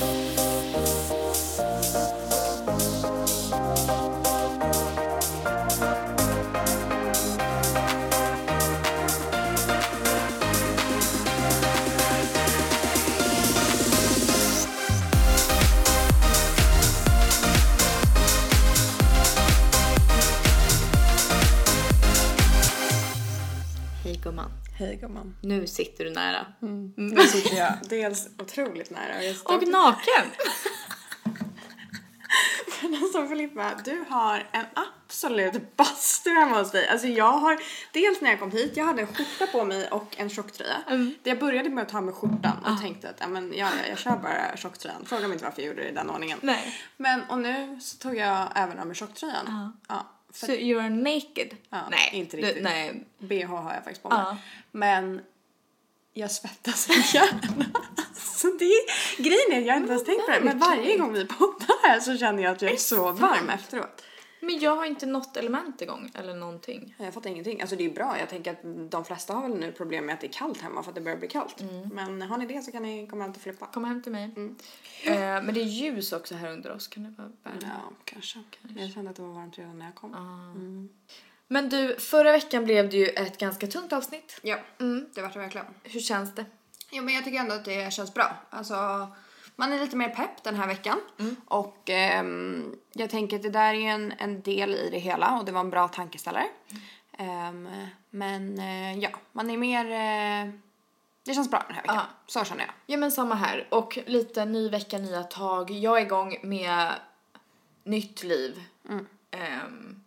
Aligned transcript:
you 0.00 0.49
Gumman. 25.20 25.36
Nu 25.42 25.66
sitter 25.66 26.04
du 26.04 26.10
nära. 26.10 26.46
Nu 26.96 27.20
sitter 27.20 27.56
jag 27.56 27.72
dels 27.88 28.28
otroligt 28.38 28.90
nära 28.90 29.16
och 29.18 29.24
jag 29.24 29.56
Och 29.56 29.68
naken! 29.68 30.24
Alltså 33.02 33.26
Filippa, 33.26 33.70
du 33.84 34.04
har 34.08 34.48
en 34.52 34.64
absolut 34.74 35.76
bastu 35.76 36.30
hemma 36.30 36.58
hos 36.58 36.70
dig. 36.70 36.88
Alltså 36.88 37.06
jag 37.06 37.32
har, 37.32 37.58
dels 37.92 38.20
när 38.20 38.30
jag 38.30 38.40
kom 38.40 38.50
hit, 38.50 38.72
jag 38.76 38.84
hade 38.84 39.02
en 39.02 39.06
skjorta 39.06 39.46
på 39.52 39.64
mig 39.64 39.88
och 39.88 40.14
en 40.18 40.30
tjocktröja. 40.30 40.76
Mm. 40.88 41.14
Jag 41.22 41.38
började 41.38 41.70
med 41.70 41.82
att 41.82 41.88
ta 41.88 42.00
med 42.00 42.14
skjortan 42.14 42.56
och 42.64 42.70
Ah. 42.70 42.76
tänkte 42.76 43.10
att 43.10 43.30
men, 43.30 43.52
ja, 43.56 43.68
ja, 43.82 43.88
jag 43.88 43.98
kör 43.98 44.16
bara 44.16 44.56
tjocktröjan. 44.56 45.04
Fråga 45.06 45.22
mig 45.22 45.32
inte 45.32 45.44
varför 45.44 45.62
jag 45.62 45.68
gjorde 45.68 45.82
det 45.82 45.88
i 45.88 45.92
den 45.92 46.10
ordningen. 46.10 46.38
Nej. 46.42 46.74
Men 46.96 47.22
och 47.28 47.38
nu 47.38 47.80
så 47.80 47.96
tog 47.98 48.16
jag 48.16 48.48
även 48.54 48.78
av 48.78 48.86
mig 48.86 48.96
tjocktröjan. 48.96 49.72
Ja, 49.88 50.10
för 50.32 50.46
So 50.46 50.52
you're 50.52 50.90
naked? 50.90 51.56
Ja, 51.70 51.78
nej. 51.90 52.10
inte 52.12 52.36
du- 52.36 52.42
riktigt. 52.42 52.62
nej. 52.62 53.04
bh 53.18 53.46
har 53.46 53.74
jag 53.74 53.84
faktiskt 53.84 54.02
på 54.02 54.08
mig. 54.08 54.18
Ja. 54.18 54.36
Men 54.72 55.20
jag 56.12 56.30
svettas 56.30 56.82
så 56.84 57.16
gärna. 57.16 57.66
Så 58.14 58.46
det 58.58 58.64
är, 58.64 59.22
grejen 59.22 59.62
är 59.62 59.66
jag 59.68 59.76
inte 59.76 59.92
ens 59.92 60.04
tänkt 60.04 60.26
på 60.26 60.32
det. 60.32 60.40
Men 60.40 60.58
varje 60.58 60.96
gång 60.98 61.12
vi 61.12 61.26
poddar 61.26 61.88
här 61.88 62.00
så 62.00 62.16
känner 62.16 62.42
jag 62.42 62.52
att 62.52 62.62
jag 62.62 62.72
är 62.72 62.76
så 62.76 63.12
varm 63.12 63.50
efteråt. 63.50 64.02
Men 64.40 64.58
jag 64.58 64.76
har 64.76 64.84
inte 64.84 65.06
något 65.06 65.36
element 65.36 65.82
igång 65.82 66.10
eller 66.14 66.34
någonting. 66.34 66.94
Jag 66.98 67.14
fattar 67.14 67.30
ingenting. 67.30 67.60
Alltså 67.60 67.76
det 67.76 67.84
är 67.84 67.90
bra. 67.90 68.18
Jag 68.18 68.28
tänker 68.28 68.50
att 68.50 68.90
de 68.90 69.04
flesta 69.04 69.34
har 69.34 69.48
väl 69.48 69.58
nu 69.58 69.72
problem 69.72 70.06
med 70.06 70.14
att 70.14 70.20
det 70.20 70.26
är 70.26 70.32
kallt 70.32 70.60
hemma 70.60 70.82
för 70.82 70.90
att 70.90 70.94
det 70.94 71.00
börjar 71.00 71.18
bli 71.18 71.28
kallt. 71.28 71.62
Men 71.92 72.22
har 72.22 72.38
ni 72.38 72.46
det 72.46 72.62
så 72.62 72.72
kan 72.72 72.82
ni 72.82 73.06
komma 73.06 73.24
hem 73.24 73.30
och 73.30 73.36
flippa. 73.36 73.66
Kom 73.66 73.84
hem 73.84 74.02
till 74.02 74.12
mig. 74.12 74.24
Eh, 75.04 75.14
men 75.14 75.54
det 75.54 75.60
är 75.60 75.64
ljus 75.64 76.12
också 76.12 76.34
här 76.34 76.52
under 76.52 76.72
oss. 76.72 76.88
Kan 76.88 77.02
det 77.02 77.14
vara 77.18 77.28
värme? 77.42 77.58
Ja, 77.62 77.92
kanske. 78.04 78.38
Jag 78.76 78.90
kände 78.90 79.10
att 79.10 79.16
det 79.16 79.22
var 79.22 79.34
varmt 79.34 79.58
redan 79.58 79.78
när 79.78 79.86
jag 79.86 79.94
kom. 79.94 80.88
Men 81.48 81.68
du, 81.68 81.96
förra 81.96 82.32
veckan 82.32 82.64
blev 82.64 82.90
det 82.90 82.96
ju 82.96 83.06
ett 83.06 83.38
ganska 83.38 83.66
tungt 83.66 83.92
avsnitt. 83.92 84.40
Ja, 84.42 84.58
det 85.14 85.22
var 85.22 85.30
det 85.32 85.38
verkligen. 85.38 85.66
Hur 85.82 86.00
känns 86.00 86.34
det? 86.34 86.44
Ja, 86.90 87.02
men 87.02 87.14
jag 87.14 87.24
tycker 87.24 87.38
ändå 87.38 87.54
att 87.54 87.64
det 87.64 87.92
känns 87.92 88.14
bra. 88.14 88.36
Alltså, 88.50 89.08
man 89.60 89.72
är 89.72 89.78
lite 89.78 89.96
mer 89.96 90.08
pepp 90.08 90.42
den 90.42 90.56
här 90.56 90.66
veckan. 90.66 91.00
Och 91.44 91.90
ehm, 91.90 92.76
jag 92.92 93.10
tänker 93.10 93.36
att 93.36 93.42
det 93.42 93.50
där 93.50 93.74
är 93.74 93.90
en, 93.90 94.12
en 94.18 94.42
del 94.42 94.74
i 94.74 94.88
det 94.90 94.98
hela 94.98 95.38
och 95.38 95.44
det 95.44 95.52
var 95.52 95.60
en 95.60 95.70
bra 95.70 95.88
tankeställare. 95.88 96.46
Ehm, 97.18 97.68
men 98.10 98.58
eh, 98.58 98.98
ja, 98.98 99.10
man 99.32 99.50
är 99.50 99.56
mer... 99.56 99.84
Eh, 99.84 100.52
det 101.22 101.34
känns 101.34 101.50
bra 101.50 101.64
den 101.66 101.76
här 101.76 101.82
veckan. 101.82 101.96
Ja. 101.96 102.06
Så 102.26 102.44
känner 102.44 102.64
jag. 102.64 102.72
Ja 102.86 102.96
men 102.96 103.12
samma 103.12 103.34
här. 103.34 103.68
Och 103.70 103.98
lite 104.06 104.44
ny 104.44 104.68
vecka, 104.68 104.98
nya 104.98 105.22
tag. 105.22 105.70
Jag 105.70 105.98
är 105.98 106.02
igång 106.02 106.36
med 106.42 106.92
nytt 107.84 108.22
liv. 108.22 108.62
Ehm, 109.30 110.02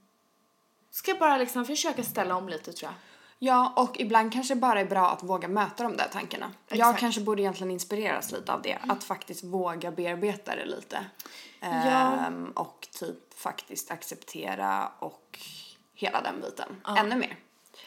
ska 0.91 1.13
bara 1.13 1.37
liksom 1.37 1.65
försöka 1.65 2.03
ställa 2.03 2.35
om 2.35 2.49
lite 2.49 2.73
tror 2.73 2.91
jag. 2.91 2.95
Ja, 3.39 3.73
och 3.75 3.99
ibland 3.99 4.33
kanske 4.33 4.55
bara 4.55 4.79
är 4.79 4.85
bra 4.85 5.09
att 5.09 5.23
våga 5.23 5.47
möta 5.47 5.83
de 5.83 5.97
där 5.97 6.07
tankarna. 6.11 6.51
Jag 6.67 6.77
Exakt. 6.77 6.99
kanske 6.99 7.21
borde 7.21 7.41
egentligen 7.41 7.71
inspireras 7.71 8.31
lite 8.31 8.53
av 8.53 8.61
det. 8.61 8.77
Att 8.87 9.03
faktiskt 9.03 9.43
våga 9.43 9.91
bearbeta 9.91 10.55
det 10.55 10.65
lite. 10.65 11.05
Ja. 11.59 11.67
Ehm, 11.67 12.51
och 12.55 12.87
typ 12.91 13.39
faktiskt 13.39 13.91
acceptera 13.91 14.91
och 14.99 15.39
hela 15.95 16.21
den 16.21 16.41
biten. 16.41 16.81
Ännu 16.97 17.15
mer. 17.15 17.37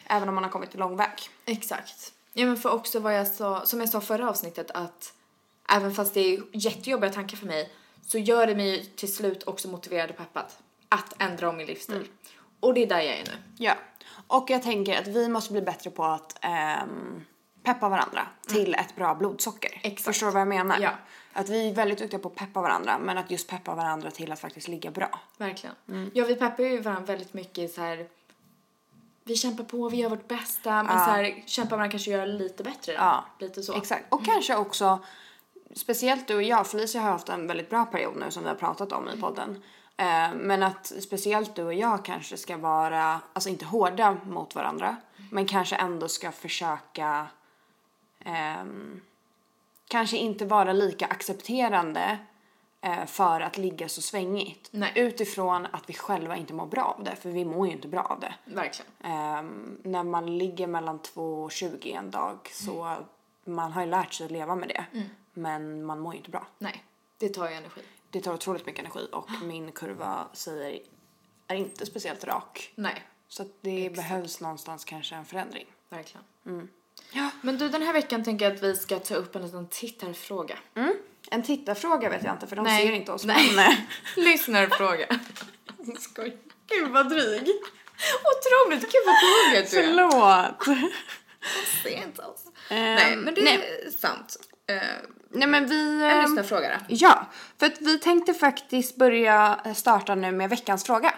Även 0.05 0.29
om 0.29 0.35
man 0.35 0.43
har 0.43 0.51
kommit 0.51 0.75
lång 0.75 0.97
väg. 0.97 1.29
Exakt. 1.45 2.13
Ja 2.33 2.45
men 2.45 2.57
för 2.57 2.73
också 2.73 2.99
vad 2.99 3.15
jag 3.17 3.27
sa, 3.27 3.65
som 3.65 3.79
jag 3.79 3.89
sa 3.89 4.01
förra 4.01 4.29
avsnittet 4.29 4.71
att 4.71 5.13
även 5.69 5.93
fast 5.93 6.13
det 6.13 6.19
är 6.19 6.43
jättejobbiga 6.53 7.13
tankar 7.13 7.37
för 7.37 7.45
mig 7.45 7.73
så 8.05 8.17
gör 8.17 8.47
det 8.47 8.55
mig 8.55 8.85
till 8.85 9.13
slut 9.15 9.43
också 9.43 9.67
motiverad 9.67 10.09
och 10.09 10.17
peppad 10.17 10.45
att 10.89 11.21
ändra 11.21 11.49
om 11.49 11.57
min 11.57 11.67
livsstil. 11.67 12.07
Och 12.59 12.73
det 12.73 12.83
är 12.83 12.87
där 12.87 13.01
jag 13.01 13.15
är 13.19 13.23
nu. 13.23 13.31
Ja. 13.57 13.73
Och 14.27 14.49
jag 14.49 14.63
tänker 14.63 15.01
att 15.01 15.07
vi 15.07 15.29
måste 15.29 15.51
bli 15.53 15.61
bättre 15.61 15.89
på 15.89 16.03
att 16.03 16.37
ehm, 16.41 17.25
peppa 17.63 17.89
varandra 17.89 18.27
till 18.47 18.73
ett 18.73 18.95
bra 18.95 19.15
blodsocker. 19.15 19.79
Exakt. 19.83 20.03
Förstår 20.03 20.27
du 20.27 20.33
vad 20.33 20.41
jag 20.41 20.47
menar? 20.47 20.79
Ja. 20.79 20.91
Att 21.33 21.49
vi 21.49 21.69
är 21.69 21.73
väldigt 21.73 21.99
duktiga 21.99 22.19
på 22.19 22.27
att 22.27 22.35
peppa 22.35 22.61
varandra 22.61 22.97
men 22.99 23.17
att 23.17 23.31
just 23.31 23.49
peppa 23.49 23.75
varandra 23.75 24.11
till 24.11 24.31
att 24.31 24.39
faktiskt 24.39 24.67
ligga 24.67 24.91
bra. 24.91 25.19
Verkligen. 25.37 25.75
Ja 26.13 26.25
vi 26.25 26.35
peppar 26.35 26.63
ju 26.63 26.81
varandra 26.81 27.05
väldigt 27.05 27.33
mycket 27.33 27.73
så 27.73 27.81
här. 27.81 28.07
Vi 29.23 29.35
kämpar 29.35 29.63
på, 29.63 29.89
vi 29.89 29.97
gör 29.97 30.09
vårt 30.09 30.27
bästa 30.27 30.83
men 30.83 30.99
så 30.99 31.11
här 31.11 31.43
kämpar 31.45 31.77
man 31.77 31.91
kanske 31.91 32.11
göra 32.11 32.25
lite 32.25 32.63
bättre. 32.63 32.93
Ja. 32.93 33.25
Lite 33.39 33.63
så. 33.63 33.73
Exakt. 33.73 34.05
Och 34.09 34.25
kanske 34.25 34.55
också, 34.55 34.99
speciellt 35.75 36.27
du 36.27 36.35
och 36.35 36.43
jag, 36.43 36.67
Felicia 36.67 37.01
har 37.01 37.11
haft 37.11 37.29
en 37.29 37.47
väldigt 37.47 37.69
bra 37.69 37.85
period 37.85 38.15
nu 38.17 38.31
som 38.31 38.43
vi 38.43 38.49
har 38.49 38.55
pratat 38.55 38.91
om 38.91 39.09
i 39.09 39.21
podden. 39.21 39.63
Eh, 39.97 40.33
men 40.35 40.63
att 40.63 40.85
speciellt 40.99 41.55
du 41.55 41.63
och 41.63 41.73
jag 41.73 42.05
kanske 42.05 42.37
ska 42.37 42.57
vara, 42.57 43.21
alltså 43.33 43.49
inte 43.49 43.65
hårda 43.65 44.17
mot 44.25 44.55
varandra, 44.55 44.95
men 45.31 45.45
kanske 45.45 45.75
ändå 45.75 46.07
ska 46.07 46.31
försöka 46.31 47.27
ehm, 48.19 49.01
kanske 49.87 50.17
inte 50.17 50.45
vara 50.45 50.73
lika 50.73 51.05
accepterande 51.05 52.17
eh, 52.81 53.05
för 53.05 53.41
att 53.41 53.57
ligga 53.57 53.89
så 53.89 54.01
svängigt. 54.01 54.69
Nej. 54.71 54.91
Utifrån 54.95 55.65
att 55.71 55.89
vi 55.89 55.93
själva 55.93 56.37
inte 56.37 56.53
mår 56.53 56.65
bra 56.65 56.95
av 56.97 57.03
det, 57.03 57.15
för 57.15 57.29
vi 57.29 57.45
mår 57.45 57.67
ju 57.67 57.73
inte 57.73 57.87
bra 57.87 58.01
av 58.01 58.19
det. 58.19 58.33
Verkligen. 58.45 58.91
Ehm, 59.03 59.77
när 59.83 60.03
man 60.03 60.37
ligger 60.37 60.67
mellan 60.67 60.99
2 60.99 61.43
och 61.43 61.51
20 61.51 61.91
en 61.91 62.11
dag 62.11 62.37
så 62.51 62.95
man 63.43 63.71
har 63.71 63.81
ju 63.81 63.87
lärt 63.87 64.13
sig 64.13 64.25
att 64.25 64.31
leva 64.31 64.55
med 64.55 64.69
det. 64.69 64.85
Men 65.33 65.85
man 65.85 65.99
mår 65.99 66.13
ju 66.13 66.17
inte 66.17 66.31
bra. 66.31 66.47
Nej, 66.57 66.83
det 67.17 67.29
tar 67.29 67.49
ju 67.49 67.55
energi. 67.55 67.81
Det 68.11 68.21
tar 68.21 68.33
otroligt 68.33 68.65
mycket 68.65 68.79
energi 68.79 69.07
och 69.11 69.29
min 69.43 69.71
kurva 69.71 70.27
säger 70.33 70.81
är 71.47 71.55
inte 71.55 71.85
speciellt 71.85 72.23
rak. 72.23 72.71
Nej, 72.75 73.03
Så 73.27 73.41
att 73.41 73.47
det 73.61 73.89
behövs 73.95 74.41
någonstans 74.41 74.85
kanske 74.85 75.15
en 75.15 75.25
förändring. 75.25 75.65
verkligen. 75.89 76.23
Ja. 77.11 77.29
Men 77.41 77.57
du 77.57 77.69
den 77.69 77.81
här 77.81 77.93
veckan 77.93 78.23
tänker 78.23 78.45
jag 78.45 78.55
att 78.55 78.63
vi 78.63 78.75
ska 78.75 78.99
ta 78.99 79.15
upp 79.15 79.35
en 79.35 79.41
liten 79.41 79.67
tittarfråga. 79.67 80.57
Mm. 80.75 80.93
En 81.31 81.43
tittarfråga 81.43 82.09
vet 82.09 82.23
jag 82.23 82.33
inte 82.35 82.47
för 82.47 82.55
de 82.55 82.63
Nej. 82.65 82.87
ser 82.87 82.93
inte 82.93 83.11
oss. 83.11 83.25
Nej. 83.25 83.55
Men, 83.55 83.71
eh, 83.71 83.77
Lyssnarfråga. 84.15 85.07
skoj. 85.99 86.37
Gud 86.67 86.91
vad 86.91 87.09
dryg. 87.09 87.47
Otroligt, 88.23 88.81
gud 88.91 89.01
vad 89.05 89.15
påhugget 89.21 89.71
du 89.71 89.77
är. 89.79 90.53
Förlåt. 90.59 90.79
Se 91.83 91.93
inte 92.03 92.21
oss. 92.21 92.43
Ehm, 92.69 92.95
Nej, 92.95 93.15
men 93.15 93.33
det 93.33 93.43
nej. 93.43 93.81
är 93.85 93.91
sant. 93.91 94.37
Uh, 94.71 94.77
Nej 95.29 95.47
men 95.47 95.67
vi... 95.67 96.03
en 96.03 96.11
ehm, 96.11 96.21
lyssnarfråga 96.21 96.69
då. 96.69 96.85
Ja, 96.87 97.25
för 97.59 97.65
att 97.65 97.81
vi 97.81 97.99
tänkte 97.99 98.33
faktiskt 98.33 98.95
börja 98.95 99.59
starta 99.75 100.15
nu 100.15 100.31
med 100.31 100.49
veckans 100.49 100.83
fråga. 100.83 101.13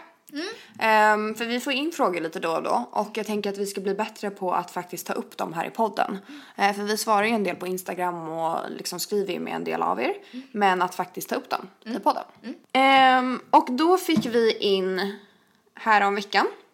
Ehm, 0.80 1.36
för 1.36 1.46
vi 1.46 1.60
får 1.60 1.74
in 1.74 1.92
frågor 1.92 2.22
lite 2.22 2.40
då 2.40 2.52
och 2.52 2.64
då 2.64 2.90
och 2.92 3.18
jag 3.18 3.26
tänker 3.26 3.50
att 3.50 3.58
vi 3.58 3.66
ska 3.66 3.82
bli 3.82 3.96
bättre 3.96 4.30
på 4.30 4.54
att 4.54 4.72
faktiskt 4.72 5.08
ta 5.08 5.14
upp 5.14 5.38
dem 5.38 5.54
här 5.54 5.66
i 5.66 5.70
podden. 5.70 6.18
Eh, 6.56 6.76
för 6.76 6.84
vi 6.84 6.98
svarar 6.98 7.24
ju 7.24 7.34
en 7.34 7.44
del 7.44 7.56
på 7.56 7.68
Instagram 7.68 8.30
och 8.30 8.60
liksom 8.70 9.00
skriver 9.00 9.34
ju 9.34 9.40
med 9.40 9.56
en 9.56 9.64
del 9.64 9.82
av 9.82 10.02
er. 10.02 10.14
Men 10.52 10.82
att 10.82 10.96
faktiskt 10.96 11.30
ta 11.30 11.36
upp 11.36 11.50
dem 11.50 11.68
i 11.86 12.00
podden. 12.00 12.24
Ehm, 12.72 13.42
och 13.50 13.72
då 13.72 13.98
fick 13.98 14.26
vi 14.26 14.58
in 14.58 15.18
här 15.74 16.02
om 16.02 16.16
veckan 16.16 16.48
Eh, 16.48 16.69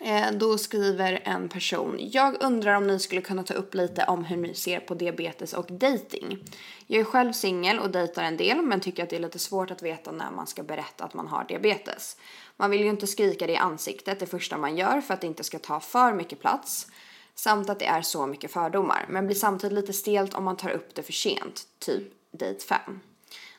Eh, 0.00 0.32
då 0.32 0.58
skriver 0.58 1.22
en 1.24 1.48
person, 1.48 1.96
jag 2.00 2.42
undrar 2.42 2.74
om 2.74 2.86
ni 2.86 2.98
skulle 2.98 3.20
kunna 3.20 3.42
ta 3.42 3.54
upp 3.54 3.74
lite 3.74 4.04
om 4.04 4.24
hur 4.24 4.36
ni 4.36 4.54
ser 4.54 4.80
på 4.80 4.94
diabetes 4.94 5.52
och 5.52 5.66
dating. 5.70 6.38
Jag 6.86 7.00
är 7.00 7.04
själv 7.04 7.32
singel 7.32 7.78
och 7.78 7.90
dejtar 7.90 8.22
en 8.22 8.36
del 8.36 8.62
men 8.62 8.80
tycker 8.80 9.02
att 9.02 9.10
det 9.10 9.16
är 9.16 9.20
lite 9.20 9.38
svårt 9.38 9.70
att 9.70 9.82
veta 9.82 10.12
när 10.12 10.30
man 10.30 10.46
ska 10.46 10.62
berätta 10.62 11.04
att 11.04 11.14
man 11.14 11.28
har 11.28 11.44
diabetes. 11.44 12.16
Man 12.56 12.70
vill 12.70 12.80
ju 12.80 12.88
inte 12.88 13.06
skrika 13.06 13.46
det 13.46 13.52
i 13.52 13.56
ansiktet 13.56 14.20
det 14.20 14.26
första 14.26 14.58
man 14.58 14.76
gör 14.76 15.00
för 15.00 15.14
att 15.14 15.20
det 15.20 15.26
inte 15.26 15.44
ska 15.44 15.58
ta 15.58 15.80
för 15.80 16.12
mycket 16.12 16.40
plats. 16.40 16.86
Samt 17.34 17.70
att 17.70 17.78
det 17.78 17.86
är 17.86 18.02
så 18.02 18.26
mycket 18.26 18.52
fördomar 18.52 19.06
men 19.08 19.26
blir 19.26 19.36
samtidigt 19.36 19.74
lite 19.74 19.92
stelt 19.92 20.34
om 20.34 20.44
man 20.44 20.56
tar 20.56 20.70
upp 20.70 20.94
det 20.94 21.02
för 21.02 21.12
sent, 21.12 21.62
typ 21.78 22.32
date 22.32 22.64
5. 22.68 23.00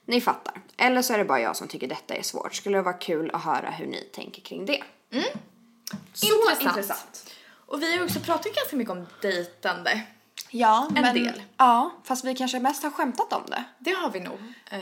Ni 0.06 0.22
fattar. 0.22 0.62
Eller 0.78 1.02
så 1.02 1.14
är 1.14 1.18
det 1.18 1.26
bara 1.26 1.42
jag 1.42 1.56
som 1.56 1.68
tycker 1.68 1.88
detta 1.88 2.16
är 2.16 2.22
svårt. 2.22 2.56
Skulle 2.56 2.78
det 2.78 2.82
vara 2.82 2.98
kul 2.98 3.32
att 3.34 3.44
höra 3.44 3.70
hur 3.70 3.88
ni 3.88 4.02
tänker 4.02 4.42
kring 4.42 4.66
det. 4.66 4.84
Mm. 5.12 5.26
Så 6.14 6.28
intressant. 6.62 7.34
Och 7.66 7.82
vi 7.82 7.98
har 7.98 8.04
också 8.04 8.20
pratat 8.20 8.56
ganska 8.56 8.76
mycket 8.76 8.92
om 8.92 9.08
dejtande. 9.22 10.02
Ja, 10.50 10.90
En 10.96 11.14
del. 11.16 11.44
Ja, 11.58 11.92
fast 12.04 12.26
vi 12.26 12.36
kanske 12.36 12.60
mest 12.60 12.84
har 12.84 12.90
skämtat 12.90 13.34
om 13.34 13.44
det. 13.48 13.64
Det 13.80 13.92
har 13.92 14.10
vi 14.10 14.20
nog. 14.20 14.38
Ehm, 14.70 14.82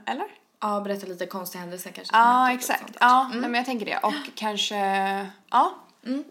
Eh, 0.00 0.12
eller? 0.12 0.26
Ja, 0.60 0.80
berätta 0.80 1.06
lite 1.06 1.26
konstiga 1.26 1.60
händelser 1.60 1.90
kanske. 1.90 2.16
Ja, 2.16 2.42
och 2.42 2.50
exakt. 2.54 2.96
Ja, 3.00 3.28
nej, 3.32 3.40
men 3.40 3.54
jag 3.54 3.64
tänker 3.64 3.86
det. 3.86 3.96
Och 3.98 4.14
kanske, 4.34 4.76
ja, 5.50 5.74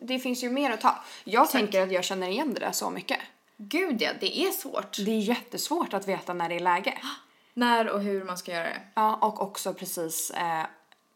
det 0.02 0.20
finns 0.20 0.44
ju 0.44 0.50
mer 0.50 0.72
att 0.72 0.82
ta. 0.82 1.04
Jag 1.24 1.50
tänker 1.50 1.82
att 1.84 1.92
jag 1.92 2.04
känner 2.04 2.28
igen 2.28 2.54
det 2.54 2.60
där 2.60 2.72
så 2.72 2.90
mycket. 2.90 3.20
Gud 3.58 4.02
ja, 4.02 4.12
det 4.20 4.40
är 4.40 4.52
svårt. 4.52 4.98
Det 4.98 5.12
är 5.12 5.20
jättesvårt 5.20 5.94
att 5.94 6.08
veta 6.08 6.34
när 6.34 6.50
det 6.50 6.56
är 6.56 6.60
läge. 6.60 6.98
När 7.54 7.90
och 7.90 8.02
hur 8.02 8.24
man 8.24 8.38
ska 8.38 8.52
göra 8.52 8.64
det. 8.64 8.82
Ja, 8.94 9.16
och 9.16 9.42
också 9.42 9.74
precis 9.74 10.32
eh, 10.32 10.66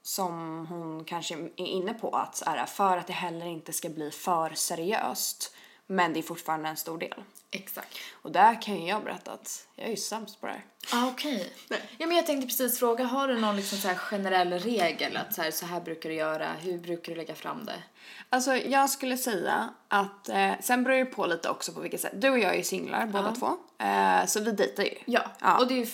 som 0.03 0.65
hon 0.69 1.05
kanske 1.05 1.35
är 1.35 1.65
inne 1.65 1.93
på 1.93 2.09
att 2.09 2.35
så 2.35 2.45
här, 2.45 2.65
för 2.65 2.97
att 2.97 3.07
det 3.07 3.13
heller 3.13 3.45
inte 3.45 3.73
ska 3.73 3.89
bli 3.89 4.11
för 4.11 4.49
seriöst. 4.49 5.55
Men 5.95 6.13
det 6.13 6.19
är 6.19 6.23
fortfarande 6.23 6.69
en 6.69 6.77
stor 6.77 6.97
del. 6.97 7.23
Exakt. 7.51 7.97
Och 8.21 8.31
där 8.31 8.61
kan 8.61 8.75
ju 8.81 8.87
jag 8.89 9.03
berätta 9.03 9.31
att 9.31 9.67
jag 9.75 9.85
är 9.85 9.89
ju 9.91 9.97
sämst 9.97 10.41
på 10.41 10.47
det 10.47 10.53
här. 10.53 10.63
Ah, 10.93 11.07
okej. 11.07 11.53
Ja, 11.97 12.07
men 12.07 12.17
jag 12.17 12.25
tänkte 12.25 12.47
precis 12.47 12.79
fråga, 12.79 13.03
har 13.05 13.27
du 13.27 13.39
någon 13.39 13.55
liksom 13.55 13.77
så 13.77 13.89
generell 13.95 14.53
regel 14.53 15.17
att 15.17 15.33
så 15.33 15.41
här, 15.41 15.51
så 15.51 15.65
här 15.65 15.81
brukar 15.81 16.09
du 16.09 16.15
göra, 16.15 16.47
hur 16.53 16.77
brukar 16.77 17.11
du 17.11 17.17
lägga 17.17 17.35
fram 17.35 17.65
det? 17.65 17.83
Alltså 18.29 18.55
jag 18.55 18.89
skulle 18.89 19.17
säga 19.17 19.69
att, 19.87 20.29
eh, 20.29 20.51
sen 20.61 20.83
beror 20.83 20.97
det 20.97 21.05
på 21.05 21.25
lite 21.25 21.49
också 21.49 21.71
på 21.73 21.79
vilket 21.79 22.01
sätt. 22.01 22.21
Du 22.21 22.29
och 22.29 22.39
jag 22.39 22.53
är 22.53 22.57
ju 22.57 22.63
singlar 22.63 23.05
båda 23.05 23.35
två. 23.35 23.57
Eh, 23.85 24.25
så 24.25 24.39
vi 24.39 24.51
dejtar 24.51 24.83
ju. 24.83 24.95
Ja, 25.05 25.21
Ja. 25.39 25.57
och 25.57 25.67
det 25.67 25.73
är 25.73 25.77
ju, 25.77 25.87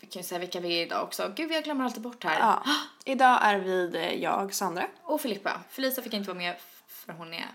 vi 0.00 0.06
kan 0.06 0.22
ju 0.22 0.28
säga 0.28 0.38
vilka 0.38 0.60
vi 0.60 0.78
är 0.78 0.86
idag 0.86 1.02
också. 1.04 1.32
Gud, 1.36 1.52
jag 1.52 1.64
glömmer 1.64 1.84
alltid 1.84 2.02
bort 2.02 2.24
här. 2.24 2.38
Ja. 2.38 2.62
Idag 3.04 3.38
är 3.42 3.58
vi 3.58 3.96
eh, 3.96 4.22
jag, 4.22 4.54
Sandra. 4.54 4.86
Och 5.02 5.20
Filippa. 5.20 5.60
Felisa 5.70 6.02
fick 6.02 6.12
inte 6.14 6.28
vara 6.28 6.38
med 6.38 6.54
för 6.88 7.12
hon 7.12 7.34
är 7.34 7.46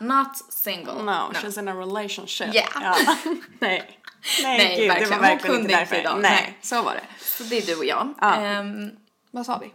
not 0.00 0.36
single. 0.52 0.94
No, 1.02 1.10
she's 1.32 1.58
in 1.58 1.68
a 1.68 1.74
relationship. 1.74 2.54
Yeah. 2.54 2.68
Ja. 2.82 2.96
Nej. 3.58 4.00
Nej, 4.42 4.58
Nej, 4.58 4.76
gud, 4.76 4.84
det 4.84 4.88
verkligen. 4.88 5.10
var 5.10 5.16
Hon 5.16 5.20
verkligen 5.22 5.56
kunde 5.56 5.60
inte 5.60 5.72
inte 5.72 5.78
därför. 5.78 5.96
idag. 6.00 6.18
Nej, 6.22 6.30
Nej. 6.42 6.58
så 6.62 6.82
var 6.82 6.94
det. 6.94 7.04
Så 7.24 7.42
det 7.44 7.58
är 7.58 7.66
du 7.66 7.76
och 7.76 7.84
jag. 7.84 8.14
Ja. 8.20 8.34
Ehm, 8.36 8.90
Vad 9.30 9.46
sa 9.46 9.58
vi? 9.58 9.72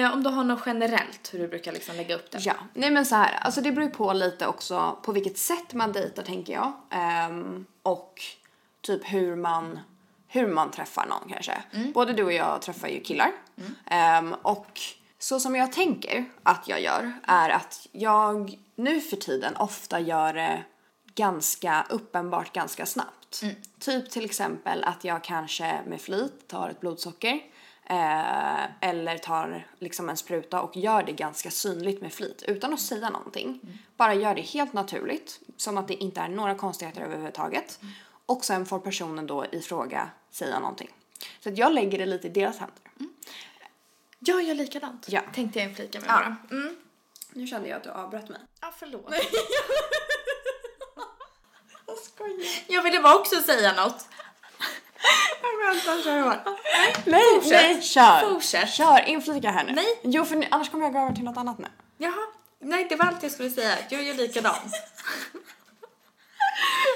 eh, 0.00 0.12
om 0.12 0.22
du 0.22 0.30
har 0.30 0.44
något 0.44 0.62
generellt 0.66 1.34
hur 1.34 1.38
du 1.38 1.48
brukar 1.48 1.72
liksom 1.72 1.96
lägga 1.96 2.14
upp 2.14 2.30
det. 2.30 2.38
Ja, 2.40 2.54
nej 2.74 2.90
men 2.90 3.06
så 3.06 3.14
här, 3.14 3.38
alltså 3.42 3.60
det 3.60 3.72
beror 3.72 3.88
ju 3.88 3.94
på 3.94 4.12
lite 4.12 4.46
också 4.46 4.98
på 5.02 5.12
vilket 5.12 5.38
sätt 5.38 5.74
man 5.74 5.92
dejtar 5.92 6.22
tänker 6.22 6.52
jag. 6.52 6.72
Ehm, 6.90 7.66
och 7.82 8.22
typ 8.80 9.12
hur 9.12 9.36
man, 9.36 9.78
hur 10.28 10.46
man 10.48 10.70
träffar 10.70 11.06
någon 11.06 11.32
kanske. 11.32 11.62
Både 11.94 12.12
du 12.12 12.22
och 12.24 12.32
jag 12.32 12.62
träffar 12.62 12.88
ju 12.88 13.00
killar. 13.00 13.32
Ehm, 13.86 14.34
och 14.42 14.80
så 15.18 15.40
som 15.40 15.56
jag 15.56 15.72
tänker 15.72 16.24
att 16.42 16.68
jag 16.68 16.80
gör 16.80 17.12
är 17.26 17.50
att 17.50 17.86
jag 17.92 18.54
nu 18.76 19.00
för 19.00 19.16
tiden 19.16 19.56
ofta 19.56 20.00
gör 20.00 20.32
det 20.32 20.64
ganska 21.14 21.86
uppenbart 21.90 22.52
ganska 22.52 22.86
snabbt. 22.86 23.42
Typ 23.78 24.10
till 24.10 24.24
exempel 24.24 24.84
att 24.84 25.04
jag 25.04 25.24
kanske 25.24 25.80
med 25.86 26.00
flit 26.00 26.48
tar 26.48 26.68
ett 26.68 26.80
blodsocker 26.80 27.40
eh, 27.84 28.64
eller 28.88 29.18
tar 29.18 29.66
liksom 29.78 30.08
en 30.08 30.16
spruta 30.16 30.60
och 30.62 30.76
gör 30.76 31.02
det 31.02 31.12
ganska 31.12 31.50
synligt 31.50 32.02
med 32.02 32.12
flit 32.12 32.42
utan 32.46 32.72
att 32.72 32.80
säga 32.80 33.10
någonting. 33.10 33.60
Bara 33.96 34.14
gör 34.14 34.34
det 34.34 34.40
helt 34.42 34.72
naturligt 34.72 35.40
som 35.56 35.78
att 35.78 35.88
det 35.88 35.94
inte 35.94 36.20
är 36.20 36.28
några 36.28 36.54
konstigheter 36.54 37.00
överhuvudtaget. 37.00 37.80
Och 38.26 38.44
sen 38.44 38.66
får 38.66 38.78
personen 38.78 39.26
då 39.26 39.46
i 39.52 39.60
fråga 39.60 40.10
säga 40.30 40.58
någonting. 40.58 40.90
Så 41.40 41.48
att 41.48 41.58
jag 41.58 41.72
lägger 41.72 41.98
det 41.98 42.06
lite 42.06 42.26
i 42.26 42.30
deras 42.30 42.58
händer. 42.58 42.78
Jag 44.18 44.42
gör 44.42 44.54
likadant. 44.54 45.06
Ja. 45.08 45.22
Tänkte 45.34 45.58
jag 45.58 45.68
inflika 45.68 46.00
med 46.00 46.08
Ja. 46.08 46.14
bara. 46.14 46.36
Mm. 46.60 46.76
Nu 47.36 47.46
kände 47.46 47.68
jag 47.68 47.76
att 47.76 47.84
du 47.84 47.90
avbröt 47.90 48.28
mig. 48.28 48.40
Ja, 48.60 48.72
förlåt. 48.78 49.06
Jag 51.86 51.98
skojar. 51.98 52.46
jag 52.66 52.82
ville 52.82 53.00
bara 53.00 53.14
också 53.16 53.40
säga 53.40 53.72
något. 53.72 54.08
Vänta, 55.66 56.02
kör 56.02 56.20
hårt. 56.20 56.58
Nej, 57.06 57.22
Fortsätt. 57.34 57.52
nej, 57.52 57.82
kör. 57.82 58.30
Fortsätt. 58.30 58.70
Kör, 58.70 59.08
inflika 59.08 59.50
här 59.50 59.64
nu. 59.64 59.72
Nej. 59.72 60.00
Jo, 60.02 60.24
för 60.24 60.36
nu- 60.36 60.48
annars 60.50 60.70
kommer 60.70 60.84
jag 60.84 60.92
gå 60.92 60.98
över 61.00 61.12
till 61.14 61.24
något 61.24 61.36
annat 61.36 61.58
nu. 61.58 61.66
Jaha. 61.98 62.26
Nej, 62.58 62.86
det 62.88 62.96
var 62.96 63.06
allt 63.06 63.22
jag 63.22 63.32
skulle 63.32 63.50
säga. 63.50 63.78
Jag 63.90 64.02
gör 64.02 64.14
likadant. 64.14 64.62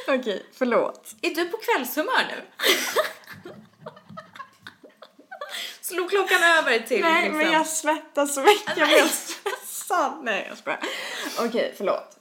Okej, 0.09 0.47
förlåt. 0.59 1.15
Är 1.23 1.35
du 1.35 1.45
på 1.45 1.57
kvällshumör 1.57 2.27
nu? 2.29 2.43
Slog 5.81 6.11
klockan 6.11 6.43
över 6.43 6.79
till 6.79 7.01
Nej, 7.01 7.23
liksom. 7.23 7.39
men 7.39 7.53
jag 7.53 7.67
svettas 7.67 8.35
så 8.35 8.41
mycket. 8.41 8.77
Jag 8.77 8.91
stressad. 9.91 10.25
Nej, 10.25 10.47
jag 10.49 10.59
skojar. 10.59 10.81
Okej, 11.39 11.75
förlåt. 11.77 12.19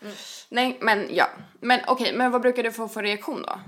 Nej, 0.49 0.77
men 0.81 1.07
ja. 1.09 1.27
Men 1.59 1.79
okej, 1.87 2.13
men 2.13 2.31
vad 2.31 2.41
brukar 2.41 2.63
du 2.63 2.71
få 2.71 2.87
för 2.87 3.03
reaktion 3.03 3.41
då? 3.41 3.59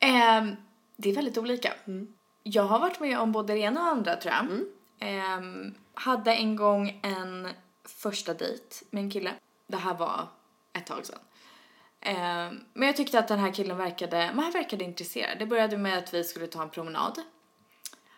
Ehm, 0.00 0.56
det 0.96 1.10
är 1.10 1.14
väldigt 1.14 1.38
olika. 1.38 1.72
Jag 2.42 2.62
har 2.62 2.78
varit 2.78 3.00
med 3.00 3.18
om 3.18 3.32
både 3.32 3.52
det 3.52 3.58
ena 3.58 3.80
och 3.80 3.86
andra 3.86 4.16
tror 4.16 4.34
jag. 4.34 4.46
Ehm, 5.08 5.74
hade 5.94 6.34
en 6.34 6.56
gång 6.56 7.00
en 7.02 7.48
första 7.84 8.34
dejt 8.34 8.76
med 8.90 9.04
en 9.04 9.10
kille. 9.10 9.34
Det 9.66 9.76
här 9.76 9.94
var 9.94 10.28
ett 10.72 10.86
tag 10.86 11.06
sedan. 11.06 11.18
Ehm, 12.00 12.60
men 12.74 12.86
jag 12.86 12.96
tyckte 12.96 13.18
att 13.18 13.28
den 13.28 13.38
här 13.38 13.52
killen 13.52 13.76
verkade, 13.76 14.30
men 14.34 14.38
han 14.38 14.52
verkade 14.52 14.84
intresserad. 14.84 15.38
Det 15.38 15.46
började 15.46 15.76
med 15.76 15.98
att 15.98 16.14
vi 16.14 16.24
skulle 16.24 16.46
ta 16.46 16.62
en 16.62 16.70
promenad. 16.70 17.20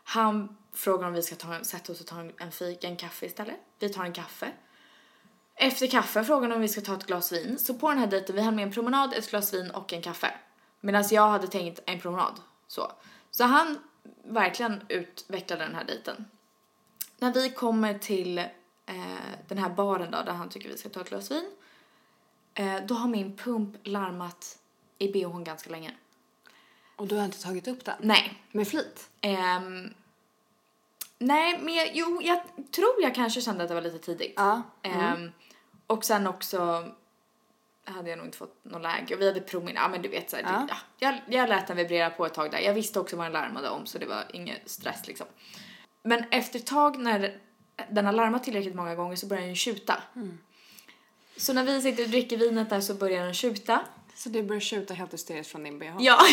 Han 0.04 0.56
frågar 0.72 1.08
om 1.08 1.14
vi 1.14 1.22
ska 1.22 1.34
ta, 1.34 1.64
sätta 1.64 1.92
oss 1.92 2.00
och 2.00 2.06
ta 2.06 2.20
en, 2.20 2.32
en 2.38 2.52
fika, 2.52 2.86
en 2.86 2.96
kaffe 2.96 3.26
istället. 3.26 3.56
Vi 3.84 3.90
tar 3.90 4.04
en 4.04 4.12
kaffe. 4.12 4.52
Efter 5.54 5.86
kaffe 5.86 6.25
frågar 6.25 6.48
han 6.48 6.52
om 6.52 6.60
vi 6.60 6.69
ska 6.69 6.81
ta 6.81 6.94
ett 6.94 7.06
glas 7.06 7.32
vin. 7.32 7.58
Så 7.58 7.75
på 7.75 7.88
den 7.88 7.98
här 7.98 8.06
dejten, 8.06 8.36
vi 8.36 8.42
hade 8.42 8.56
med 8.56 8.62
en 8.62 8.72
promenad, 8.72 9.14
ett 9.14 9.31
glas 9.31 9.54
vin 9.54 9.70
och 9.70 9.92
en 9.92 10.02
kaffe. 10.02 10.34
Medan 10.81 11.04
jag 11.10 11.28
hade 11.28 11.46
tänkt 11.46 11.81
en 11.86 12.00
promenad. 12.00 12.40
Så, 12.66 12.92
så 13.31 13.44
han 13.44 13.78
verkligen 14.22 14.81
utvecklade 14.88 15.64
den 15.64 15.75
här 15.75 15.84
dejten. 15.84 16.25
När 17.19 17.32
vi 17.32 17.50
kommer 17.50 17.98
till 17.98 18.38
eh, 18.38 18.46
den 19.48 19.58
här 19.58 19.69
baren 19.69 20.10
då, 20.10 20.22
där 20.22 20.32
han 20.32 20.48
tycker 20.48 20.69
vi 20.69 20.78
ska 20.78 20.88
ta 20.88 21.00
ett 21.00 21.08
glas 21.08 21.31
vin. 21.31 21.50
Eh, 22.54 22.76
då 22.86 22.94
har 22.94 23.08
min 23.08 23.36
pump 23.36 23.76
larmat 23.82 24.58
i 24.98 25.12
bhn 25.12 25.44
ganska 25.44 25.70
länge. 25.70 25.94
Och 26.96 27.06
du 27.06 27.16
har 27.16 27.25
inte 27.25 27.42
tagit 27.42 27.69
upp 27.69 27.84
den? 27.84 27.96
Nej. 28.00 28.42
Med 28.52 28.69
flit? 28.69 29.10
Ehm, 29.20 29.94
nej, 31.26 31.58
men 31.58 31.74
jag, 31.74 31.90
jo, 31.94 32.20
jag 32.22 32.40
tror 32.72 33.02
jag 33.02 33.14
kanske 33.14 33.40
kände 33.40 33.62
att 33.62 33.68
det 33.68 33.74
var 33.74 33.82
lite 33.82 33.98
tidigt. 33.98 34.32
Ja. 34.36 34.62
Ehm, 34.82 35.32
och 35.86 36.04
sen 36.04 36.26
också 36.26 36.88
hade 37.84 38.10
jag 38.10 38.16
nog 38.16 38.26
inte 38.26 38.38
fått 38.38 38.64
någon 38.64 38.82
läge 38.82 39.14
och 39.14 39.20
vi 39.20 39.26
hade 39.26 39.40
promenat, 39.40 39.82
ja 39.82 39.88
men 39.88 40.02
du 40.02 40.08
vet 40.08 40.30
såhär, 40.30 40.42
Ja. 40.42 40.66
ja. 40.68 40.76
jag, 40.98 41.20
jag 41.40 41.48
lät 41.48 41.66
den 41.66 41.76
vibrera 41.76 42.10
på 42.10 42.26
ett 42.26 42.34
tag 42.34 42.50
där. 42.50 42.58
Jag 42.58 42.74
visste 42.74 43.00
också 43.00 43.16
vad 43.16 43.26
den 43.26 43.32
larmade 43.32 43.68
om 43.68 43.86
så 43.86 43.98
det 43.98 44.06
var 44.06 44.24
ingen 44.32 44.56
stress 44.66 45.06
liksom. 45.06 45.26
Men 46.02 46.24
efter 46.30 46.58
ett 46.58 46.66
tag 46.66 46.98
när 46.98 47.38
den 47.90 48.06
har 48.06 48.12
larmat 48.12 48.44
tillräckligt 48.44 48.74
många 48.74 48.94
gånger 48.94 49.16
så 49.16 49.26
börjar 49.26 49.40
den 49.40 49.50
ju 49.50 49.56
tjuta. 49.56 50.02
Så 51.36 51.52
när 51.52 51.64
vi 51.64 51.82
sitter 51.82 52.02
och 52.02 52.08
dricker 52.08 52.36
vinet 52.36 52.70
där 52.70 52.80
så 52.80 52.94
börjar 52.94 53.24
den 53.24 53.34
tjuta. 53.34 53.80
Så 54.14 54.28
du 54.28 54.42
börjar 54.42 54.60
tjuta 54.60 54.94
helt 54.94 55.12
hysteriskt 55.12 55.50
från 55.50 55.62
din 55.64 55.78
bh? 55.78 55.96
Ja. 55.98 56.20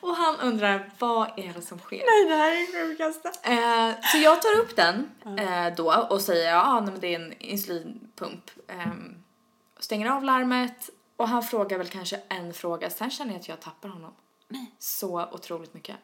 och 0.00 0.16
han 0.16 0.40
undrar 0.40 0.90
vad 0.98 1.28
är 1.36 1.52
det 1.52 1.62
som 1.62 1.78
sker? 1.78 1.96
Nej, 2.06 2.28
det 2.28 2.42
här 2.42 2.50
är 2.52 2.56
det 2.56 2.88
sjukaste. 2.88 3.28
Eh, 3.28 4.10
så 4.12 4.18
jag 4.18 4.42
tar 4.42 4.60
upp 4.60 4.76
den 4.76 5.10
eh, 5.38 5.74
då 5.76 6.06
och 6.10 6.20
säger 6.20 6.50
ja 6.50 6.62
ah, 6.62 6.80
nej, 6.80 6.92
men 6.92 7.00
det 7.00 7.14
är 7.14 7.20
en 7.20 7.32
insulinpump. 7.38 8.50
Ehm, 8.68 9.22
stänger 9.78 10.10
av 10.10 10.24
larmet 10.24 10.90
och 11.16 11.28
han 11.28 11.42
frågar 11.42 11.78
väl 11.78 11.88
kanske 11.88 12.20
en 12.28 12.54
fråga. 12.54 12.90
Sen 12.90 13.10
känner 13.10 13.32
jag 13.32 13.40
att 13.40 13.48
jag 13.48 13.60
tappar 13.60 13.88
honom. 13.88 14.12
Nej. 14.48 14.72
Så 14.78 15.28
otroligt 15.32 15.74
mycket. 15.74 15.96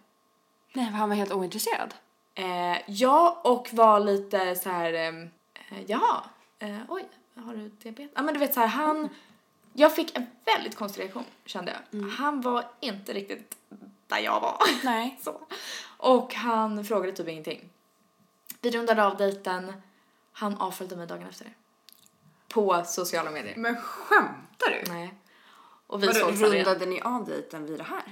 Nej, 0.72 0.84
han 0.84 1.08
var 1.08 1.16
helt 1.16 1.32
ointresserad. 1.32 1.94
Eh, 2.34 2.76
ja, 2.86 3.40
och 3.44 3.68
var 3.72 4.00
lite 4.00 4.56
så 4.56 4.70
här, 4.70 4.92
ehm, 4.92 5.30
eh, 5.54 5.82
jaha, 5.86 6.24
eh, 6.58 6.78
oj, 6.88 7.04
har 7.34 7.54
du 7.54 7.68
diabetes? 7.68 8.12
Ja 8.14 8.22
men 8.22 8.34
du 8.34 8.40
vet 8.40 8.54
så 8.54 8.60
här, 8.60 8.66
han, 8.66 9.08
jag 9.72 9.94
fick 9.94 10.16
en 10.16 10.26
väldigt 10.44 10.76
konstig 10.76 11.02
reaktion 11.02 11.24
kände 11.44 11.76
jag. 11.90 12.02
Han 12.02 12.40
var 12.40 12.64
inte 12.80 13.12
riktigt 13.12 13.56
där 14.06 14.18
jag 14.18 14.40
var. 14.40 14.58
Nej. 14.84 15.20
Så. 15.24 15.40
Och 15.96 16.34
han 16.34 16.84
frågade 16.84 17.12
typ 17.12 17.28
ingenting. 17.28 17.70
Vi 18.60 18.70
rundade 18.70 19.04
av 19.04 19.16
dejten. 19.16 19.72
Han 20.32 20.56
avföljde 20.56 20.96
mig 20.96 21.06
dagen 21.06 21.26
efter. 21.28 21.56
På 22.48 22.84
sociala 22.84 23.30
medier. 23.30 23.56
Men 23.56 23.76
skämtar 23.76 24.70
du? 24.70 24.92
Nej. 24.92 25.14
Och 25.86 26.02
vi 26.02 26.06
Vadå, 26.06 26.30
rundade 26.30 26.86
ni 26.86 27.00
av 27.00 27.24
dejten 27.24 27.66
vid 27.66 27.78
det 27.78 27.84
här 27.84 28.02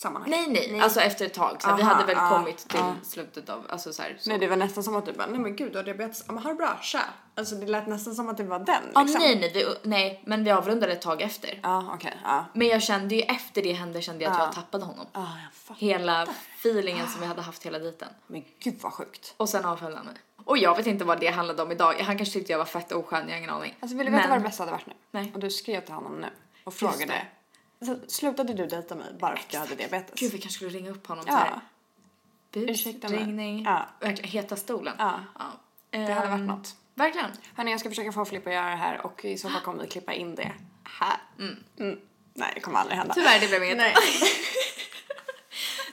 sammanhanget? 0.00 0.48
Nej, 0.48 0.68
nej, 0.72 0.80
Alltså 0.80 1.00
efter 1.00 1.26
ett 1.26 1.34
tag. 1.34 1.62
Så 1.62 1.74
vi 1.76 1.82
Aha, 1.82 1.92
hade 1.92 2.06
väl 2.06 2.16
ja, 2.16 2.28
kommit 2.28 2.58
till 2.68 2.78
ja. 2.80 2.94
slutet 3.02 3.48
av, 3.48 3.66
alltså 3.68 3.92
så 3.92 4.02
här. 4.02 4.16
Så. 4.20 4.28
Nej, 4.30 4.38
det 4.38 4.48
var 4.48 4.56
nästan 4.56 4.84
som 4.84 4.96
att 4.96 5.06
du 5.06 5.12
bara, 5.12 5.26
nej 5.26 5.38
men 5.40 5.56
gud 5.56 5.72
du 5.72 5.78
har 5.78 5.84
diabetes, 5.84 6.24
ja 6.26 6.32
men 6.32 6.42
har 6.42 6.50
du 6.50 6.56
bra, 6.56 6.78
tja. 6.82 7.00
Alltså 7.34 7.54
det 7.54 7.66
lät 7.66 7.86
nästan 7.86 8.14
som 8.14 8.28
att 8.28 8.36
det 8.36 8.44
var 8.44 8.58
den 8.58 8.82
liksom. 8.86 9.20
nej, 9.20 9.38
nej, 9.40 9.50
vi, 9.54 9.66
nej, 9.82 10.22
men 10.26 10.44
vi 10.44 10.50
avrundade 10.50 10.92
ett 10.92 11.02
tag 11.02 11.22
efter. 11.22 11.60
Ja, 11.62 11.90
okej, 11.94 12.16
ja. 12.24 12.44
Men 12.54 12.66
jag 12.68 12.82
kände 12.82 13.14
ju 13.14 13.20
efter 13.22 13.62
det 13.62 13.72
hände 13.72 14.02
kände 14.02 14.24
jag 14.24 14.32
att 14.32 14.38
Ja. 14.38 14.44
jag 14.44 14.54
tappade 14.54 14.84
honom. 14.84 15.06
Ja, 15.12 15.20
jag 15.20 15.54
fattar. 15.54 15.80
Hela 15.80 16.26
feelingen 16.60 17.08
som 17.08 17.20
vi 17.20 17.26
hade 17.26 17.42
haft 17.42 17.66
hela 17.66 17.78
dejten. 17.78 18.08
Men 18.26 18.44
gud 18.62 18.74
vad 18.80 18.92
sjukt. 18.92 19.34
Och 19.36 19.48
sen 19.48 19.64
avföljde 19.64 19.96
han 19.96 20.06
mig. 20.06 20.14
Och 20.44 20.58
jag 20.58 20.76
vet 20.76 20.86
inte 20.86 21.04
vad 21.04 21.20
det 21.20 21.26
handlade 21.28 21.62
om 21.62 21.72
idag. 21.72 21.94
Han 21.94 22.16
kanske 22.16 22.32
tyckte 22.32 22.52
jag 22.52 22.58
var 22.58 22.64
fett 22.64 22.92
oskön, 22.92 23.20
jag 23.28 23.34
har 23.34 23.38
ingen 23.38 23.50
aning. 23.50 23.76
Alltså 23.80 23.96
vill 23.96 24.06
du 24.06 24.12
veta 24.12 24.22
Men- 24.22 24.30
vad 24.30 24.38
det 24.38 24.42
bästa 24.48 24.62
hade 24.62 24.72
varit 24.72 24.86
nu? 24.86 24.92
Nej. 25.10 25.30
Och 25.34 25.40
du 25.40 25.50
skrev 25.50 25.80
till 25.80 25.94
honom 25.94 26.20
nu 26.20 26.26
och 26.64 26.72
det. 26.72 26.78
frågade. 26.78 27.26
Alltså, 27.80 27.98
slutade 28.08 28.54
du 28.54 28.66
dejta 28.66 28.94
mig 28.94 29.06
bara 29.20 29.36
för 29.36 29.44
att 29.44 29.52
jag 29.52 29.60
hade 29.60 29.74
diabetes? 29.74 30.20
Gud, 30.20 30.32
vi 30.32 30.38
kanske 30.38 30.56
skulle 30.56 30.70
ring 30.70 30.88
upp 30.88 31.06
honom 31.06 31.24
Ja. 31.28 31.32
så 31.32 31.38
här. 31.38 31.60
Bus, 32.52 32.70
Ursäkta 32.70 33.08
mig. 33.08 33.18
ringning, 33.18 33.62
Ja. 33.64 33.86
heta 34.22 34.56
stolen. 34.56 34.94
Ja. 34.98 35.20
Det 35.90 35.98
Det 35.98 36.12
hade 36.12 36.28
varit 36.30 36.40
något. 36.46 36.76
Verkligen. 36.94 37.30
Hörni, 37.56 37.70
jag 37.70 37.80
ska 37.80 37.88
försöka 37.88 38.12
få 38.12 38.24
Filippa 38.24 38.50
att 38.50 38.54
göra 38.56 38.70
det 38.70 38.76
här 38.76 39.06
och 39.06 39.24
i 39.24 39.38
så 39.38 39.50
fall 39.50 39.60
kommer 39.60 39.82
vi 39.82 39.88
klippa 39.88 40.12
in 40.12 40.34
det 40.34 40.52
här. 40.84 41.16
Mm. 41.38 42.00
Nej, 42.34 42.52
det 42.54 42.60
kommer 42.60 42.78
aldrig 42.78 42.98
hända. 42.98 43.14
Tyvärr, 43.14 43.40
det 43.40 43.48
blev 43.48 43.64
inget. 43.64 43.76
Nej. 43.76 43.94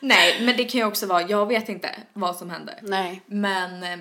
Nej, 0.01 0.45
men 0.45 0.57
det 0.57 0.63
kan 0.63 0.79
ju 0.81 0.85
också 0.87 1.05
vara, 1.07 1.21
jag 1.21 1.45
vet 1.45 1.69
inte 1.69 1.95
vad 2.13 2.35
som 2.35 2.49
hände. 2.49 2.79
Nej. 2.81 3.21
Men 3.25 3.83
eh, 3.83 3.91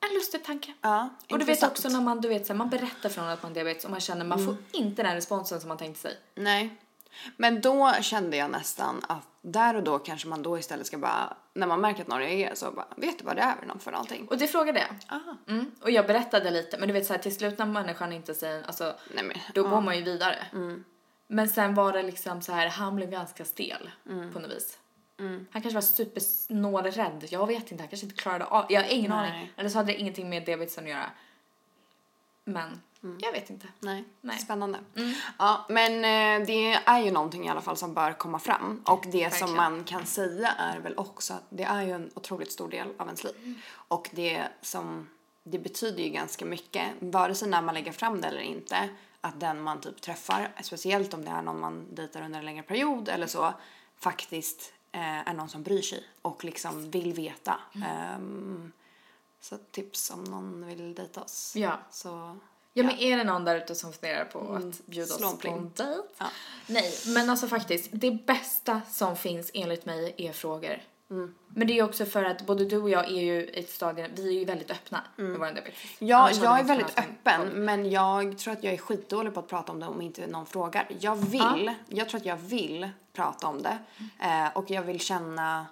en 0.00 0.14
lustig 0.14 0.44
tanke. 0.44 0.74
Ja, 0.80 1.08
Och 1.30 1.38
du 1.38 1.44
vet 1.44 1.62
också 1.62 1.88
när 1.88 2.00
man, 2.00 2.20
du 2.20 2.28
vet, 2.28 2.46
så 2.46 2.52
här, 2.52 2.58
man 2.58 2.68
berättar 2.70 3.08
från 3.08 3.28
att 3.28 3.42
man 3.42 3.50
har 3.50 3.54
diabetes 3.54 3.84
och 3.84 3.90
man 3.90 4.00
känner 4.00 4.24
man 4.24 4.38
får 4.38 4.52
Mm. 4.52 4.64
inte 4.72 5.02
den 5.02 5.14
responsen 5.14 5.60
som 5.60 5.68
man 5.68 5.78
tänkte 5.78 6.00
sig. 6.02 6.16
Nej. 6.34 6.76
Men 7.36 7.60
då 7.60 7.92
kände 8.00 8.36
jag 8.36 8.50
nästan 8.50 9.00
att 9.08 9.26
där 9.42 9.76
och 9.76 9.82
då 9.82 9.98
kanske 9.98 10.28
man 10.28 10.42
då 10.42 10.58
istället 10.58 10.86
ska 10.86 10.98
bara, 10.98 11.36
när 11.54 11.66
man 11.66 11.80
märker 11.80 12.02
att 12.02 12.08
någon 12.08 12.18
reagerar 12.18 12.54
så 12.54 12.70
bara, 12.70 12.86
vet 12.96 13.18
du 13.18 13.24
vad 13.24 13.36
det 13.36 13.42
är 13.42 13.78
för 13.78 13.90
någonting? 13.92 14.28
Och 14.28 14.38
det 14.38 14.46
frågade 14.46 14.78
jag. 14.80 15.18
Ah. 15.18 15.50
Mm. 15.50 15.70
Och 15.82 15.90
jag 15.90 16.06
berättade 16.06 16.50
lite, 16.50 16.78
men 16.78 16.88
du 16.88 16.94
vet 16.94 17.06
så 17.06 17.12
här, 17.12 17.20
till 17.20 17.34
slut 17.34 17.58
när 17.58 17.66
människan 17.66 18.12
inte 18.12 18.34
säger, 18.34 18.62
alltså 18.66 18.94
Nej 19.14 19.24
men, 19.24 19.36
då 19.54 19.60
ja. 19.60 19.68
går 19.68 19.80
man 19.80 19.96
ju 19.96 20.02
vidare. 20.02 20.46
Mm. 20.52 20.84
Men 21.26 21.48
sen 21.48 21.74
var 21.74 21.92
det 21.92 22.02
liksom 22.02 22.42
så 22.42 22.52
här, 22.52 22.68
han 22.68 22.96
blev 22.96 23.10
ganska 23.10 23.44
stel 23.44 23.90
Mm. 24.06 24.32
på 24.32 24.38
något 24.38 24.50
vis. 24.50 24.78
Han 25.50 25.62
kanske 25.62 25.70
var 25.70 25.80
supersnålrädd, 25.80 27.26
jag 27.30 27.46
vet 27.46 27.72
inte, 27.72 27.82
han 27.82 27.88
kanske 27.88 28.06
inte 28.06 28.22
klarade 28.22 28.44
av, 28.44 28.66
jag 28.68 28.82
har 28.82 28.88
ingen 28.88 29.10
Nej. 29.10 29.30
aning. 29.30 29.52
Eller 29.56 29.68
så 29.68 29.78
hade 29.78 29.92
det 29.92 29.98
ingenting 30.00 30.28
med 30.28 30.44
diabetesen 30.44 30.84
att 30.84 30.90
göra. 30.90 31.10
Men, 32.44 32.80
jag 33.00 33.32
vet 33.32 33.50
inte. 33.50 33.66
Nej, 33.80 34.04
Nej. 34.20 34.38
spännande. 34.38 34.78
Ja, 35.38 35.66
men 35.68 35.92
eh, 35.92 36.46
det 36.46 36.72
är 36.72 36.98
ju 36.98 37.10
någonting 37.10 37.46
i 37.46 37.48
alla 37.48 37.60
fall 37.60 37.76
som 37.76 37.94
bör 37.94 38.12
komma 38.12 38.38
fram. 38.38 38.82
Och 38.86 39.04
det 39.06 39.10
som 39.10 39.20
Verkligen. 39.20 39.56
man 39.56 39.84
kan 39.84 40.06
säga 40.06 40.48
är 40.48 40.78
väl 40.78 40.94
också 40.96 41.34
att 41.34 41.44
det 41.48 41.62
är 41.62 41.82
ju 41.82 41.90
en 41.90 42.10
otroligt 42.14 42.52
stor 42.52 42.68
del 42.68 42.88
av 42.98 43.06
ens 43.06 43.24
liv. 43.24 43.62
Och 43.72 44.10
det 44.12 44.48
som, 44.62 45.08
det 45.42 45.58
betyder 45.58 46.02
ju 46.02 46.08
ganska 46.10 46.44
mycket, 46.44 46.88
vare 46.98 47.34
sig 47.34 47.48
när 47.48 47.62
man 47.62 47.74
lägger 47.74 47.92
fram 47.92 48.20
det 48.20 48.28
eller 48.28 48.40
inte, 48.40 48.88
att 49.20 49.40
den 49.40 49.62
man 49.62 49.80
typ 49.80 50.00
träffar, 50.00 50.52
speciellt 50.62 51.14
om 51.14 51.24
det 51.24 51.30
är 51.30 51.42
någon 51.42 51.60
man 51.60 51.94
dejtar 51.94 52.22
under 52.22 52.38
en 52.38 52.44
längre 52.44 52.62
period 52.62 53.08
eller 53.08 53.26
så, 53.26 53.54
faktiskt 53.98 54.72
eh, 54.92 55.28
är 55.28 55.34
någon 55.34 55.48
som 55.48 55.62
bryr 55.62 55.82
sig 55.82 56.04
och 56.22 56.44
liksom 56.44 56.90
vill 56.90 57.12
veta. 57.12 57.60
Ehm, 57.86 58.72
så 59.40 59.58
tips 59.70 60.10
om 60.10 60.24
någon 60.24 60.66
vill 60.66 60.94
dejta 60.94 61.22
oss. 61.22 61.52
Ja. 61.56 61.78
Så 61.90 62.36
Ja, 62.80 62.86
men 62.86 62.98
är 62.98 63.16
det 63.16 63.24
någon 63.24 63.44
där 63.44 63.56
ute 63.56 63.74
som 63.74 63.92
funderar 63.92 64.24
på 64.24 64.38
Mm. 64.40 64.68
att 64.68 64.86
bjuda 64.86 65.14
en 65.18 65.24
oss 65.24 65.38
på 65.38 65.48
en 65.48 65.70
dejt? 65.76 66.02
Ja. 66.18 66.26
Nej, 66.66 66.92
men 67.06 67.30
alltså 67.30 67.46
faktiskt, 67.48 67.88
det 67.92 68.10
bästa 68.26 68.80
som 68.90 69.16
finns 69.16 69.50
enligt 69.54 69.86
mig 69.86 70.14
är 70.16 70.32
frågor. 70.32 70.82
Men 71.48 71.66
det 71.68 71.78
är 71.78 71.82
också 71.84 72.04
för 72.06 72.24
att 72.24 72.46
både 72.46 72.64
du 72.64 72.76
och 72.82 72.90
jag 72.90 73.04
är 73.04 73.20
ju 73.20 73.40
i 73.44 73.58
ett 73.60 73.70
stadie, 73.70 74.08
vi 74.14 74.28
är 74.36 74.38
ju 74.38 74.44
väldigt 74.44 74.70
öppna 74.70 75.04
med 75.16 75.38
vår 75.38 75.46
diabetes. 75.46 75.74
Ja, 75.98 76.16
Annars 76.16 76.36
jag 76.42 76.58
är 76.60 76.64
väldigt 76.64 76.98
en 76.98 77.04
öppen, 77.04 77.40
podd. 77.48 77.58
men 77.58 77.90
jag 77.90 78.38
tror 78.38 78.52
att 78.52 78.64
jag 78.64 78.72
är 78.74 78.78
skitdålig 78.78 79.34
på 79.34 79.40
att 79.40 79.48
prata 79.48 79.72
om 79.72 79.80
det 79.80 79.86
om 79.86 80.00
inte 80.00 80.26
någon 80.26 80.46
frågar. 80.46 80.88
Jag 81.00 81.16
vill, 81.16 81.72
jag 81.88 82.08
tror 82.08 82.20
att 82.20 82.26
jag 82.26 82.36
vill 82.36 82.90
prata 83.12 83.46
om 83.46 83.62
det 83.62 83.78
eh, 84.20 84.48
och 84.56 84.70
jag 84.70 84.82
vill 84.82 85.00
känna 85.00 85.66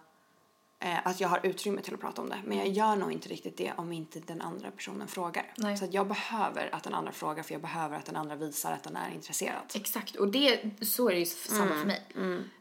eh, 0.80 1.06
att 1.06 1.20
jag 1.20 1.28
har 1.28 1.40
utrymme 1.42 1.80
till 1.82 1.94
att 1.94 2.00
prata 2.00 2.22
om 2.22 2.28
det. 2.28 2.38
Men 2.44 2.58
jag 2.58 2.68
gör 2.68 2.96
nog 2.96 3.12
inte 3.12 3.28
riktigt 3.28 3.56
det 3.56 3.72
om 3.76 3.92
inte 3.92 4.20
den 4.20 4.40
andra 4.42 4.70
personen 4.70 5.08
frågar. 5.08 5.52
Nej. 5.56 5.76
Så 5.76 5.84
att 5.84 5.94
jag 5.94 6.06
behöver 6.08 6.74
att 6.74 6.82
den 6.82 6.94
andra 6.94 7.12
frågar 7.12 7.42
för 7.42 7.54
jag 7.54 7.60
behöver 7.60 7.96
att 7.96 8.06
den 8.06 8.16
andra 8.16 8.36
visar 8.36 8.72
att 8.72 8.82
den 8.82 8.96
är 8.96 9.10
intresserad. 9.14 9.62
Exakt, 9.74 10.16
och 10.16 10.28
det, 10.28 10.60
så 10.80 11.08
är 11.08 11.12
det 11.12 11.20
ju 11.20 11.26
samma 11.26 11.62
Mm, 11.64 11.78
för 11.78 11.86
mig. 11.86 12.02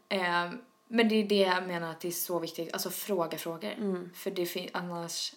Eh, 0.08 0.50
men 0.88 1.08
det 1.08 1.14
är 1.14 1.24
det 1.24 1.34
jag 1.34 1.66
menar 1.66 1.90
att 1.90 2.00
det 2.00 2.08
är 2.08 2.12
så 2.12 2.38
viktigt, 2.38 2.72
alltså 2.72 2.90
fråga 2.90 3.38
frågor. 3.38 3.72
Mm. 3.72 4.10
För 4.14 4.30
det 4.30 4.46
finns 4.46 4.70
annars, 4.74 5.32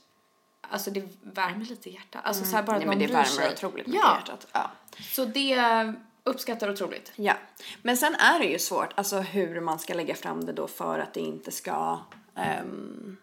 alltså 0.62 0.92
det 0.92 1.10
värmer 1.22 1.66
lite 1.66 1.90
i 1.90 1.94
hjärtat. 1.94 2.22
Alltså 2.26 2.46
så 2.46 2.56
här 2.56 2.64
bara 2.64 2.76
att 2.78 2.84
Mm. 2.84 2.98
Nej, 2.98 3.08
men 3.08 3.08
det 3.08 3.14
värmer 3.14 3.48
sig. 3.48 3.54
otroligt 3.54 3.88
mycket 3.88 4.02
ja, 4.04 4.16
i 4.16 4.20
hjärtat. 4.20 4.48
Ja. 4.52 4.72
så 5.02 5.26
det 5.26 5.94
uppskattar 6.24 6.70
otroligt. 6.70 7.12
Ja, 7.16 7.34
men 7.82 7.98
sen 7.98 8.16
är 8.16 8.40
det 8.40 8.46
ju 8.46 8.60
svårt, 8.60 8.94
alltså 8.96 9.20
hur 9.20 9.62
man 9.62 9.80
ska 9.80 9.94
lägga 9.94 10.16
fram 10.16 10.46
det 10.46 10.54
då 10.54 10.68
för 10.68 11.00
att 11.00 11.14
det 11.14 11.20
inte 11.20 11.52
ska, 11.52 12.00
ehm, 12.36 13.18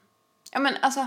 ja 0.53 0.59
men 0.59 0.77
alltså, 0.81 1.07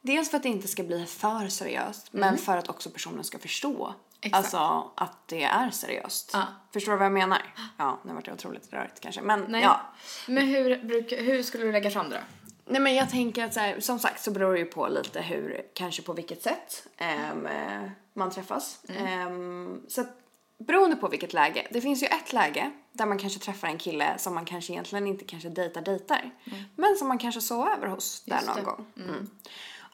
dels 0.00 0.30
för 0.30 0.36
att 0.36 0.42
det 0.42 0.48
inte 0.48 0.68
ska 0.68 0.82
bli 0.82 1.06
för 1.06 1.48
seriöst, 1.48 2.08
men 2.12 2.38
för 2.38 2.56
att 2.56 2.68
också 2.68 2.90
personen 2.90 3.24
ska 3.24 3.38
förstå, 3.38 3.94
Exakt. 4.20 4.36
alltså 4.36 4.90
att 4.96 5.28
det 5.28 5.42
är 5.42 5.70
seriöst. 5.70 6.30
Ja. 6.32 6.46
Förstår 6.72 6.92
du 6.92 6.98
vad 6.98 7.04
jag 7.06 7.12
menar? 7.12 7.54
Ja, 7.76 7.98
nu 8.04 8.12
vart 8.12 8.24
det 8.24 8.32
otroligt 8.32 8.72
rörigt 8.72 9.00
kanske, 9.00 9.22
men 9.22 9.44
Nej. 9.48 9.62
ja. 9.62 9.80
Men 10.28 10.48
hur, 10.48 10.84
bruk, 10.84 11.12
hur 11.12 11.42
skulle 11.42 11.64
du 11.64 11.72
lägga 11.72 11.90
fram 11.90 12.10
det 12.10 12.16
då? 12.16 12.22
Nej 12.64 12.80
men 12.80 12.94
jag 12.94 13.10
tänker 13.10 13.44
att 13.44 13.54
så 13.54 13.60
här, 13.60 13.80
som 13.80 13.98
sagt 13.98 14.22
så 14.22 14.30
beror 14.30 14.52
det 14.52 14.58
ju 14.58 14.64
på 14.64 14.88
lite 14.88 15.20
hur, 15.20 15.62
kanske 15.74 16.02
på 16.02 16.12
vilket 16.12 16.42
sätt 16.42 16.86
ehm, 16.96 17.46
eh, 17.46 17.90
man 18.14 18.30
träffas. 18.30 18.82
Ehm, 18.88 19.80
så 19.88 20.00
att, 20.00 20.16
beroende 20.58 20.96
på 20.96 21.08
vilket 21.08 21.32
läge. 21.32 21.66
Det 21.70 21.80
finns 21.80 22.02
ju 22.02 22.06
ett 22.06 22.32
läge 22.32 22.70
där 22.92 23.06
man 23.06 23.18
kanske 23.18 23.40
träffar 23.40 23.68
en 23.68 23.78
kille 23.78 24.18
som 24.18 24.34
man 24.34 24.44
kanske 24.44 24.72
egentligen 24.72 25.06
inte 25.06 25.24
kanske 25.24 25.48
dejtar 25.48 25.82
dejtar. 25.82 26.30
Men 26.76 26.96
som 26.96 27.08
man 27.08 27.18
kanske 27.18 27.40
sover 27.40 27.70
över 27.70 27.86
hos 27.86 28.22
där 28.24 28.36
Just 28.36 28.46
någon 28.46 28.56
det. 28.56 28.62
gång. 28.62 28.86
Mm. 28.96 29.30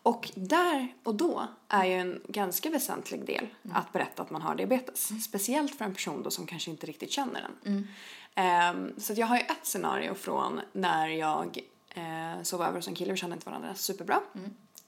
Och 0.03 0.31
där 0.35 0.95
och 1.03 1.15
då 1.15 1.47
är 1.69 1.85
ju 1.85 1.93
en 1.95 2.23
ganska 2.29 2.71
väsentlig 2.71 3.27
del 3.27 3.47
att 3.73 3.93
berätta 3.93 4.23
att 4.23 4.31
man 4.31 4.43
har 4.43 4.55
diabetes. 4.55 5.25
Speciellt 5.25 5.75
för 5.79 5.85
en 5.85 5.95
person 5.95 6.23
då 6.23 6.31
som 6.31 6.47
kanske 6.47 6.71
inte 6.71 6.87
riktigt 6.87 7.11
känner 7.11 7.49
den. 7.63 7.89
Ehm, 8.35 8.93
så 8.99 9.13
jag 9.17 9.27
har 9.27 9.37
ju 9.37 9.43
ett 9.43 9.67
scenario 9.67 10.15
från 10.15 10.61
när 10.73 11.09
jag 11.09 11.59
eh, 11.89 12.43
sov 12.43 12.63
över 12.63 12.77
hos 12.77 12.89
en 12.89 12.95
kille, 12.95 13.13
vi 13.13 13.19
kände 13.19 13.35
inte 13.35 13.47
varandra 13.51 13.75
superbra. 13.75 14.21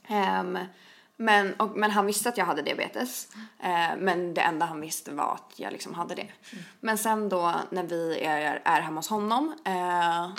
Ehm, 0.06 0.58
men, 1.20 1.54
och, 1.54 1.76
men 1.76 1.90
han 1.90 2.06
visste 2.06 2.28
att 2.28 2.38
jag 2.38 2.44
hade 2.44 2.62
diabetes. 2.62 3.28
Eh, 3.60 3.96
men 3.98 4.34
det 4.34 4.40
enda 4.40 4.66
han 4.66 4.80
visste 4.80 5.12
var 5.12 5.34
att 5.34 5.52
jag 5.56 5.72
liksom 5.72 5.94
hade 5.94 6.14
det. 6.14 6.28
Men 6.80 6.98
sen 6.98 7.28
då 7.28 7.54
när 7.70 7.82
vi 7.82 8.20
är, 8.20 8.62
är 8.64 8.80
hemma 8.80 8.98
hos 8.98 9.08
honom, 9.08 9.54
eh, 9.64 10.30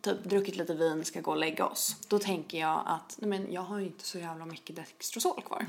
typ 0.00 0.24
druckit 0.24 0.56
lite 0.56 0.74
vin, 0.74 1.04
ska 1.04 1.20
gå 1.20 1.30
och 1.30 1.36
lägga 1.36 1.66
oss. 1.66 1.96
Då 2.08 2.18
tänker 2.18 2.58
jag 2.58 2.82
att 2.86 3.16
nej 3.18 3.28
men 3.28 3.52
jag 3.52 3.62
har 3.62 3.78
ju 3.78 3.86
inte 3.86 4.04
så 4.04 4.18
jävla 4.18 4.46
mycket 4.46 4.76
Dextrosol 4.76 5.42
kvar. 5.42 5.66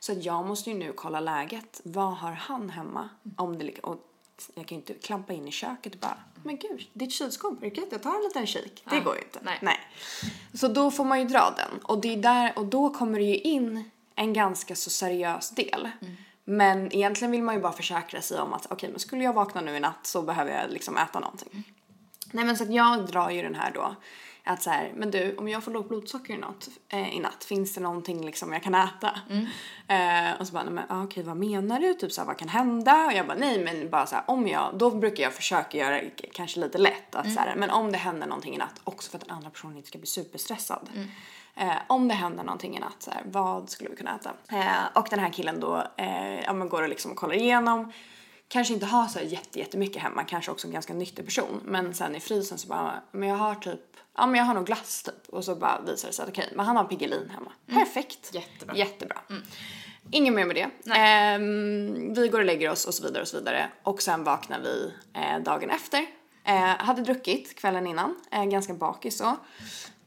Så 0.00 0.12
att 0.12 0.24
jag 0.24 0.46
måste 0.46 0.70
ju 0.70 0.76
nu 0.76 0.92
kolla 0.92 1.20
läget. 1.20 1.80
Vad 1.84 2.16
har 2.16 2.32
han 2.32 2.70
hemma? 2.70 3.08
Om 3.36 3.58
det, 3.58 3.78
och 3.78 4.09
jag 4.54 4.66
kan 4.66 4.76
ju 4.78 4.80
inte 4.80 4.94
klampa 4.94 5.32
in 5.32 5.48
i 5.48 5.50
köket 5.50 5.94
och 5.94 6.00
bara, 6.00 6.16
men 6.44 6.56
gud, 6.56 6.88
ditt 6.92 7.12
kylskåp, 7.12 7.60
det 7.60 7.92
jag 7.92 8.02
tar 8.02 8.16
en 8.16 8.22
liten 8.22 8.46
kik? 8.46 8.82
Det 8.90 8.96
Ja, 8.96 9.02
går 9.02 9.16
ju 9.16 9.22
inte. 9.22 9.38
nej. 9.62 9.78
Så 10.54 10.68
då 10.68 10.90
får 10.90 11.04
man 11.04 11.18
ju 11.20 11.24
dra 11.24 11.54
den. 11.56 11.82
Och, 11.82 12.00
det 12.00 12.12
är 12.12 12.16
där, 12.16 12.52
och 12.56 12.66
då 12.66 12.90
kommer 12.90 13.18
det 13.18 13.24
ju 13.24 13.36
in 13.38 13.90
en 14.14 14.32
ganska 14.32 14.76
så 14.76 14.90
seriös 14.90 15.50
del. 15.50 15.90
Men 16.44 16.94
egentligen 16.94 17.32
vill 17.32 17.42
man 17.42 17.54
ju 17.54 17.60
bara 17.60 17.72
försäkra 17.72 18.22
sig 18.22 18.40
om 18.40 18.52
att 18.52 18.66
okej, 18.70 18.90
men 18.90 18.98
skulle 18.98 19.24
jag 19.24 19.32
vakna 19.32 19.60
nu 19.60 19.76
i 19.76 19.80
natt 19.80 20.06
så 20.06 20.22
behöver 20.22 20.60
jag 20.62 20.70
liksom 20.70 20.96
äta 20.96 21.20
någonting. 21.20 21.64
Nej 22.32 22.44
men 22.44 22.56
så 22.56 22.62
att 22.64 22.74
jag 22.74 23.06
drar 23.06 23.30
ju 23.30 23.42
den 23.42 23.54
här 23.54 23.70
då 23.74 23.96
att 24.52 24.62
så 24.62 24.70
här, 24.70 24.92
men 24.96 25.10
du 25.10 25.36
om 25.36 25.48
jag 25.48 25.64
får 25.64 25.70
lågt 25.70 25.88
blodsocker 25.88 26.34
i 26.34 26.36
natt, 26.36 26.68
eh, 26.88 27.16
i 27.16 27.20
natt 27.20 27.44
finns 27.44 27.74
det 27.74 27.80
någonting 27.80 28.26
liksom 28.26 28.52
jag 28.52 28.62
kan 28.62 28.74
äta? 28.74 29.20
Eh, 29.88 30.40
och 30.40 30.46
så 30.46 30.52
bara, 30.52 30.64
men 30.64 30.84
ah, 30.88 31.04
okej 31.04 31.22
vad 31.22 31.36
menar 31.36 31.80
du? 31.80 31.94
Typ 31.94 32.12
så 32.12 32.20
här, 32.20 32.26
vad 32.26 32.38
kan 32.38 32.48
hända? 32.48 33.06
Och 33.06 33.12
jag 33.12 33.26
bara 33.26 33.38
nej 33.38 33.64
men 33.64 33.90
bara 33.90 34.06
så 34.06 34.14
här, 34.14 34.24
om 34.26 34.48
jag, 34.48 34.78
då 34.78 34.90
brukar 34.90 35.22
jag 35.22 35.34
försöka 35.34 35.78
göra 35.78 36.00
kanske 36.32 36.60
lite 36.60 36.78
lätt 36.78 37.14
att 37.14 37.32
så 37.32 37.40
här, 37.40 37.54
men 37.56 37.70
om 37.70 37.92
det 37.92 37.98
händer 37.98 38.26
någonting 38.26 38.54
i 38.54 38.58
natt, 38.58 38.80
också 38.84 39.10
för 39.10 39.18
att 39.18 39.24
den 39.24 39.36
andra 39.36 39.50
personen 39.50 39.76
inte 39.76 39.88
ska 39.88 39.98
bli 39.98 40.06
superstressad. 40.06 40.90
Eh, 41.56 41.76
om 41.86 42.08
det 42.08 42.14
händer 42.14 42.44
någonting 42.44 42.76
i 42.76 42.80
natt, 42.80 42.96
så 42.98 43.10
här, 43.10 43.22
vad 43.24 43.70
skulle 43.70 43.90
vi 43.90 43.96
kunna 43.96 44.16
äta? 44.16 44.30
Eh, 44.48 44.86
och 44.94 45.06
den 45.10 45.18
här 45.18 45.30
killen 45.30 45.60
då, 45.60 45.86
eh, 45.96 46.40
ja 46.40 46.52
går 46.52 46.82
och 46.82 46.88
liksom 46.88 47.14
kollar 47.14 47.34
igenom 47.34 47.92
kanske 48.50 48.74
inte 48.74 48.86
har 48.86 49.06
så 49.06 49.18
här 49.18 49.26
jätte, 49.26 49.58
jättemycket 49.58 50.02
hemma, 50.02 50.24
kanske 50.24 50.50
också 50.50 50.66
en 50.66 50.72
ganska 50.72 50.94
nyttig 50.94 51.24
person. 51.24 51.60
Men 51.64 51.94
sen 51.94 52.16
i 52.16 52.20
frysen 52.20 52.58
så 52.58 52.68
bara, 52.68 53.02
men 53.10 53.28
jag 53.28 53.36
har 53.36 53.54
typ, 53.54 53.80
ja 54.20 54.26
men 54.26 54.34
jag 54.34 54.44
har 54.44 54.54
nog 54.54 54.66
glass 54.66 55.02
typ. 55.02 55.28
Och 55.28 55.44
så 55.44 55.54
bara 55.54 55.80
visar 55.80 56.08
det 56.08 56.14
sig 56.14 56.22
att 56.22 56.28
okej, 56.28 56.52
men 56.56 56.66
han 56.66 56.76
har 56.76 56.84
Piggelin 56.84 57.30
hemma. 57.30 57.52
Perfekt. 57.66 58.34
Jättebra. 58.34 58.76
Jättebra. 58.76 59.18
Inget 60.10 60.34
mer 60.34 60.44
med 60.44 60.56
det. 60.56 60.92
Ehm, 60.94 62.14
vi 62.14 62.28
går 62.28 62.38
och 62.38 62.44
lägger 62.44 62.70
oss 62.70 62.86
och 62.86 62.94
så 62.94 63.02
vidare 63.02 63.22
och 63.22 63.28
så 63.28 63.38
vidare. 63.38 63.70
Och 63.82 64.02
sen 64.02 64.24
vaknar 64.24 64.60
vi 64.60 64.92
eh, 65.14 65.42
dagen 65.42 65.70
efter. 65.70 66.06
Eh, 66.44 66.54
hade 66.60 67.02
druckit 67.02 67.54
kvällen 67.54 67.86
innan, 67.86 68.16
eh, 68.30 68.44
ganska 68.44 68.74
bakis 68.74 69.18
så. 69.18 69.36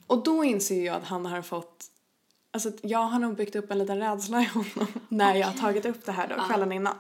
Och 0.08 0.24
då 0.24 0.44
inser 0.44 0.86
jag 0.86 0.96
att 0.96 1.08
han 1.08 1.26
har 1.26 1.42
fått 1.42 1.90
Alltså 2.52 2.72
jag 2.82 3.00
har 3.00 3.20
nog 3.20 3.36
byggt 3.36 3.56
upp 3.56 3.72
en 3.72 3.78
liten 3.78 4.00
rädsla 4.00 4.42
i 4.42 4.46
honom 4.46 4.88
när 5.10 5.36
jag 5.36 5.48
har 5.48 5.54
tagit 5.54 5.86
upp 5.86 6.06
det 6.06 6.12
här 6.12 6.28
då 6.28 6.44
kvällen 6.44 6.72
innan. 6.72 6.96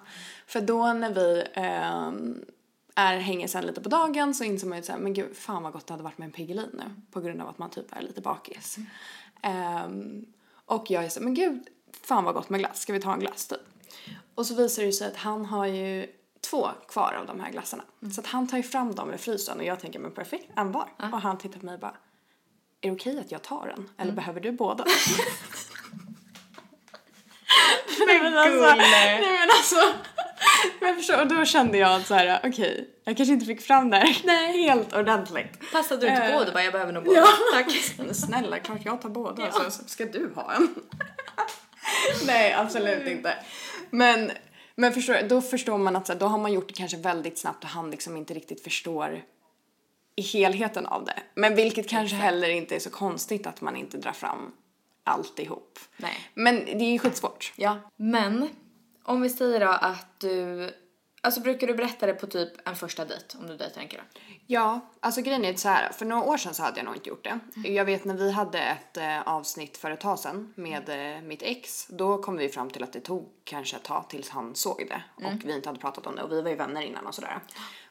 För 0.48 0.62
då 0.62 0.94
när 0.94 1.14
vi 1.14 1.44
ehm, 1.54 2.46
är, 2.96 3.18
hänger 3.18 3.48
sen 3.48 3.66
lite 3.66 3.82
på 3.82 3.90
dagen 3.90 4.34
så 4.34 4.44
inser 4.44 4.68
man 4.68 4.78
ju 4.78 4.84
såhär, 4.84 5.00
men 5.00 5.14
gud 5.14 5.38
fan 5.38 5.64
vad 5.64 5.74
gott 5.74 5.88
det 5.88 5.94
hade 5.94 6.04
varit 6.04 6.18
med 6.18 6.26
en 6.26 6.32
Piggelin 6.32 6.70
nu. 6.74 6.84
På 7.12 7.22
grund 7.22 7.42
av 7.42 7.50
att 7.50 7.58
man 7.58 7.70
typ 7.70 7.96
är 7.96 8.02
lite 8.02 8.22
bakis. 8.22 8.78
Ehm, 9.42 10.26
och 10.66 10.92
jag 10.92 11.06
är 11.06 11.10
så 11.10 11.24
men 11.24 11.34
gud 11.34 11.68
fan 12.04 12.24
vad 12.24 12.34
gott 12.34 12.50
med 12.50 12.60
glass, 12.60 12.82
ska 12.82 12.94
vi 12.94 13.00
ta 13.02 13.14
en 13.14 13.20
glass 13.20 13.48
typ? 13.48 13.60
Och 14.36 14.46
så 14.46 14.56
visar 14.56 14.84
det 14.84 14.92
sig 14.92 15.08
att 15.08 15.18
han 15.18 15.46
har 15.46 15.66
ju 15.66 16.08
två 16.42 16.68
kvar 16.88 17.14
av 17.14 17.28
de 17.28 17.40
här 17.40 17.52
glassarna. 17.52 17.84
Så 18.16 18.22
att 18.22 18.28
han 18.28 18.48
tar 18.48 18.58
ju 18.58 18.64
fram 18.64 18.96
dem 18.96 19.14
ur 19.14 19.18
frysen 19.18 19.58
och 19.58 19.66
jag 19.66 19.80
tänker 19.80 20.00
men 20.00 20.12
perfekt, 20.12 20.50
en 20.56 20.72
var. 20.72 20.90
Och 20.98 21.22
han 21.22 21.38
tittar 21.38 21.60
på 21.60 21.66
mig 21.66 21.74
och 21.74 21.82
bara 21.82 21.96
är 22.82 22.90
det 22.90 22.96
okej 22.96 23.20
att 23.20 23.32
jag 23.32 23.42
tar 23.42 23.68
den? 23.76 23.90
Eller 23.98 24.12
behöver 24.12 24.40
du 24.40 24.52
båda? 24.52 24.86
nej, 28.08 28.22
men 28.22 28.38
alltså, 28.38 28.76
nej 28.76 29.22
men 29.22 29.50
alltså. 29.50 29.94
Men 30.82 30.96
förstår, 30.96 31.22
och 31.22 31.28
då 31.28 31.46
kände 31.46 31.78
jag 31.78 31.92
att 31.96 32.08
så 32.08 32.14
här, 32.14 32.40
okej, 32.44 32.90
jag 33.04 33.18
kanske 33.18 33.34
inte 33.34 33.46
fick 33.46 33.62
fram 33.62 33.90
det 33.90 33.98
här 33.98 34.54
helt 34.68 34.94
ordentligt. 34.96 35.72
Passade 35.72 36.02
du 36.02 36.08
inte 36.08 36.24
Eh, 36.24 36.38
på? 36.38 36.44
Du 36.44 36.52
bara, 36.52 36.64
jag 36.64 36.74
behöver 36.74 36.94
nog 36.94 37.04
båda. 37.04 37.20
Ja. 37.20 37.28
Tack. 37.54 37.68
Men 37.98 38.16
snälla, 38.16 38.60
klart 38.60 38.80
jag 38.86 39.02
tar 39.02 39.10
båda 39.10 39.52
så 39.52 39.72
ska 39.86 40.06
du 40.06 40.32
ha 40.36 40.54
en. 40.54 40.76
Nej, 42.26 42.54
absolut 42.54 43.08
inte. 43.08 43.34
Men, 43.90 44.32
men 44.76 44.94
förstår, 44.94 45.28
då 45.30 45.42
förstår 45.42 45.78
man 45.78 45.96
att 45.96 46.08
så 46.08 46.14
här, 46.14 46.20
då 46.20 46.26
har 46.26 46.38
man 46.38 46.54
gjort 46.54 46.68
det 46.68 46.74
kanske 46.74 46.98
väldigt 46.98 47.38
snabbt 47.38 47.64
och 47.64 47.70
han 47.70 47.92
liksom 47.92 48.18
inte 48.18 48.34
riktigt 48.34 48.64
förstår 48.64 49.24
i 50.16 50.22
helheten 50.22 50.86
av 50.86 51.06
det. 51.06 51.20
Men 51.36 51.56
vilket 51.56 51.90
kanske 51.90 52.16
heller 52.16 52.50
inte 52.50 52.76
är 52.76 52.80
så 52.80 52.90
konstigt 52.90 53.48
att 53.48 53.62
man 53.62 53.76
inte 53.76 53.98
drar 53.98 54.12
fram 54.12 54.52
alltihop. 55.04 55.80
Nej. 55.98 56.30
Men 56.34 56.66
det 56.66 56.72
är 56.86 56.92
ju 56.92 57.00
skitsvårt. 57.00 57.54
Ja. 57.56 57.80
Men 57.96 58.50
om 59.04 59.22
vi 59.22 59.30
säger 59.30 59.60
då 59.60 59.68
att 59.68 60.20
du, 60.20 60.70
alltså 61.22 61.42
brukar 61.42 61.68
du 61.68 61.74
berätta 61.74 62.06
det 62.06 62.14
på 62.14 62.28
typ 62.28 62.68
en 62.68 62.76
första 62.76 63.06
dejt 63.06 63.38
om 63.38 63.48
du 63.48 63.58
dejtar 63.58 63.82
en 63.82 63.88
kille? 63.88 64.04
Ja, 64.48 64.80
alltså 65.00 65.22
grejen 65.22 65.46
är 65.46 65.54
så 65.54 65.70
här. 65.70 65.92
För 65.92 66.06
några 66.06 66.24
år 66.24 66.38
sedan 66.38 66.54
så 66.54 66.64
hade 66.64 66.80
jag 66.80 66.86
nog 66.86 66.96
inte 66.96 67.10
gjort 67.10 67.24
det. 67.24 67.40
Jag 67.70 67.86
vet 67.86 68.06
när 68.06 68.16
vi 68.16 68.32
hade 68.32 68.60
ett 68.60 68.98
eh, 68.98 69.22
avsnitt 69.22 69.78
för 69.78 69.92
ett 69.92 70.00
tag 70.02 70.20
sedan 70.20 70.54
med 70.56 70.90
eh, 70.90 71.22
mitt 71.22 71.42
ex. 71.42 71.88
Då 71.88 72.18
kom 72.18 72.38
vi 72.38 72.50
fram 72.50 72.70
till 72.70 72.84
att 72.84 72.94
det 72.94 73.00
tog 73.00 73.30
kanske 73.44 73.76
ett 73.76 73.84
tag 73.84 74.10
tills 74.10 74.30
han 74.30 74.56
såg 74.56 74.86
det. 74.90 75.04
Och 75.26 75.46
vi 75.46 75.56
inte 75.56 75.70
hade 75.70 75.80
pratat 75.80 76.08
om 76.08 76.16
det 76.16 76.24
och 76.24 76.32
vi 76.32 76.42
var 76.42 76.50
ju 76.50 76.56
vänner 76.56 76.82
innan 76.82 77.08
och 77.08 77.16
sådär. 77.16 77.40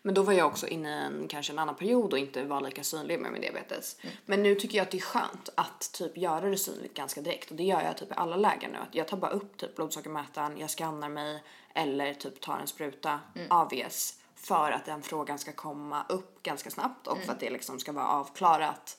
Men 0.02 0.14
då 0.14 0.22
var 0.22 0.32
jag 0.32 0.46
också 0.46 0.68
inne 0.68 0.88
i 0.88 0.92
en, 0.92 1.28
kanske 1.28 1.52
en 1.52 1.58
annan 1.58 1.74
period 1.74 2.12
och 2.12 2.18
inte 2.18 2.44
var 2.44 2.60
lika 2.60 2.84
synlig 2.84 3.20
med 3.20 3.32
min 3.32 3.40
diabetes. 3.40 3.96
Men 4.26 4.42
nu 4.42 4.54
tycker 4.54 4.78
jag 4.78 4.84
att 4.84 4.90
det 4.90 4.98
är 4.98 5.02
skönt 5.02 5.48
att 5.54 5.92
typ 5.92 6.16
göra 6.16 6.50
det 6.50 6.56
synligt 6.56 6.94
ganska 6.94 7.20
direkt. 7.20 7.50
Och 7.50 7.56
det 7.56 7.62
gör 7.64 7.82
jag 7.82 7.96
typ 7.96 8.10
i 8.10 8.14
alla 8.16 8.36
lägen 8.36 8.70
nu. 8.70 8.78
Att 8.78 8.94
jag 8.94 9.08
tar 9.08 9.16
bara 9.16 9.30
upp 9.30 9.56
typ 9.56 9.76
blodsockermätaren, 9.76 10.58
jag 10.58 10.70
skannar 10.70 11.08
mig 11.08 11.42
eller 11.74 12.14
typ 12.14 12.40
tar 12.40 12.58
en 12.58 12.66
spruta 12.66 13.20
AVS 13.48 14.18
för 14.34 14.72
att 14.72 14.84
den 14.84 15.02
frågan 15.02 15.38
ska 15.38 15.52
komma 15.52 16.06
upp 16.08 16.42
ganska 16.42 16.70
snabbt 16.70 17.06
och 17.06 17.18
för 17.18 17.32
att 17.32 17.40
det 17.40 17.50
liksom 17.50 17.78
ska 17.78 17.92
vara 17.92 18.06
avklarat 18.08 18.98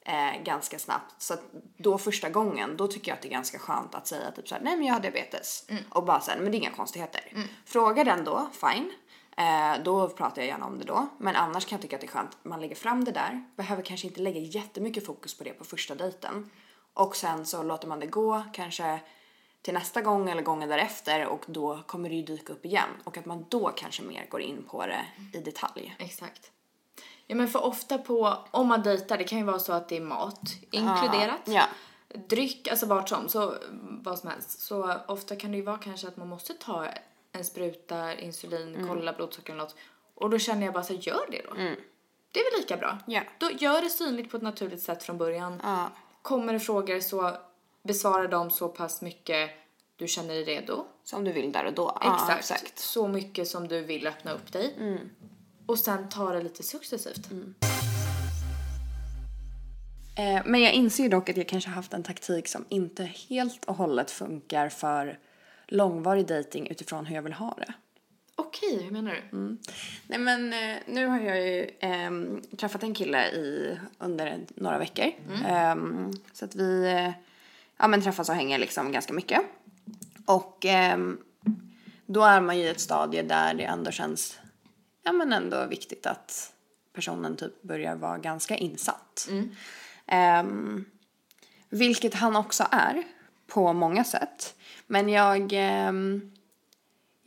eh, 0.00 0.42
ganska 0.44 0.78
snabbt. 0.78 1.22
Så 1.22 1.34
att 1.34 1.42
då 1.76 1.98
första 1.98 2.30
gången, 2.30 2.76
då 2.76 2.88
tycker 2.88 3.10
jag 3.10 3.16
att 3.16 3.22
det 3.22 3.28
är 3.28 3.32
ganska 3.32 3.58
skönt 3.58 3.94
att 3.94 4.06
säga 4.06 4.30
typ 4.30 4.48
såhär, 4.48 4.62
nej 4.62 4.76
men 4.76 4.86
jag 4.86 4.94
har 4.94 5.00
diabetes. 5.00 5.66
Och 5.90 6.04
bara 6.04 6.20
såhär, 6.20 6.38
men 6.38 6.52
det 6.52 6.56
är 6.56 6.60
inga 6.60 6.70
konstigheter. 6.70 7.32
Fråga 7.64 8.04
den 8.04 8.24
då, 8.24 8.48
fine. 8.52 8.92
Eh, 9.38 9.82
då 9.84 10.08
pratar 10.08 10.42
jag 10.42 10.48
gärna 10.48 10.66
om 10.66 10.78
det 10.78 10.84
då. 10.84 11.06
Men 11.18 11.36
annars 11.36 11.66
kan 11.66 11.76
jag 11.76 11.82
tycka 11.82 11.96
att 11.96 12.00
det 12.00 12.06
är 12.06 12.10
skönt, 12.10 12.36
man 12.42 12.60
lägger 12.60 12.74
fram 12.74 13.04
det 13.04 13.12
där, 13.12 13.44
behöver 13.56 13.82
kanske 13.82 14.06
inte 14.06 14.20
lägga 14.20 14.40
jättemycket 14.40 15.06
fokus 15.06 15.38
på 15.38 15.44
det 15.44 15.52
på 15.52 15.64
första 15.64 15.94
dejten. 15.94 16.50
Och 16.94 17.16
sen 17.16 17.46
så 17.46 17.62
låter 17.62 17.88
man 17.88 18.00
det 18.00 18.06
gå 18.06 18.42
kanske 18.52 19.00
till 19.62 19.74
nästa 19.74 20.02
gång 20.02 20.30
eller 20.30 20.42
gången 20.42 20.68
därefter 20.68 21.26
och 21.26 21.44
då 21.46 21.82
kommer 21.86 22.08
det 22.08 22.14
ju 22.14 22.22
dyka 22.22 22.52
upp 22.52 22.64
igen. 22.64 22.88
Och 23.04 23.18
att 23.18 23.26
man 23.26 23.46
då 23.48 23.68
kanske 23.68 24.02
mer 24.02 24.26
går 24.30 24.40
in 24.40 24.64
på 24.70 24.86
det 24.86 25.04
i 25.38 25.40
detalj. 25.40 25.96
Exakt. 25.98 26.50
Ja 27.26 27.36
men 27.36 27.48
för 27.48 27.64
ofta 27.64 27.98
på, 27.98 28.38
om 28.50 28.68
man 28.68 28.82
dejtar, 28.82 29.18
det 29.18 29.24
kan 29.24 29.38
ju 29.38 29.44
vara 29.44 29.58
så 29.58 29.72
att 29.72 29.88
det 29.88 29.96
är 29.96 30.00
mat 30.00 30.40
inkluderat. 30.70 31.40
Ja. 31.44 31.64
Dryck, 32.28 32.68
alltså 32.68 32.86
vart 32.86 33.08
som, 33.08 33.28
så 33.28 33.54
vad 34.02 34.18
som 34.18 34.30
helst. 34.30 34.60
Så 34.60 34.94
ofta 35.08 35.36
kan 35.36 35.50
det 35.50 35.56
ju 35.56 35.62
vara 35.62 35.78
kanske 35.78 36.08
att 36.08 36.16
man 36.16 36.28
måste 36.28 36.54
ta 36.54 36.86
en 37.32 37.44
spruta, 37.44 38.14
insulin, 38.14 38.74
Mm. 38.74 38.88
kolla 38.88 39.12
blodsocker 39.12 39.52
eller 39.52 39.62
något. 39.62 39.76
Och 40.14 40.30
då 40.30 40.38
känner 40.38 40.64
jag 40.64 40.74
bara 40.74 40.84
så 40.84 40.92
här, 40.94 41.00
gör 41.00 41.30
det 41.30 41.42
då. 41.48 41.54
Det 42.32 42.40
är 42.40 42.52
väl 42.52 42.60
lika 42.60 42.76
bra. 42.76 42.98
Ja. 43.06 43.22
Då 43.38 43.50
gör 43.50 43.82
det 43.82 43.90
synligt 43.90 44.30
på 44.30 44.36
ett 44.36 44.42
naturligt 44.42 44.82
sätt 44.82 45.02
från 45.02 45.18
början. 45.18 45.60
Ja. 45.64 45.90
Kommer 46.22 46.52
det 46.52 46.60
frågor 46.60 47.00
så 47.00 47.36
besvara 47.82 48.26
dem 48.28 48.50
så 48.50 48.68
pass 48.68 49.02
mycket 49.02 49.50
du 49.96 50.08
känner 50.08 50.34
dig 50.34 50.44
redo. 50.44 50.84
Som 51.04 51.24
du 51.24 51.32
vill 51.32 51.52
där 51.52 51.64
och 51.64 51.72
då. 51.74 51.98
exakt. 52.02 52.28
Ja, 52.28 52.36
exakt. 52.38 52.78
Så 52.78 53.08
mycket 53.08 53.48
som 53.48 53.68
du 53.68 53.80
vill 53.80 54.06
öppna 54.06 54.32
upp 54.32 54.52
dig. 54.52 54.74
Och 55.66 55.78
sen 55.78 56.08
ta 56.08 56.32
det 56.32 56.42
lite 56.42 56.62
successivt. 56.62 57.28
Eh, 60.18 60.42
men 60.44 60.60
jag 60.62 60.72
inser 60.72 61.02
ju 61.02 61.08
dock 61.08 61.28
att 61.28 61.36
jag 61.36 61.48
kanske 61.48 61.70
haft 61.70 61.92
en 61.92 62.02
taktik 62.02 62.48
som 62.48 62.64
inte 62.68 63.04
helt 63.04 63.64
och 63.64 63.74
hållet 63.76 64.10
funkar 64.10 64.68
för 64.68 65.18
långvarig 65.68 66.26
dating 66.26 66.68
utifrån 66.68 67.06
hur 67.06 67.14
jag 67.14 67.22
vill 67.22 67.32
ha 67.32 67.54
det. 67.58 67.72
Okej, 68.36 68.82
hur 68.82 68.90
menar 68.90 69.12
du? 69.12 69.36
Nej 70.06 70.18
men 70.18 70.52
eh, 70.52 70.76
nu 70.86 71.06
har 71.06 71.20
jag 71.20 71.46
ju 71.46 71.70
ehm, 71.80 72.42
träffat 72.58 72.82
en 72.82 72.94
kille 72.94 73.30
i, 73.30 73.78
under 73.98 74.40
några 74.54 74.78
veckor. 74.78 75.12
Ehm, 75.46 76.12
så 76.32 76.44
att 76.44 76.54
vi 76.54 76.84
eh, 76.84 77.10
ja, 77.76 77.88
men 77.88 78.02
träffas 78.02 78.28
och 78.28 78.34
hänger 78.34 78.58
liksom 78.58 78.92
ganska 78.92 79.12
mycket. 79.12 79.40
Och 80.26 80.64
ehm, 80.64 81.18
då 82.06 82.22
är 82.24 82.40
man 82.40 82.58
ju 82.58 82.64
i 82.64 82.68
ett 82.68 82.80
stadie 82.80 83.22
där 83.22 83.54
det 83.54 83.64
ändå 83.64 83.90
känns 83.90 84.38
ja, 85.02 85.12
men 85.12 85.32
ändå 85.32 85.66
viktigt 85.66 86.06
att 86.06 86.52
personen 86.92 87.36
typ 87.36 87.62
börjar 87.62 87.96
vara 87.96 88.18
ganska 88.18 88.56
insatt. 88.56 89.28
Ehm, 90.06 90.84
vilket 91.68 92.14
han 92.14 92.36
också 92.36 92.66
är 92.70 93.04
på 93.48 93.72
många 93.72 94.04
sätt. 94.04 94.54
Men 94.86 95.08
jag 95.08 95.52
ehm, 95.52 96.30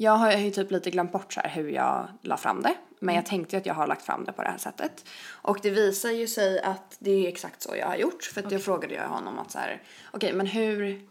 jag 0.02 0.12
har 0.12 0.32
ju 0.32 0.52
typ 0.52 0.72
lite 0.72 0.92
glömt 0.92 1.12
bort 1.12 1.34
så 1.34 1.40
här 1.40 1.50
hur 1.50 1.70
jag 1.70 2.08
la 2.22 2.38
fram 2.38 2.62
det. 2.62 2.76
Men 3.00 3.16
jag 3.16 3.26
tänkte 3.26 3.56
ju 3.56 3.60
att 3.60 3.66
jag 3.66 3.74
har 3.74 3.88
lagt 3.88 4.02
fram 4.02 4.26
det 4.26 4.32
på 4.32 4.42
det 4.42 4.50
här 4.50 4.58
sättet. 4.58 5.06
Och 5.30 5.60
det 5.62 5.70
visar 5.70 6.10
ju 6.10 6.28
sig 6.28 6.62
att 6.62 6.96
det 7.00 7.12
är 7.12 7.28
exakt 7.28 7.62
så 7.62 7.76
jag 7.76 7.88
har 7.88 7.96
gjort. 7.96 8.24
För 8.24 8.46
att 8.46 8.52
jag 8.52 8.64
frågade 8.64 8.94
ju 8.94 9.00
honom 9.00 9.40
att 9.40 9.52
så 9.52 9.60
här, 9.60 9.82
okej 10.12 10.34
men 10.34 10.48
hur, 10.48 11.02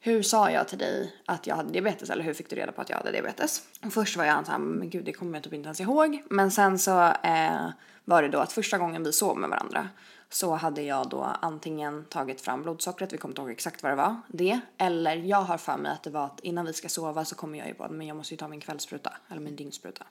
hur 0.00 0.22
sa 0.22 0.50
jag 0.50 0.68
till 0.68 0.78
dig 0.78 1.14
att 1.26 1.46
jag 1.46 1.56
hade 1.56 1.72
diabetes 1.72 2.10
eller 2.10 2.24
hur 2.24 2.34
fick 2.34 2.50
du 2.50 2.56
reda 2.56 2.72
på 2.72 2.80
att 2.80 2.90
jag 2.90 2.96
hade 2.96 3.12
diabetes? 3.12 3.62
Och 3.84 3.92
först 3.92 4.16
var 4.16 4.24
jag 4.24 4.46
så 4.46 4.52
här, 4.52 4.58
men 4.58 4.90
gud 4.90 5.04
det 5.04 5.12
kommer 5.12 5.36
jag 5.36 5.44
typ 5.44 5.52
inte 5.52 5.66
ens 5.66 5.80
ihåg. 5.80 6.22
Men 6.30 6.50
sen 6.50 6.78
så 6.78 7.02
eh, 7.22 7.68
var 8.04 8.22
det 8.22 8.28
då 8.28 8.38
att 8.38 8.52
första 8.52 8.78
gången 8.78 9.04
vi 9.04 9.12
sov 9.12 9.38
med 9.38 9.50
varandra 9.50 9.88
så 10.30 10.54
hade 10.54 10.82
jag 10.82 11.08
då 11.08 11.22
antingen 11.22 12.04
tagit 12.04 12.40
fram 12.40 12.62
blodsockret, 12.62 13.12
vi 13.12 13.18
kommer 13.18 13.32
inte 13.32 13.42
ihåg 13.42 13.50
exakt 13.50 13.82
vad 13.82 13.92
det 13.92 13.96
var, 13.96 14.16
det. 14.28 14.60
Eller 14.78 15.16
jag 15.16 15.42
har 15.42 15.58
för 15.58 15.76
mig 15.76 15.92
att 15.92 16.02
det 16.02 16.10
var 16.10 16.24
att 16.24 16.40
innan 16.40 16.66
vi 16.66 16.72
ska 16.72 16.88
sova 16.88 17.24
så 17.24 17.34
kommer 17.34 17.58
jag 17.58 17.68
ju 17.68 17.74
på 17.74 17.88
men 17.88 18.06
jag 18.06 18.16
måste 18.16 18.34
ju 18.34 18.38
ta 18.38 18.48
min 18.48 18.60
kvällsspruta, 18.60 19.16
eller 19.28 19.40
min 19.40 19.56
dygnspruta. 19.56 20.06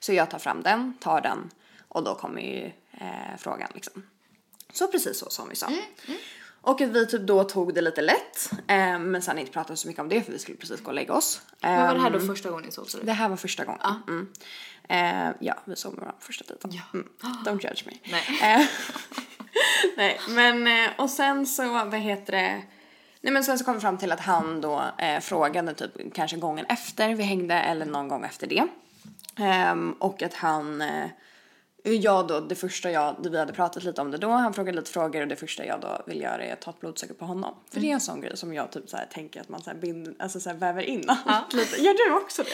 Så 0.00 0.12
jag 0.12 0.30
tar 0.30 0.38
fram 0.38 0.62
den, 0.62 0.94
tar 1.00 1.20
den 1.20 1.50
och 1.88 2.04
då 2.04 2.14
kommer 2.14 2.40
ju 2.40 2.72
eh, 2.92 3.36
frågan 3.38 3.68
liksom. 3.74 4.02
Så 4.72 4.88
precis 4.88 5.18
så 5.18 5.30
som 5.30 5.48
vi 5.48 5.56
sa. 5.56 5.66
Mm, 5.66 5.80
mm. 6.08 6.18
Och 6.66 6.80
att 6.80 6.88
vi 6.88 7.06
typ 7.06 7.22
då 7.22 7.44
tog 7.44 7.74
det 7.74 7.80
lite 7.80 8.02
lätt, 8.02 8.50
eh, 8.66 8.98
men 8.98 9.22
sen 9.22 9.38
inte 9.38 9.52
pratade 9.52 9.76
så 9.76 9.88
mycket 9.88 10.00
om 10.00 10.08
det 10.08 10.22
för 10.22 10.32
vi 10.32 10.38
skulle 10.38 10.58
precis 10.58 10.80
gå 10.82 10.88
och 10.88 10.94
lägga 10.94 11.14
oss. 11.14 11.40
Men 11.60 11.86
var 11.86 11.94
det 11.94 12.00
här 12.00 12.10
då 12.10 12.18
Ehm, 12.18 12.26
första 12.26 12.50
gången 12.50 12.64
ni 12.64 12.84
du? 12.92 13.06
det 13.06 13.12
här 13.12 13.28
var 13.28 13.36
första 13.36 13.64
gången. 13.64 13.80
Mm. 14.08 14.28
Eh, 14.88 15.34
ja, 15.40 15.54
vi 15.64 15.76
sov 15.76 15.92
med 15.92 16.00
varandra 16.00 16.20
första 16.20 16.44
dejten. 16.48 16.70
Ja. 16.72 16.82
Mm. 16.94 17.08
Don't 17.44 17.66
judge 17.66 17.86
me. 17.86 17.92
Nej. 18.10 18.54
Eh, 18.54 18.66
Nej, 19.96 20.20
men 20.28 20.66
eh, 20.66 20.90
och 20.98 21.10
sen 21.10 21.46
så, 21.46 21.68
vad 21.68 21.94
heter 21.94 22.32
det? 22.32 22.62
Nej 23.20 23.32
men 23.32 23.44
sen 23.44 23.58
så 23.58 23.64
kom 23.64 23.74
vi 23.74 23.80
fram 23.80 23.98
till 23.98 24.12
att 24.12 24.20
han 24.20 24.60
då 24.60 24.82
eh, 24.98 25.20
frågade 25.20 25.74
typ 25.74 26.14
kanske 26.14 26.36
gången 26.36 26.66
efter 26.68 27.14
vi 27.14 27.22
hängde 27.22 27.54
eller 27.54 27.86
någon 27.86 28.08
gång 28.08 28.24
efter 28.24 28.46
det. 28.46 28.66
Ehm, 29.38 29.92
och 29.92 30.22
att 30.22 30.34
han, 30.34 30.82
eh, 30.82 31.06
jag 31.94 32.26
då, 32.28 32.40
det 32.40 32.54
första 32.54 32.90
jag, 32.90 33.16
vi 33.30 33.38
hade 33.38 33.52
pratat 33.52 33.84
lite 33.84 34.00
om 34.00 34.10
det 34.10 34.18
då, 34.18 34.30
han 34.30 34.54
frågade 34.54 34.78
lite 34.78 34.90
frågor 34.90 35.20
och 35.22 35.28
det 35.28 35.36
första 35.36 35.66
jag 35.66 35.80
då 35.80 36.02
vill 36.06 36.20
göra 36.20 36.44
är 36.44 36.52
att 36.52 36.60
ta 36.60 36.70
ett 36.70 36.80
blodsocker 36.80 37.14
på 37.14 37.24
honom. 37.24 37.54
För 37.72 37.80
det 37.80 37.90
är 37.90 37.92
en 37.94 38.00
sån 38.00 38.20
grej 38.20 38.36
som 38.36 38.54
jag 38.54 38.72
typ 38.72 38.88
så 38.88 38.98
tänker 39.10 39.40
att 39.40 39.48
man 39.48 39.62
så 39.62 39.70
här 39.70 39.76
binder, 39.76 40.14
alltså 40.18 40.40
så 40.40 40.52
väver 40.52 40.82
in 40.82 41.04
allt 41.08 41.52
lite. 41.52 41.82
Gör 41.82 42.08
du 42.08 42.16
också 42.16 42.42
det? 42.42 42.50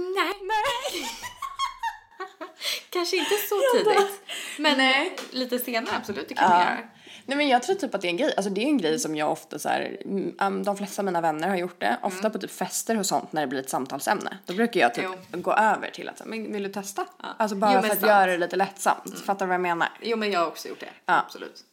Nej. 0.00 0.34
Nej. 0.42 1.08
Kanske 2.90 3.16
inte 3.16 3.34
så 3.48 3.60
tidigt. 3.74 4.20
Men 4.58 4.78
Nej. 4.78 5.16
lite 5.30 5.58
senare 5.58 5.96
absolut, 5.96 6.28
det 6.28 6.34
kan 6.34 6.50
man 6.50 6.60
göra. 6.60 6.78
Nej 7.26 7.36
men 7.36 7.48
jag 7.48 7.62
tror 7.62 7.76
typ 7.76 7.94
att 7.94 8.00
det 8.00 8.06
är 8.08 8.10
en 8.10 8.16
grej, 8.16 8.34
alltså 8.36 8.50
det 8.50 8.60
är 8.60 8.66
en 8.66 8.78
grej 8.78 8.98
som 8.98 9.16
jag 9.16 9.32
ofta 9.32 9.58
så 9.58 9.68
här, 9.68 9.96
mm, 10.04 10.34
um, 10.40 10.62
de 10.62 10.76
flesta 10.76 11.02
av 11.02 11.06
mina 11.06 11.20
vänner 11.20 11.48
har 11.48 11.56
gjort 11.56 11.80
det, 11.80 11.96
ofta 12.02 12.30
på 12.30 12.38
typ 12.38 12.50
fester 12.50 12.98
och 12.98 13.06
sånt 13.06 13.32
när 13.32 13.40
det 13.40 13.46
blir 13.46 13.60
ett 13.60 13.70
samtalsämne. 13.70 14.38
Då 14.46 14.54
brukar 14.54 14.80
jag 14.80 14.94
typ 14.94 15.06
gå 15.30 15.52
över 15.52 15.90
till 15.90 16.08
att 16.08 16.22
men 16.24 16.52
vill 16.52 16.62
du 16.62 16.68
testa? 16.68 17.06
Alltså 17.36 17.56
bara 17.56 17.74
Jo, 17.74 17.80
för 17.80 17.88
att 17.88 18.00
sant. 18.00 18.06
göra 18.06 18.26
det 18.26 18.38
lite 18.38 18.56
lättsamt, 18.56 19.20
fattar 19.24 19.46
du 19.46 19.48
vad 19.48 19.54
jag 19.54 19.60
menar? 19.60 19.88
Jo 20.02 20.16
men 20.16 20.30
jag 20.30 20.40
har 20.40 20.46
också 20.46 20.68
gjort 20.68 20.80
det. 20.80 20.88
Absolut. 21.04 21.64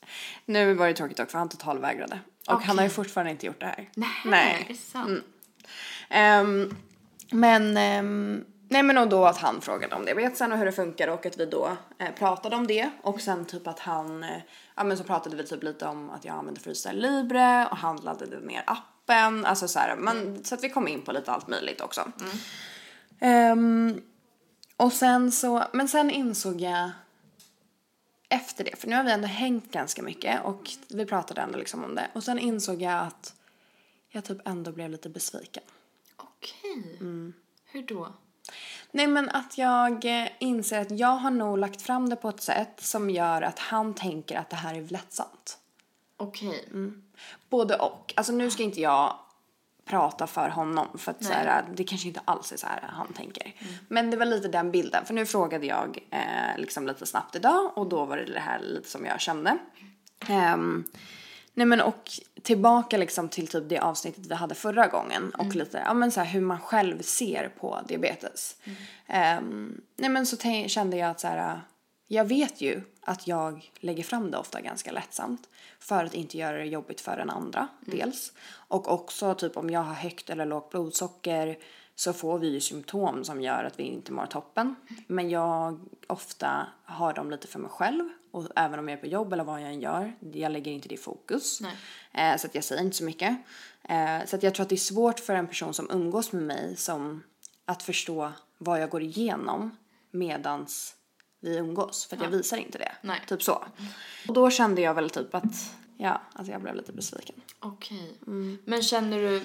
Nu 0.45 0.73
var 0.73 0.87
det 0.87 0.93
tråkigt 0.93 1.17
dock 1.17 1.31
för 1.31 1.37
han 1.39 1.49
totalvägrade. 1.49 2.19
Och 2.47 2.61
han 2.61 2.77
har 2.77 2.85
ju 2.85 2.89
fortfarande 2.89 3.31
inte 3.31 3.45
gjort 3.45 3.59
det 3.59 3.65
här. 3.65 3.89
Nej, 3.95 4.09
Nej. 4.25 4.65
är 4.65 4.73
det 4.73 4.79
sant? 4.79 5.23
Ehm, 6.09 6.75
men, 7.31 7.77
ehm, 7.77 8.45
nej 8.69 8.83
men 8.83 8.97
och 8.97 9.09
då 9.09 9.25
att 9.25 9.37
han 9.37 9.61
frågade 9.61 9.95
om 9.95 10.05
diabetesen 10.05 10.51
och 10.51 10.57
hur 10.57 10.65
det 10.65 10.71
funkar 10.71 11.07
och 11.07 11.25
att 11.25 11.37
vi 11.37 11.45
då 11.45 11.77
eh, 11.97 12.11
pratade 12.11 12.55
om 12.55 12.67
det 12.67 12.89
och 13.01 13.21
sen 13.21 13.45
typ 13.45 13.67
att 13.67 13.79
han, 13.79 14.23
eh, 14.23 14.41
ja 14.75 14.83
men 14.83 14.97
så 14.97 15.03
pratade 15.03 15.35
vi 15.35 15.43
typ 15.43 15.63
lite 15.63 15.85
om 15.85 16.09
att 16.09 16.25
jag 16.25 16.35
använde 16.35 16.59
Freestyle 16.59 17.01
Libre 17.01 17.67
och 17.71 17.77
han 17.77 17.97
laddade 17.97 18.39
ner 18.39 18.63
appen, 18.65 19.45
alltså 19.45 19.67
så 19.67 19.79
här, 19.79 19.95
men 19.95 20.43
så 20.43 20.55
att 20.55 20.63
vi 20.63 20.69
kom 20.69 20.87
in 20.87 21.01
på 21.01 21.11
lite 21.11 21.31
allt 21.31 21.47
möjligt 21.47 21.81
också. 21.81 22.11
Ehm, 23.19 24.01
och 24.77 24.93
sen 24.93 25.31
så, 25.31 25.63
men 25.73 25.87
sen 25.87 26.09
insåg 26.09 26.61
jag 26.61 26.91
efter 28.29 28.63
det, 28.63 28.75
för 28.75 28.87
nu 28.87 28.95
har 28.95 29.03
vi 29.03 29.11
ändå 29.11 29.27
hängt 29.27 29.71
ganska 29.71 30.01
mycket 30.01 30.43
och 30.43 30.69
vi 30.89 31.05
pratade 31.05 31.41
ändå 31.41 31.57
liksom 31.57 31.83
om 31.83 31.95
det 31.95 32.07
och 32.13 32.23
sen 32.23 32.39
insåg 32.39 32.81
jag 32.81 32.99
att 32.99 33.33
jag 34.09 34.25
typ 34.25 34.47
ändå 34.47 34.71
blev 34.71 34.89
lite 34.89 35.09
besviken. 35.09 35.63
Okej. 36.15 36.99
Hur 37.71 37.83
då? 37.83 38.13
Nej 38.91 39.07
men 39.07 39.29
att 39.29 39.57
jag 39.57 40.05
eh, 40.05 40.27
inser 40.39 40.79
att 40.81 40.91
jag 40.91 41.15
har 41.15 41.31
nog 41.31 41.57
lagt 41.57 41.81
fram 41.81 42.09
det 42.09 42.15
på 42.15 42.29
ett 42.29 42.41
sätt 42.41 42.73
som 42.77 43.09
gör 43.09 43.41
att 43.41 43.59
han 43.59 43.93
tänker 43.93 44.37
att 44.37 44.49
det 44.49 44.55
här 44.55 44.75
är 44.75 44.81
lättsamt. 44.81 45.57
Okej. 46.17 46.65
Mm. 46.67 47.03
Både 47.49 47.75
och. 47.75 48.13
Alltså 48.15 48.33
nu 48.33 48.51
ska 48.51 48.63
inte 48.63 48.81
jag 48.81 49.15
prata 49.85 50.27
för 50.27 50.49
honom 50.49 50.87
för 50.97 51.11
att 51.11 51.23
så 51.23 51.33
här, 51.33 51.65
det 51.75 51.83
kanske 51.83 52.07
inte 52.07 52.21
alls 52.25 52.51
är 52.51 52.57
så 52.57 52.67
här 52.67 52.83
han 52.93 53.13
tänker. 53.13 53.55
Men 53.87 54.11
det 54.11 54.17
var 54.17 54.25
lite 54.25 54.47
den 54.47 54.71
bilden 54.71 55.05
för 55.05 55.13
nu 55.13 55.25
frågade 55.25 55.65
jag 55.65 55.99
eh, 56.09 56.57
liksom 56.57 56.87
lite 56.87 57.05
snabbt 57.05 57.35
idag 57.35 57.71
och 57.77 57.89
då 57.89 58.05
var 58.05 58.17
det 58.17 58.25
det 58.25 58.39
här 58.39 58.59
lite 58.59 58.89
som 58.89 59.05
jag 59.05 59.21
kände. 59.21 59.57
Ehm, 60.27 60.83
nej 61.53 61.65
men 61.65 61.81
och 61.81 62.11
tillbaka 62.41 62.97
liksom 62.97 63.29
till 63.29 63.47
typ 63.47 63.69
det 63.69 63.79
avsnittet 63.79 64.25
vi 64.25 64.35
hade 64.35 64.55
förra 64.55 64.87
gången 64.87 65.33
och 65.37 65.55
lite 65.55 65.83
ja 65.85 65.93
men 65.93 66.11
så 66.11 66.21
hur 66.21 66.41
man 66.41 66.59
själv 66.59 67.01
ser 67.01 67.51
på 67.59 67.79
diabetes. 67.87 68.55
Ehm, 69.07 69.81
nej 69.95 70.09
men 70.09 70.25
så 70.25 70.37
kände 70.67 70.97
jag 70.97 71.09
att 71.09 71.19
så 71.19 71.27
här 71.27 71.61
jag 72.11 72.25
vet 72.25 72.61
ju 72.61 72.81
att 73.01 73.27
jag 73.27 73.71
lägger 73.79 74.03
fram 74.03 74.31
det 74.31 74.37
ofta 74.37 74.61
ganska 74.61 74.91
lättsamt 74.91 75.49
för 75.79 76.05
att 76.05 76.13
inte 76.13 76.37
göra 76.37 76.57
det 76.57 76.65
jobbigt 76.65 77.01
för 77.01 77.17
den 77.17 77.29
andra 77.29 77.67
dels. 77.81 78.33
Och 78.51 78.91
också 78.91 79.35
typ 79.35 79.57
om 79.57 79.69
jag 79.69 79.79
har 79.79 79.93
högt 79.93 80.29
eller 80.29 80.45
lågt 80.45 80.69
blodsocker 80.69 81.57
så 81.95 82.13
får 82.13 82.39
vi 82.39 82.49
ju 82.49 82.59
symptom 82.59 83.23
som 83.23 83.41
gör 83.41 83.63
att 83.63 83.79
vi 83.79 83.83
inte 83.83 84.11
mår 84.11 84.25
toppen. 84.25 84.75
Men 85.07 85.29
jag 85.29 85.79
ofta 86.07 86.67
har 86.83 87.13
dem 87.13 87.31
lite 87.31 87.47
för 87.47 87.59
mig 87.59 87.71
själv 87.71 88.09
och 88.31 88.47
även 88.55 88.79
om 88.79 88.89
jag 88.89 88.97
är 88.97 89.01
på 89.01 89.07
jobb 89.07 89.33
eller 89.33 89.43
vad 89.43 89.61
jag 89.61 89.69
än 89.69 89.81
gör, 89.81 90.13
jag 90.33 90.51
lägger 90.51 90.71
inte 90.71 90.87
det 90.87 90.95
i 90.95 90.97
fokus. 90.97 91.61
Eh, 92.13 92.37
så 92.37 92.47
att 92.47 92.55
jag 92.55 92.63
säger 92.63 92.83
inte 92.83 92.97
så 92.97 93.03
mycket. 93.03 93.37
Eh, 93.89 94.25
så 94.25 94.35
att 94.35 94.43
jag 94.43 94.55
tror 94.55 94.63
att 94.63 94.69
det 94.69 94.75
är 94.75 94.77
svårt 94.77 95.19
för 95.19 95.35
en 95.35 95.47
person 95.47 95.73
som 95.73 95.91
umgås 95.91 96.31
med 96.31 96.43
mig 96.43 96.75
som 96.75 97.23
att 97.65 97.83
förstå 97.83 98.31
vad 98.57 98.81
jag 98.81 98.89
går 98.89 99.01
igenom 99.01 99.77
medans 100.11 100.95
vi 101.41 101.57
umgås 101.57 102.05
för 102.05 102.15
att 102.15 102.23
jag 102.23 102.29
visar 102.29 102.57
inte 102.57 102.77
det. 102.77 102.91
Nej. 103.01 103.21
Typ 103.27 103.43
så. 103.43 103.65
Och 104.27 104.33
då 104.33 104.49
kände 104.49 104.81
jag 104.81 104.93
väl 104.93 105.09
typ 105.09 105.35
att, 105.35 105.73
ja, 105.97 106.21
alltså 106.33 106.51
jag 106.51 106.61
blev 106.61 106.75
lite 106.75 106.93
besviken. 106.93 107.35
Okej. 107.59 108.17
Mm. 108.27 108.57
Men 108.65 108.83
känner 108.83 109.17
du... 109.17 109.41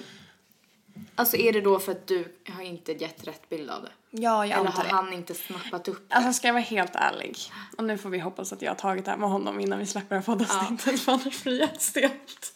Alltså 1.15 1.37
är 1.37 1.53
det 1.53 1.61
då 1.61 1.79
för 1.79 1.91
att 1.91 2.07
du 2.07 2.35
har 2.49 2.61
inte 2.61 2.91
gett 2.91 3.27
rätt 3.27 3.49
bild 3.49 3.69
av 3.69 3.81
det? 3.83 3.91
Ja, 4.09 4.45
jag 4.45 4.59
Eller 4.59 4.69
antar 4.69 4.83
har 4.83 4.89
det. 4.89 4.95
han 4.95 5.13
inte 5.13 5.33
snappat 5.33 5.87
upp 5.87 6.09
det? 6.09 6.15
Alltså 6.15 6.33
ska 6.33 6.47
jag 6.47 6.53
vara 6.53 6.63
helt 6.63 6.95
ärlig, 6.95 7.37
och 7.77 7.83
nu 7.83 7.97
får 7.97 8.09
vi 8.09 8.19
hoppas 8.19 8.53
att 8.53 8.61
jag 8.61 8.71
har 8.71 8.75
tagit 8.75 9.05
det 9.05 9.11
här 9.11 9.17
med 9.17 9.29
honom 9.29 9.59
innan 9.59 9.79
vi 9.79 9.85
släpper 9.85 10.09
det 10.09 10.15
här 10.15 10.21
poddavsnittet 10.25 10.99
för 10.99 11.11
annars 11.11 11.43
blir 11.43 11.53
det 11.53 11.59
jättestelt. 11.59 12.53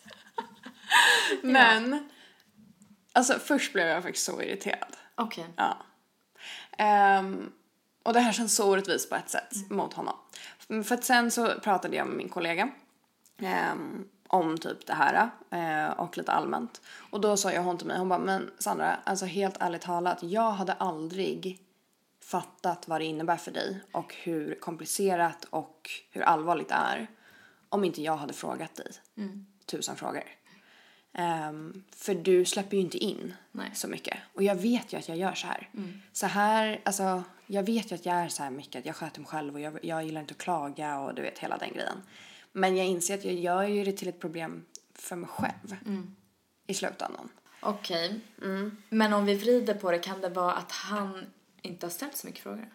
Men, 1.41 2.10
alltså 3.13 3.34
först 3.39 3.73
blev 3.73 3.88
jag 3.88 4.04
faktiskt 4.04 4.25
så 4.25 4.41
irriterad. 4.41 4.95
Okej. 5.15 5.45
Ja. 5.56 5.78
Ehm, 6.78 7.52
och 8.04 8.13
det 8.13 8.19
här 8.19 8.34
känns 8.34 8.56
så 8.56 8.71
orättvist 8.71 9.10
på 9.10 9.15
ett 9.15 9.30
sätt 9.30 9.69
mot 9.69 9.93
honom. 9.93 10.15
För 10.86 10.95
att 10.95 11.04
sen 11.04 11.32
så 11.32 11.60
pratade 11.60 11.95
jag 11.95 12.08
med 12.08 12.17
min 12.17 12.30
kollega 12.30 12.69
ehm, 13.41 14.06
om 14.29 14.57
typ 14.57 14.85
det 14.85 14.93
här 14.93 15.29
eh, 15.49 15.99
och 15.99 16.17
lite 16.17 16.31
allmänt. 16.31 16.81
Och 17.09 17.21
då 17.21 17.37
sa 17.37 17.51
jag 17.51 17.63
hon 17.63 17.77
till 17.77 17.87
mig, 17.87 17.97
hon 17.97 18.09
bara, 18.09 18.19
men 18.19 18.51
Sandra, 18.59 18.95
alltså 19.03 19.25
helt 19.25 19.57
ärligt 19.59 19.81
talat, 19.81 20.23
jag 20.23 20.51
hade 20.51 20.73
aldrig 20.73 21.59
fattat 22.23 22.87
vad 22.87 23.01
det 23.01 23.05
innebär 23.05 23.37
för 23.37 23.51
dig 23.51 23.79
och 23.91 24.15
hur 24.15 24.55
komplicerat 24.55 25.45
och 25.49 25.89
hur 26.11 26.21
allvarligt 26.21 26.69
det 26.69 26.75
är 26.75 27.07
om 27.69 27.83
inte 27.83 28.01
jag 28.01 28.17
hade 28.17 28.33
frågat 28.33 28.75
dig 28.75 28.91
tusen 29.65 29.95
frågor. 29.95 30.23
Ehm, 31.13 31.83
för 31.95 32.15
du 32.15 32.45
släpper 32.45 32.77
ju 32.77 32.83
inte 32.83 32.97
in 32.97 33.33
Nej. 33.51 33.71
så 33.73 33.87
mycket. 33.87 34.17
Och 34.33 34.43
jag 34.43 34.55
vet 34.55 34.93
ju 34.93 34.97
att 34.97 35.09
jag 35.09 35.17
gör 35.17 35.33
så 35.33 35.47
här. 35.47 35.69
Så 36.11 36.25
här, 36.25 36.81
alltså 36.85 37.23
jag 37.47 37.63
vet 37.63 37.91
ju 37.91 37.95
att 37.95 38.05
jag 38.05 38.15
är 38.15 38.27
så 38.27 38.43
här 38.43 38.49
mycket, 38.49 38.79
att 38.79 38.85
jag 38.85 38.95
sköter 38.95 39.19
mig 39.19 39.27
själv 39.29 39.53
och 39.53 39.59
jag, 39.59 39.85
jag 39.85 40.03
gillar 40.03 40.21
inte 40.21 40.31
att 40.31 40.37
klaga 40.37 40.99
och 40.99 41.15
du 41.15 41.21
vet 41.21 41.39
hela 41.39 41.57
den 41.57 41.73
grejen. 41.73 42.03
Men 42.51 42.77
jag 42.77 42.85
inser 42.85 43.13
att 43.13 43.25
jag 43.25 43.33
gör 43.33 43.63
ju 43.63 43.83
det 43.83 43.91
till 43.91 44.07
ett 44.07 44.19
problem 44.19 44.65
för 44.93 45.15
mig 45.15 45.29
själv 45.29 45.75
i 46.67 46.73
slutändan. 46.73 47.29
Okej. 47.62 48.19
Mm. 48.41 48.77
Men 48.89 49.13
om 49.13 49.25
vi 49.25 49.35
vrider 49.35 49.73
på 49.73 49.91
det, 49.91 49.99
kan 49.99 50.21
det 50.21 50.29
vara 50.29 50.53
att 50.53 50.71
han 50.71 51.25
inte 51.62 51.85
har 51.85 51.91
ställt 51.91 52.17
så 52.17 52.27
mycket 52.27 52.43
frågor? 52.43 52.69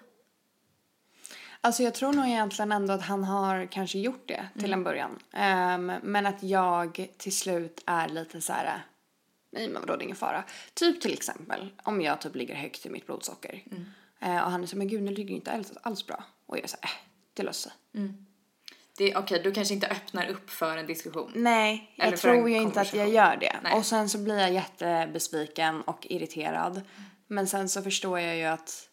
Alltså 1.61 1.83
jag 1.83 1.95
tror 1.95 2.13
nog 2.13 2.27
egentligen 2.27 2.73
ändå 2.73 2.93
att 2.93 3.03
han 3.03 3.25
har 3.25 3.67
kanske 3.67 3.99
gjort 3.99 4.29
det 4.29 4.49
till 4.59 4.73
en 4.73 4.85
början. 4.85 5.19
Ehm, 5.33 5.93
men 6.03 6.27
att 6.27 6.43
jag 6.43 7.09
till 7.17 7.37
slut 7.37 7.83
är 7.87 8.09
lite 8.09 8.41
så 8.41 8.53
här. 8.53 8.83
nej 9.51 9.69
men 9.69 9.81
vadå 9.81 9.97
det 9.97 10.03
är 10.03 10.05
ingen 10.05 10.17
fara. 10.17 10.45
Typ 10.75 11.01
till 11.01 11.13
exempel 11.13 11.71
om 11.83 12.01
jag 12.01 12.21
typ 12.21 12.35
ligger 12.35 12.55
högt 12.55 12.87
i 12.87 12.91
mitt 12.91 13.07
blodsocker. 13.07 13.63
Eh, 14.21 14.45
och 14.45 14.51
han 14.51 14.63
är 14.63 14.67
så 14.67 14.77
men 14.77 14.89
gud 14.89 15.03
nu 15.03 15.11
ligger 15.11 15.35
inte 15.35 15.53
alls, 15.53 15.73
alls 15.83 16.07
bra. 16.07 16.25
Och 16.47 16.59
jag 16.59 16.63
här, 16.63 16.79
äh, 16.83 16.91
det 17.35 17.43
löser 17.43 17.71
sig. 17.71 17.79
Det 17.93 18.34
Okej, 19.17 19.41
du 19.45 19.53
kanske 19.53 19.75
inte 19.75 19.87
öppnar 19.89 20.27
upp 20.29 20.51
för 20.51 20.77
en 20.77 20.87
diskussion. 20.87 21.33
Nej, 21.35 21.93
jag 21.97 22.17
tror 22.17 22.49
ju 22.51 22.57
inte 22.57 22.81
att 22.81 22.95
jag 22.95 23.09
gör 23.09 23.37
det. 23.37 23.57
Nej. 23.63 23.73
Och 23.73 23.87
sen 23.87 24.09
så 24.09 24.19
blir 24.19 24.39
jag 24.39 24.53
jättebesviken 24.53 25.83
och 25.83 26.07
irriterad. 26.11 26.81
Men 27.27 27.47
sen 27.47 27.69
så 27.69 27.83
förstår 27.83 28.21
jag 28.21 28.37
ju 28.37 28.45
att, 28.45 28.89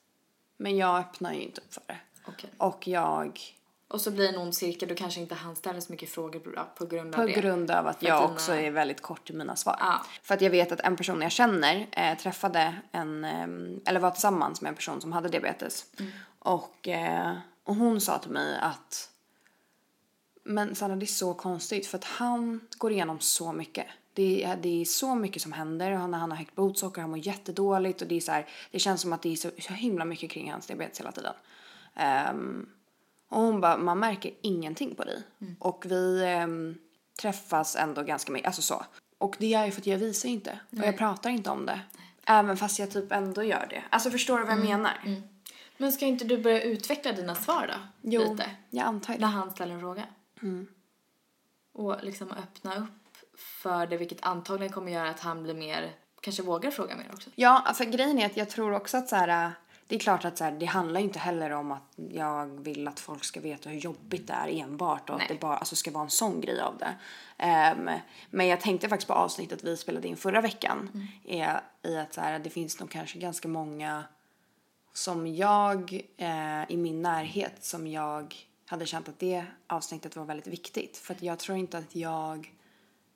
men 0.58 0.78
jag 0.78 1.00
öppnar 1.00 1.34
ju 1.34 1.42
inte 1.42 1.62
upp 1.62 1.74
för 1.74 1.84
det. 1.88 1.98
Okej. 2.26 2.50
Och 2.58 2.88
jag, 2.88 3.40
Och 3.88 4.02
så 4.02 4.12
blir 4.12 4.24
det 4.24 4.30
en 4.30 4.38
ond 4.42 4.56
cirkel, 4.56 4.90
då 4.90 4.96
kanske 4.96 5.20
inte 5.22 5.36
han 5.36 5.56
ställer 5.56 5.80
så 5.80 5.92
mycket 5.92 6.10
frågor 6.10 6.40
på- 6.40 6.66
på 6.78 6.86
grund 6.86 7.16
av 7.16 7.20
på 7.20 7.26
det. 7.28 7.34
grund 7.34 7.72
av 7.72 7.88
att 7.88 8.04
jag 8.04 8.22
dina- 8.24 8.34
också 8.34 8.54
är 8.54 8.72
väldigt 8.72 9.02
kort 9.02 9.30
i 9.30 9.34
mina 9.34 9.56
svar. 9.56 9.76
Ja. 9.80 10.06
För 10.24 10.34
att 10.34 10.42
jag 10.42 10.50
vet 10.50 10.72
att 10.72 10.80
en 10.80 10.96
person 10.96 11.22
jag 11.22 11.32
känner 11.32 11.88
eh, 11.92 12.18
träffade 12.18 12.76
en, 12.92 13.24
eh, 13.24 13.90
eller 13.90 14.00
var 14.00 14.12
tillsammans 14.12 14.62
med 14.62 14.70
en 14.70 14.76
person 14.76 15.02
som 15.02 15.12
hade 15.12 15.30
diabetes. 15.30 15.86
Mm. 16.00 16.12
Och, 16.40 16.88
eh, 16.88 17.34
och 17.64 17.76
hon 17.76 18.02
sa 18.02 18.18
till 18.18 18.32
mig 18.32 18.58
att 18.62 19.10
men 20.44 20.76
Sanna 20.76 20.96
det 20.96 21.06
är 21.06 21.08
så 21.08 21.34
konstigt 21.34 21.88
för 21.88 21.98
att 21.98 22.04
han 22.04 22.60
går 22.78 22.92
igenom 22.92 23.20
så 23.20 23.52
mycket. 23.52 23.88
Det 24.14 24.44
är, 24.44 24.58
det 24.58 24.82
är 24.82 24.86
så 24.86 25.16
mycket 25.16 25.42
som 25.42 25.52
händer. 25.52 25.92
Han, 25.92 26.14
han 26.14 26.32
har 26.32 26.38
högt 26.38 26.56
blodsocker, 26.56 27.02
han 27.02 27.10
mår 27.10 27.28
jättedåligt 27.28 28.02
och 28.02 28.08
det 28.08 28.16
är 28.16 28.20
så 28.22 28.32
här, 28.32 28.48
det 28.72 28.80
känns 28.80 29.02
som 29.02 29.14
att 29.14 29.22
det 29.22 29.32
är 29.32 29.36
så, 29.36 29.50
så 29.60 29.74
himla 29.74 30.06
mycket 30.06 30.32
kring 30.32 30.52
hans 30.52 30.66
diabetes 30.68 31.00
hela 31.00 31.12
tiden. 31.12 31.34
Ehm, 31.96 32.70
och 33.30 33.42
hon 33.42 33.62
bara, 33.62 33.78
man 33.78 34.00
märker 34.00 34.32
ingenting 34.42 34.96
på 34.96 35.04
dig. 35.04 35.24
Och 35.60 35.86
vi 35.88 36.24
ehm, 36.26 36.78
träffas 37.22 37.76
ändå 37.76 38.04
ganska 38.04 38.32
mycket, 38.32 38.48
alltså 38.48 38.62
så. 38.62 38.86
Och 39.18 39.36
det 39.40 39.54
är 39.54 39.66
ju 39.66 39.72
för 39.72 39.82
att 39.82 39.88
jag 39.88 39.98
visar 39.98 40.30
inte. 40.30 40.60
Och 40.72 40.78
jag 40.86 40.98
pratar 40.98 41.30
inte 41.30 41.50
om 41.50 41.66
det. 41.66 41.80
Även 42.26 42.58
fast 42.58 42.80
jag 42.80 42.92
typ 42.92 43.12
ändå 43.12 43.44
gör 43.44 43.68
det. 43.70 43.84
Alltså 43.90 44.12
förstår 44.12 44.38
du 44.40 44.44
vad 44.44 44.54
jag 44.54 44.64
menar? 44.66 45.22
Men 45.78 45.92
ska 45.92 46.06
inte 46.06 46.26
du 46.26 46.38
börja 46.38 46.62
utveckla 46.62 47.12
dina 47.12 47.36
svar 47.36 47.68
då? 47.68 47.74
Jo, 48.02 48.32
Lite. 48.32 48.50
jag 48.70 48.86
antar 48.86 49.14
När 49.14 49.20
det. 49.20 49.26
han 49.26 49.52
ställer 49.52 49.74
en 49.74 49.80
fråga. 49.80 50.04
Och 51.74 52.04
liksom 52.04 52.32
öppna 52.32 52.76
upp 52.76 53.18
för 53.36 53.88
det, 53.88 53.98
vilket 53.98 54.26
antagligen 54.26 54.74
kommer 54.74 54.92
göra 54.92 55.10
att 55.10 55.20
han 55.20 55.44
blir 55.44 55.54
mer, 55.54 55.92
kanske 56.22 56.44
vågar 56.44 56.72
fråga 56.72 56.96
mer 56.96 57.10
också. 57.14 57.30
Ja, 57.36 57.64
alltså 57.66 57.86
grejen 57.86 58.20
är 58.20 58.26
att 58.26 58.38
jag 58.38 58.50
tror 58.50 58.74
också 58.74 58.98
att 58.98 59.10
så 59.10 59.16
här, 59.16 59.46
äh, 59.46 59.52
det 59.88 59.96
är 59.96 60.00
klart 60.00 60.26
att 60.26 60.38
så 60.38 60.44
här, 60.44 60.52
det 60.52 60.66
handlar 60.66 61.00
ju 61.00 61.06
inte 61.06 61.20
heller 61.20 61.52
om 61.52 61.72
att 61.72 61.94
jag 62.12 62.46
vill 62.46 62.88
att 62.88 63.00
folk 63.00 63.24
ska 63.24 63.40
veta 63.40 63.70
hur 63.70 63.80
jobbigt 63.80 64.28
det 64.28 64.34
är 64.34 64.48
enbart 64.48 65.10
och 65.10 65.18
Nej. 65.18 65.26
att 65.26 65.30
det 65.30 65.40
bara 65.40 65.58
alltså, 65.58 65.76
ska 65.76 65.92
vara 65.92 66.04
en 66.04 66.10
sån 66.10 66.42
grej 66.42 66.62
av 66.62 66.78
det. 66.78 66.96
Ehm, 67.38 67.90
men 68.30 68.48
jag 68.48 68.62
tänkte 68.62 68.90
faktiskt 68.90 69.08
på 69.08 69.14
avsnittet 69.14 69.64
vi 69.64 69.78
spelade 69.78 70.08
in 70.08 70.18
förra 70.18 70.42
veckan 70.42 71.08
är 71.26 71.62
i 71.84 71.98
att 71.98 72.14
så 72.14 72.22
här, 72.22 72.40
det 72.40 72.50
finns 72.50 72.80
nog 72.80 72.90
kanske 72.90 73.20
ganska 73.20 73.48
många 73.48 74.04
som 74.94 75.28
jag 75.28 76.02
eh, 76.18 76.72
i 76.72 76.78
min 76.78 77.02
närhet 77.02 77.66
som 77.66 77.88
jag 77.88 78.51
hade 78.72 78.86
känt 78.86 79.10
att 79.10 79.20
det 79.20 79.46
avsnittet 79.68 80.16
var 80.16 80.26
väldigt 80.26 80.48
viktigt. 80.48 80.98
För 80.98 81.14
att 81.14 81.22
jag 81.22 81.40
tror 81.40 81.58
inte 81.58 81.78
att 81.78 81.96
jag 81.96 82.54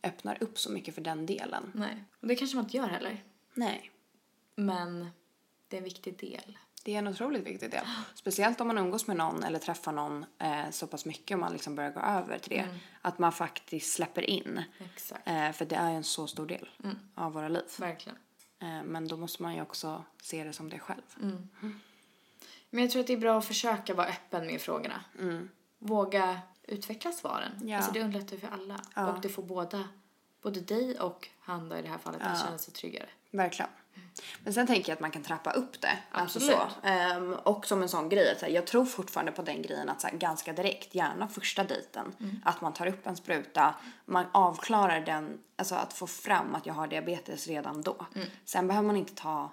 öppnar 0.04 0.44
upp 0.44 0.60
så 0.60 0.72
mycket 0.72 0.96
för 0.96 1.02
den 1.02 1.26
delen. 1.26 1.72
Nej. 1.76 2.04
Och 2.22 2.28
det 2.28 2.36
kanske 2.36 2.56
man 2.56 2.66
inte 2.66 2.78
gör 2.78 2.88
heller. 2.88 3.24
Nej. 3.54 3.92
Men 4.56 5.10
det 5.68 5.76
är 5.76 5.78
en 5.78 5.84
viktig 5.84 6.20
del. 6.20 6.58
Det 6.84 6.94
är 6.96 7.00
en 7.00 7.08
otroligt 7.08 7.48
viktig 7.48 7.72
del. 7.72 7.86
Speciellt 8.16 8.62
om 8.62 8.68
man 8.68 8.78
umgås 8.78 9.08
med 9.08 9.18
någon 9.18 9.44
eller 9.44 9.60
träffar 9.60 9.92
någon 9.92 10.26
eh, 10.40 10.70
så 10.72 10.88
pass 10.88 11.06
mycket 11.06 11.36
och 11.36 11.40
man 11.40 11.54
liksom 11.54 11.76
börjar 11.76 11.92
gå 11.92 12.00
över 12.00 12.40
till 12.40 12.58
det. 12.58 12.80
Att 13.02 13.20
man 13.20 13.32
faktiskt 13.32 13.94
släpper 13.94 14.30
in. 14.30 14.64
Exakt. 14.94 15.28
Eh, 15.28 15.52
för 15.52 15.66
det 15.66 15.76
är 15.76 15.92
en 15.92 16.04
så 16.04 16.28
stor 16.28 16.46
del 16.46 16.70
av 17.16 17.34
våra 17.34 17.48
liv. 17.48 17.64
Verkligen. 17.80 18.18
Eh, 18.60 18.84
men 18.84 19.08
då 19.08 19.18
måste 19.18 19.44
man 19.44 19.56
ju 19.56 19.62
också 19.62 20.04
se 20.22 20.44
det 20.44 20.54
som 20.54 20.70
det 20.70 20.80
själv. 20.80 21.16
Men 22.70 22.82
jag 22.84 22.92
tror 22.92 23.02
att 23.02 23.08
det 23.08 23.14
är 23.14 23.18
bra 23.18 23.38
att 23.38 23.46
försöka 23.46 23.94
vara 23.94 24.08
öppen 24.08 24.46
med 24.48 24.62
frågorna. 24.62 25.04
Våga 25.80 26.40
utveckla 26.64 27.12
svaren. 27.12 27.52
Ja. 27.64 27.78
Alltså 27.78 27.92
det 27.92 28.02
underlättar 28.04 28.38
för 28.38 28.48
alla. 28.48 29.10
Och 29.14 29.22
det 29.22 29.30
får 29.30 29.44
båda, 29.44 29.84
både 30.42 30.60
dig 30.60 31.00
och 31.00 31.30
han 31.40 31.70
då 31.70 31.78
i 31.78 31.82
det 31.82 31.88
här 31.88 31.98
fallet 31.98 32.22
att 32.22 32.40
känna 32.46 32.58
sig 32.58 32.74
tryggare. 32.74 33.10
Verkligen. 33.32 33.72
Men 34.44 34.54
sen 34.54 34.68
tänker 34.68 34.90
jag 34.90 34.96
att 34.96 35.00
man 35.00 35.12
kan 35.12 35.24
trappa 35.24 35.52
upp 35.52 35.82
det. 35.82 35.98
Alltså 36.12 36.40
Absolut. 36.40 36.58
så. 36.58 36.88
Ehm, 36.88 37.34
och 37.34 37.66
som 37.66 37.82
en 37.82 37.90
sån 37.90 38.10
grej, 38.10 38.32
att 38.32 38.40
så 38.40 38.46
här, 38.46 38.54
jag 38.54 38.68
tror 38.68 38.86
fortfarande 38.86 39.32
på 39.32 39.42
den 39.42 39.62
grejen 39.62 39.90
att 39.90 40.02
så 40.02 40.08
här, 40.08 40.18
ganska 40.18 40.54
direkt, 40.54 40.96
gärna 40.96 41.28
första 41.28 41.64
dejten, 41.64 42.16
att 42.44 42.62
man 42.62 42.74
tar 42.74 42.88
upp 42.88 43.08
en 43.08 43.16
spruta, 43.16 43.76
man 44.06 44.26
avklarar 44.32 45.02
den, 45.02 45.40
alltså 45.56 45.76
att 45.76 45.94
få 45.94 46.08
fram 46.08 46.56
att 46.56 46.66
jag 46.66 46.74
har 46.74 46.88
diabetes 46.88 47.48
redan 47.48 47.82
då. 47.82 48.06
Sen 48.46 48.68
behöver 48.68 48.88
man 48.88 48.98
inte 48.98 49.16
ta 49.16 49.52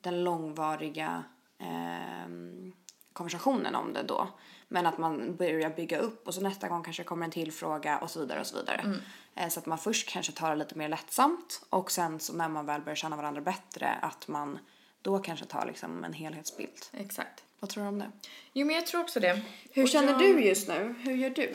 den 0.00 0.24
långvariga 0.24 1.24
ehm, 1.58 2.72
konversationen 3.12 3.74
om 3.74 3.92
det 3.92 4.02
då. 4.02 4.28
Men 4.68 4.86
att 4.86 4.98
man 4.98 5.36
börjar 5.36 5.70
bygga 5.70 5.98
upp 5.98 6.26
och 6.26 6.34
så 6.34 6.40
nästa 6.40 6.68
gång 6.68 6.82
kanske 6.84 7.04
kommer 7.04 7.24
en 7.24 7.30
till 7.30 7.52
fråga 7.52 7.98
och 7.98 8.10
så 8.10 8.20
vidare 8.20 8.40
och 8.40 8.46
så 8.46 8.56
vidare. 8.56 8.94
Eh, 9.34 9.48
så 9.48 9.60
att 9.60 9.66
man 9.66 9.78
först 9.78 10.08
kanske 10.08 10.32
tar 10.32 10.50
det 10.50 10.56
lite 10.56 10.78
mer 10.78 10.88
lättsamt 10.88 11.62
och 11.70 11.90
sen 11.90 12.20
så 12.20 12.32
när 12.32 12.48
man 12.48 12.66
väl 12.66 12.80
börjar 12.80 12.96
känna 12.96 13.16
varandra 13.16 13.40
bättre 13.40 13.92
att 14.02 14.28
man 14.28 14.58
då 15.02 15.18
kanske 15.18 15.44
tar 15.46 15.66
liksom 15.66 16.04
en 16.04 16.12
helhetsbild. 16.12 16.78
Exakt. 16.92 17.44
Vad 17.60 17.70
tror 17.70 17.82
du 17.84 17.88
om 17.88 17.98
det? 17.98 18.10
Jo 18.52 18.66
men 18.66 18.76
jag 18.76 18.86
tror 18.86 19.00
också 19.00 19.20
det. 19.20 19.40
Hur 19.70 19.82
Och 19.82 19.88
känner 19.88 20.10
jag- 20.10 20.18
du 20.20 20.44
just 20.44 20.68
nu? 20.68 20.94
Hur 20.98 21.12
gör 21.14 21.30
du? 21.30 21.52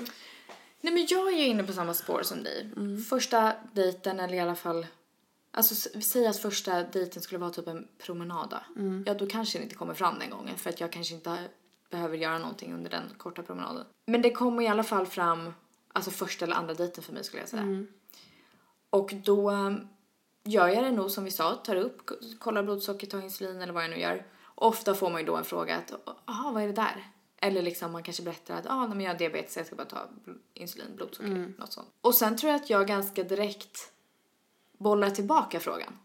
Nej 0.81 0.93
men 0.93 1.07
jag 1.09 1.33
är 1.33 1.37
ju 1.37 1.45
inne 1.45 1.63
på 1.63 1.73
samma 1.73 1.93
spår 1.93 2.21
som 2.23 2.43
dig. 2.43 2.69
Första 3.09 3.53
dejten 3.73 4.19
eller 4.19 4.33
i 4.33 4.39
alla 4.39 4.55
fall 4.55 4.87
Alltså 5.51 5.73
s- 5.73 5.87
vi 5.95 6.01
säger 6.01 6.29
att 6.29 6.37
första 6.37 6.83
dejten 6.83 7.21
skulle 7.21 7.39
vara 7.39 7.49
typ 7.51 7.67
en 7.67 7.87
promenad 7.97 8.49
då. 8.49 8.81
Ja 9.07 9.13
då 9.13 9.27
kanske 9.27 9.57
det 9.59 9.63
inte 9.63 9.75
kommer 9.75 9.93
fram 9.93 10.19
den 10.19 10.29
gången 10.29 10.57
för 10.57 10.69
att 10.69 10.79
jag 10.79 10.91
kanske 10.91 11.15
inte 11.15 11.37
behöver 11.91 12.17
göra 12.17 12.37
någonting 12.37 12.73
under 12.73 12.89
den 12.89 13.03
korta 13.17 13.43
promenaden. 13.43 13.85
Men 14.07 14.21
det 14.21 14.31
kommer 14.31 14.63
i 14.63 14.67
alla 14.67 14.83
fall 14.83 15.05
fram 15.05 15.53
alltså 15.93 16.11
första 16.11 16.45
eller 16.45 16.55
andra 16.55 16.73
dejten 16.73 17.03
för 17.03 17.13
mig 17.13 17.23
skulle 17.23 17.41
jag 17.41 17.49
säga. 17.49 17.63
Och 18.89 19.13
då 19.23 19.51
um, 19.51 19.87
gör 20.43 20.67
jag 20.67 20.83
det 20.83 20.91
nog 20.91 21.11
som 21.11 21.23
vi 21.23 21.31
sa, 21.31 21.55
tar 21.55 21.75
upp, 21.75 22.09
kollar 22.39 22.63
blodsocker, 22.63 23.07
tar 23.07 23.21
insulin 23.21 23.61
eller 23.61 23.73
vad 23.73 23.83
jag 23.83 23.89
nu 23.91 23.99
gör. 23.99 24.25
Ofta 24.55 24.93
får 24.95 25.09
man 25.09 25.21
ju 25.21 25.27
då 25.27 25.35
en 25.35 25.43
fråga 25.43 25.77
att 25.77 25.93
jaha 26.25 26.51
vad 26.51 26.63
är 26.63 26.67
det 26.67 26.73
där? 26.73 27.07
Eller 27.41 27.61
liksom 27.61 27.91
man 27.91 28.03
kanske 28.03 28.23
berättar 28.23 28.55
att 28.57 28.65
ah, 28.69 28.87
men 28.87 29.01
jag 29.01 29.11
har 29.11 29.17
diabetes 29.19 29.57
jag 29.57 29.65
ska 29.65 29.75
bara 29.75 29.85
ta 29.87 30.07
insulin, 30.53 30.95
blodsocker, 30.95 31.53
något 31.59 31.73
sånt. 31.73 31.87
Och 32.01 32.15
sen 32.15 32.37
tror 32.37 32.51
jag 32.51 32.61
att 32.61 32.69
jag 32.69 32.87
ganska 32.87 33.23
direkt 33.23 33.91
bollar 34.79 35.09
tillbaka 35.09 35.59
frågan. 35.59 35.97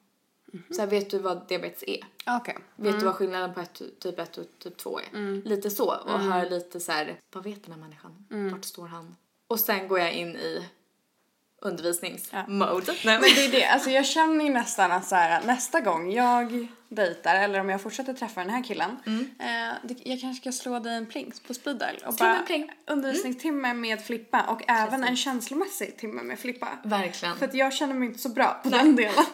Så 0.71 0.81
här, 0.81 0.89
vet 0.89 1.11
du 1.11 1.19
vad 1.19 1.49
diabetes 1.49 1.85
är? 1.87 2.05
Okej. 2.27 2.59
Vet 2.77 3.01
du 3.01 3.05
vad 3.07 3.15
skillnaden 3.15 3.55
på 3.55 3.61
ett, 3.61 3.83
typ 3.99 4.19
1 4.19 4.39
och 4.39 4.45
typ 4.59 4.77
2 4.77 4.99
är? 5.01 5.43
Lite 5.49 5.71
så. 5.71 5.95
Och 5.97 6.21
hör 6.21 6.51
lite 6.51 6.81
så 6.81 6.93
här, 6.93 7.21
vad 7.33 7.45
vet 7.45 7.65
den 7.65 7.73
här 7.73 7.81
människan? 7.81 8.27
Vart 8.53 8.65
står 8.65 8.87
han? 8.87 9.17
Och 9.49 9.61
sen 9.61 9.89
går 9.89 9.99
jag 9.99 10.13
in 10.13 10.37
i 10.37 10.69
undervisningsmode. 11.65 12.93
Nej, 13.05 13.19
Men 13.21 13.21
det 13.23 13.45
är 13.47 13.51
det, 13.51 13.65
alltså 13.65 13.91
jag 13.91 14.07
känner 14.07 14.45
ju 14.45 14.51
nästan 14.51 14.93
att 14.93 15.07
så 15.07 15.15
här, 15.15 15.43
nästa 15.47 15.81
gång 15.81 16.13
jag 16.13 16.69
dejtar 16.89 17.35
eller 17.35 17.61
om 17.61 17.69
jag 17.69 17.81
fortsätter 17.83 18.13
träffa 18.15 18.41
den 18.41 18.51
här 18.51 18.65
killen. 18.65 18.91
Eh, 19.41 19.75
det, 19.83 19.97
jag 20.05 20.21
kanske 20.21 20.41
ska 20.43 20.53
slå 20.63 20.79
dig 20.79 20.95
en 20.97 21.07
pling 21.07 21.33
på 21.47 21.55
speed 21.55 21.77
dial 21.79 21.95
och 22.07 22.15
Slå 22.15 22.27
bara 22.27 22.37
en 22.39 22.45
pling. 22.47 22.71
undervisningstimme 22.91 23.75
med 23.75 24.05
Flippa 24.05 24.43
och 24.43 24.63
även 24.69 25.05
en 25.05 25.17
känslomässig 25.17 25.99
timme 25.99 26.23
med 26.23 26.39
Flippa. 26.39 26.69
Verkligen. 26.85 27.37
För 27.37 27.47
att 27.47 27.55
jag 27.55 27.73
känner 27.75 27.95
mig 27.95 28.09
inte 28.09 28.21
så 28.21 28.29
bra 28.29 28.61
på 28.63 28.69
den 28.69 28.97
delen. 28.97 29.15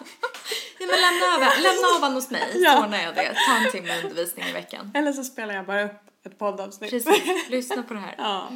Ja, 0.83 0.87
men 0.87 1.01
lämna, 1.01 1.27
över, 1.47 1.63
lämna 1.63 1.87
honom 2.01 2.15
hos 2.15 2.31
mig 2.31 2.43
Ja. 2.55 2.73
så 2.77 2.83
ordnar 2.85 3.03
jag 3.03 3.15
det. 3.15 3.35
Ta 3.47 3.57
en 3.67 3.71
timme 3.73 4.03
undervisning 4.03 4.45
i 4.49 4.53
veckan. 4.53 4.91
Eller 4.95 5.13
så 5.13 5.25
spelar 5.25 5.55
jag 5.55 5.67
bara 5.67 5.85
upp 5.85 6.27
ett 6.27 6.39
poddavsnitt. 6.39 6.91
Precis, 6.91 7.23
lyssna 7.51 7.83
på 7.83 7.95
det 7.95 8.01
här. 8.01 8.15
ja. 8.19 8.49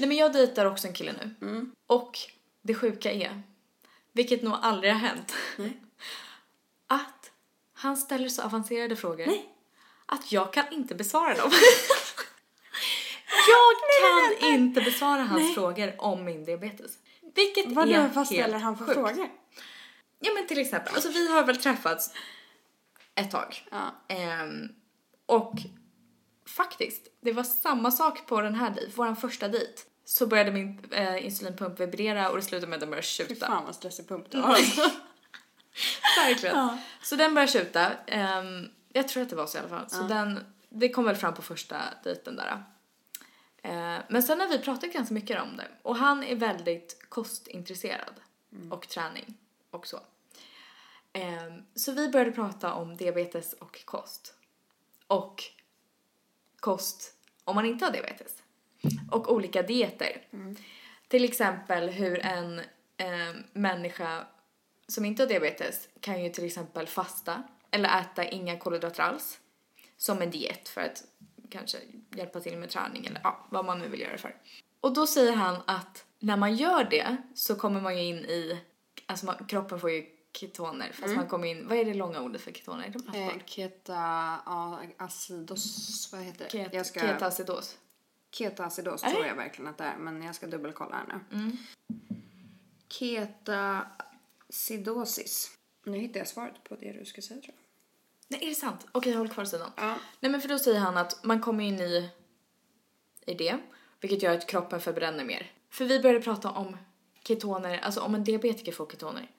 Nej 0.00 0.08
men 0.08 0.16
jag 0.16 0.32
dejtar 0.32 0.64
också 0.66 0.86
en 0.86 0.92
kille 0.92 1.12
nu. 1.40 1.70
Och 1.86 2.18
det 2.62 2.74
sjuka 2.74 3.12
är, 3.12 3.42
vilket 4.12 4.42
nog 4.42 4.54
aldrig 4.62 4.92
har 4.92 5.00
hänt, 5.00 5.34
att 6.86 7.30
han 7.72 7.96
ställer 7.96 8.28
så 8.28 8.42
avancerade 8.42 8.96
frågor 8.96 9.28
att 10.06 10.32
jag 10.32 10.52
kan 10.52 10.72
inte 10.72 10.94
besvara 10.94 11.34
dem. 11.34 11.50
jag 13.48 13.74
kan 14.00 14.50
inte 14.54 14.80
besvara 14.80 15.22
hans 15.22 15.54
frågor 15.54 15.94
om 15.98 16.24
min 16.24 16.44
diabetes. 16.44 16.98
Vilket 17.34 17.72
Vadå, 17.72 17.92
är 17.92 18.08
vad 18.08 18.26
ställer 18.26 18.58
han 18.58 18.78
för 18.78 18.84
sjukt. 18.84 18.94
frågor? 18.96 19.28
Ja 20.20 20.32
men 20.34 20.46
till 20.46 20.58
exempel, 20.58 20.94
alltså 20.94 21.08
vi 21.10 21.32
har 21.32 21.44
väl 21.44 21.56
träffats 21.56 22.14
ett 23.14 23.30
tag. 23.30 23.66
Ja. 23.70 23.94
Ehm, 24.08 24.68
och 25.26 25.54
faktiskt, 26.46 27.08
det 27.20 27.32
var 27.32 27.42
samma 27.42 27.90
sak 27.90 28.26
på 28.26 28.40
den 28.40 28.54
här 28.54 28.70
dejt, 28.70 28.92
vår 28.96 29.14
första 29.14 29.48
dejt. 29.48 29.82
Så 30.08 30.26
började 30.26 30.50
min 30.50 30.80
eh, 30.90 31.24
insulinpump 31.24 31.80
vibrera 31.80 32.30
och 32.30 32.36
det 32.36 32.42
slutade 32.42 32.66
med 32.66 32.76
att 32.76 32.80
den 32.80 32.90
började 32.90 33.06
Fy 33.06 33.26
tjuta. 33.26 33.46
fan 33.46 33.64
vad 33.64 33.74
stressig 33.74 34.08
pump 34.08 34.30
du 34.30 34.38
har. 34.40 34.58
Verkligen. 36.26 36.56
Ja. 36.56 36.78
Så 37.02 37.16
den 37.16 37.34
började 37.34 37.52
tjuta. 37.52 37.92
Ehm, 38.06 38.68
jag 38.92 39.08
tror 39.08 39.22
att 39.22 39.30
det 39.30 39.36
var 39.36 39.46
så 39.46 39.58
i 39.58 39.60
alla 39.60 39.68
fall. 39.68 39.90
Så 39.90 40.02
den, 40.02 40.44
det 40.68 40.88
kom 40.88 41.04
väl 41.04 41.16
fram 41.16 41.34
på 41.34 41.42
första 41.42 41.76
dejten 42.04 42.36
där. 42.36 42.62
Eh, 43.62 44.02
men 44.08 44.22
sen 44.22 44.40
har 44.40 44.48
vi 44.48 44.58
pratat 44.58 44.92
ganska 44.92 45.14
mycket 45.14 45.42
om 45.42 45.56
det. 45.56 45.68
Och 45.82 45.96
han 45.96 46.24
är 46.24 46.36
väldigt 46.36 47.06
kostintresserad. 47.08 48.14
Och 48.70 48.88
träning 48.88 49.34
och 49.70 49.86
så. 49.86 50.00
Ehm, 51.12 51.62
så 51.74 51.92
vi 51.92 52.08
började 52.08 52.32
prata 52.32 52.74
om 52.74 52.96
diabetes 52.96 53.52
och 53.52 53.84
kost. 53.84 54.34
Och 55.06 55.44
kost 56.60 57.14
om 57.44 57.54
man 57.54 57.66
inte 57.66 57.84
har 57.84 57.92
diabetes. 57.92 58.42
Och 59.10 59.32
olika 59.32 59.62
dieter. 59.62 60.22
Till 61.08 61.24
exempel 61.24 61.88
hur 61.90 62.18
en 62.26 62.58
eh, 62.96 63.34
människa 63.52 64.26
som 64.88 65.04
inte 65.04 65.22
har 65.22 65.28
diabetes 65.28 65.88
kan 66.00 66.24
ju 66.24 66.30
till 66.30 66.44
exempel 66.44 66.86
fasta 66.86 67.42
eller 67.70 68.00
äta 68.00 68.24
inga 68.24 68.58
kolhydrater 68.58 69.02
alls 69.02 69.38
som 69.96 70.22
en 70.22 70.30
diet 70.30 70.68
för 70.68 70.80
att 70.80 71.04
kanske 71.50 71.78
hjälpa 72.16 72.40
till 72.40 72.58
med 72.58 72.70
träning 72.70 73.06
eller 73.06 73.20
ja, 73.24 73.46
vad 73.50 73.64
man 73.64 73.78
nu 73.78 73.88
vill 73.88 74.00
göra 74.00 74.12
det 74.12 74.18
för. 74.18 74.36
Och 74.80 74.94
då 74.94 75.06
säger 75.06 75.32
han 75.32 75.62
att 75.66 76.04
när 76.18 76.36
man 76.36 76.54
gör 76.54 76.84
det 76.84 77.16
så 77.34 77.54
kommer 77.54 77.80
man 77.80 77.96
ju 77.98 78.02
in 78.04 78.16
i, 78.16 78.60
alltså 79.06 79.26
man, 79.26 79.46
kroppen 79.48 79.80
får 79.80 79.90
ju 79.90 80.06
ketoner 80.32 80.92
fast 80.92 81.16
man 81.16 81.28
kommer 81.28 81.48
in, 81.48 81.68
vad 81.68 81.78
är 81.78 81.84
det 81.84 81.94
långa 81.94 82.20
ordet 82.20 82.40
för 82.40 82.52
ketoner? 82.52 82.94
Det 83.12 83.18
är 83.18 83.30
Eh, 83.30 83.44
keta, 83.44 83.96
acidos, 84.96 86.08
vad 86.12 86.22
heter 86.22 86.48
det? 86.50 86.70
Ket, 86.70 86.86
ska, 86.86 87.00
Ketoacidos. 87.00 87.78
Ketoacidos 88.30 89.04
Är 89.04 89.10
tror 89.10 89.26
jag 89.26 89.34
verkligen 89.34 89.70
att 89.70 89.78
det 89.78 89.84
är, 89.84 89.96
men 89.96 90.22
jag 90.22 90.34
ska 90.34 90.46
dubbelkolla 90.46 90.96
här 90.96 91.06
nu. 91.06 91.20
Mm. 91.38 91.56
Ketacidosis. 94.48 95.58
Nu 95.84 95.98
hittar 95.98 96.20
jag 96.20 96.28
svaret 96.28 96.64
på 96.64 96.76
det 96.76 96.92
du 96.92 97.04
ska 97.04 97.22
säga 97.22 97.40
tror 97.40 97.54
jag. 97.56 97.64
Nej, 98.28 98.44
är 98.44 98.48
det 98.48 98.54
sant? 98.54 98.86
Okej, 98.92 99.12
håll 99.12 99.28
kvar 99.28 99.44
sidan. 99.44 99.70
Ja. 99.76 99.98
Nej 100.20 100.32
men 100.32 100.40
för 100.40 100.48
då 100.48 100.58
säger 100.58 100.80
han 100.80 100.96
att 100.96 101.24
man 101.24 101.40
kommer 101.40 101.64
in 101.64 101.80
i, 101.80 102.10
i 103.26 103.34
det, 103.34 103.58
vilket 104.00 104.22
gör 104.22 104.34
att 104.34 104.46
kroppen 104.46 104.80
förbränner 104.80 105.24
mer. 105.24 105.52
För 105.70 105.84
vi 105.84 106.00
började 106.00 106.24
prata 106.24 106.50
om 106.50 106.76
ketoner, 107.24 107.78
alltså 107.78 108.00
om 108.00 108.14
en 108.14 108.24
diabetiker 108.24 108.72
får 108.72 108.86
ketoner. 108.86 109.30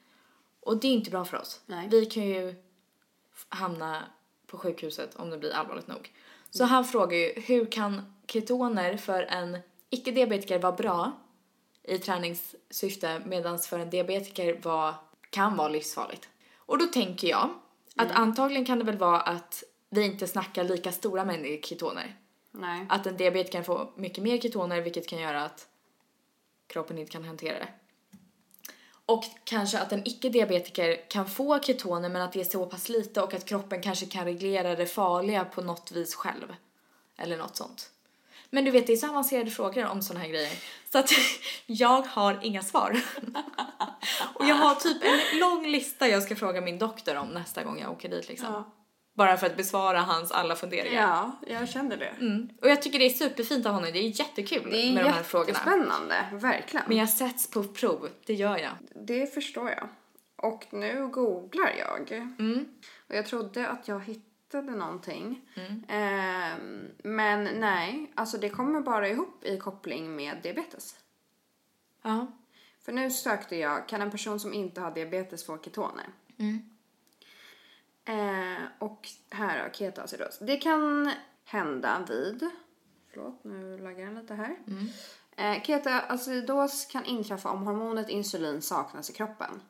Och 0.59 0.79
det 0.79 0.87
är 0.87 0.91
inte 0.91 1.11
bra 1.11 1.25
för 1.25 1.37
oss. 1.37 1.61
Nej. 1.65 1.87
Vi 1.89 2.05
kan 2.05 2.23
ju 2.27 2.55
hamna 3.49 4.03
på 4.47 4.57
sjukhuset 4.57 5.15
om 5.15 5.29
det 5.29 5.37
blir 5.37 5.53
allvarligt 5.53 5.87
nog. 5.87 6.13
Så 6.49 6.63
han 6.63 6.85
frågar 6.85 7.17
ju, 7.17 7.33
hur 7.41 7.65
kan 7.71 8.13
ketoner 8.31 8.97
för 8.97 9.23
en 9.23 9.57
icke-diabetiker 9.89 10.59
vara 10.59 10.71
bra 10.71 11.11
i 11.83 11.97
träningssyfte 11.97 13.21
medan 13.25 13.59
för 13.59 13.79
en 13.79 13.89
diabetiker 13.89 14.59
var, 14.63 14.95
kan 15.29 15.57
vara 15.57 15.67
livsfarligt? 15.67 16.29
Och 16.55 16.77
då 16.77 16.85
tänker 16.85 17.27
jag 17.27 17.49
att 17.95 18.11
antagligen 18.11 18.65
kan 18.65 18.79
det 18.79 18.85
väl 18.85 18.97
vara 18.97 19.21
att 19.21 19.63
vi 19.89 20.05
inte 20.05 20.27
snackar 20.27 20.63
lika 20.63 20.91
stora 20.91 21.25
mängder 21.25 21.61
ketoner. 21.61 22.15
Nej. 22.51 22.85
Att 22.89 23.05
en 23.07 23.17
diabetiker 23.17 23.63
får 23.63 23.91
mycket 23.95 24.23
mer 24.23 24.37
ketoner 24.37 24.81
vilket 24.81 25.07
kan 25.07 25.19
göra 25.19 25.43
att 25.43 25.67
kroppen 26.67 26.97
inte 26.97 27.11
kan 27.11 27.23
hantera 27.23 27.59
det. 27.59 27.67
Och 29.05 29.23
kanske 29.43 29.79
att 29.79 29.91
en 29.91 30.07
icke-diabetiker 30.07 31.09
kan 31.09 31.29
få 31.29 31.59
ketoner 31.59 32.09
men 32.09 32.21
att 32.21 32.33
det 32.33 32.39
är 32.39 32.43
så 32.43 32.65
pass 32.65 32.89
lite 32.89 33.21
och 33.21 33.33
att 33.33 33.45
kroppen 33.45 33.81
kanske 33.81 34.05
kan 34.05 34.25
reglera 34.25 34.75
det 34.75 34.85
farliga 34.85 35.45
på 35.45 35.61
något 35.61 35.91
vis 35.91 36.15
själv. 36.15 36.55
Eller 37.17 37.37
något 37.37 37.55
sånt. 37.55 37.91
Men 38.51 38.65
du 38.65 38.71
vet, 38.71 38.87
det 38.87 38.93
är 38.93 38.97
så 38.97 39.09
avancerade 39.09 39.51
frågor 39.51 39.85
om 39.85 40.01
såna 40.01 40.19
här 40.19 40.27
grejer. 40.29 40.51
Så 40.91 40.97
att 40.97 41.11
jag 41.65 42.01
har 42.01 42.39
inga 42.41 42.61
svar. 42.61 42.91
och 44.33 44.45
jag 44.45 44.55
har 44.55 44.75
typ 44.75 45.03
en 45.03 45.39
lång 45.39 45.67
lista 45.67 46.07
jag 46.07 46.23
ska 46.23 46.35
fråga 46.35 46.61
min 46.61 46.79
doktor 46.79 47.15
om 47.15 47.27
nästa 47.27 47.63
gång 47.63 47.79
jag 47.79 47.91
åker 47.91 48.09
dit 48.09 48.29
liksom. 48.29 48.53
Ja. 48.53 48.75
Bara 49.15 49.37
för 49.37 49.47
att 49.47 49.57
besvara 49.57 49.99
hans 49.99 50.31
alla 50.31 50.55
funderingar. 50.55 51.01
Ja, 51.01 51.55
jag 51.57 51.69
känner 51.69 51.97
det. 51.97 52.13
Mm. 52.19 52.49
Och 52.61 52.69
jag 52.69 52.81
tycker 52.81 52.99
det 52.99 53.05
är 53.05 53.09
superfint 53.09 53.65
av 53.65 53.73
honom. 53.73 53.89
Det 53.93 53.99
är 53.99 54.19
jättekul 54.19 54.69
Det 54.71 54.77
är 54.77 54.93
med 54.93 55.03
de 55.03 55.09
här 55.09 55.23
frågorna. 55.23 55.49
jättespännande, 55.49 56.25
verkligen. 56.31 56.85
Men 56.87 56.97
jag 56.97 57.09
sätts 57.09 57.49
på 57.49 57.63
prov, 57.63 58.09
det 58.25 58.33
gör 58.33 58.57
jag. 58.57 58.71
Det 59.05 59.33
förstår 59.33 59.69
jag. 59.69 59.87
Och 60.41 60.65
nu 60.71 61.07
googlar 61.07 61.73
jag. 61.79 62.11
Mm. 62.11 62.65
Och 63.09 63.15
jag 63.15 63.25
trodde 63.25 63.67
att 63.67 63.87
jag 63.87 63.99
hittade 63.99 64.28
någonting. 64.57 65.49
Mm. 65.55 65.83
Ehm, 65.87 66.91
men 67.03 67.59
nej, 67.59 68.11
alltså 68.15 68.37
det 68.37 68.49
kommer 68.49 68.81
bara 68.81 69.09
ihop 69.09 69.43
i 69.43 69.57
koppling 69.57 70.15
med 70.15 70.37
diabetes. 70.43 70.95
Ja. 72.01 72.27
För 72.81 72.91
nu 72.91 73.11
sökte 73.11 73.55
jag, 73.55 73.87
kan 73.87 74.01
en 74.01 74.11
person 74.11 74.39
som 74.39 74.53
inte 74.53 74.81
har 74.81 74.91
diabetes 74.91 75.45
få 75.45 75.57
ketoner? 75.57 76.05
Mm. 76.37 76.69
Eh, 78.05 78.63
och 78.79 79.09
här 79.29 79.59
har 79.59 79.69
ketoacidos. 79.69 80.39
Det 80.39 80.57
kan 80.57 81.11
hända 81.45 82.05
vid, 82.09 82.49
förlåt 83.11 83.43
nu 83.43 83.77
laggar 83.77 84.05
den 84.05 84.15
lite 84.15 84.33
här. 84.33 84.57
Eh, 85.35 85.63
ketoacidos 85.63 86.85
kan 86.85 87.05
inträffa 87.05 87.49
om 87.49 87.63
hormonet 87.63 88.09
insulin 88.09 88.61
saknas 88.61 89.09
i 89.09 89.13
kroppen. 89.13 89.61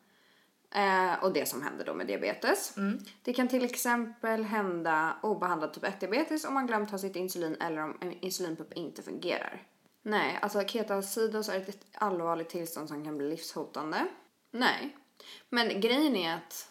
Eh, 0.75 1.23
och 1.23 1.33
det 1.33 1.45
som 1.49 1.61
händer 1.61 1.85
då 1.85 1.93
med 1.93 2.07
diabetes. 2.07 2.75
Det 3.23 3.33
kan 3.33 3.47
till 3.47 3.65
exempel 3.65 4.43
hända 4.43 5.15
obehandlad 5.21 5.73
typ 5.73 5.83
1-diabetes 5.83 6.47
om 6.47 6.53
man 6.53 6.67
glömt 6.67 6.91
ha 6.91 6.97
sitt 6.97 7.15
insulin 7.15 7.55
eller 7.61 7.83
om 7.83 7.97
en 8.01 8.13
insulinpump 8.13 8.73
inte 8.73 9.01
fungerar. 9.01 9.63
Nej, 10.01 10.39
alltså 10.41 10.63
ketoacidos 10.67 11.49
är 11.49 11.59
ett 11.59 11.85
allvarligt 11.93 12.49
tillstånd 12.49 12.87
som 12.87 13.05
kan 13.05 13.17
bli 13.17 13.29
livshotande. 13.29 14.07
Nej. 14.51 14.95
Men 15.49 15.81
grejen 15.81 16.15
är 16.15 16.35
att, 16.35 16.69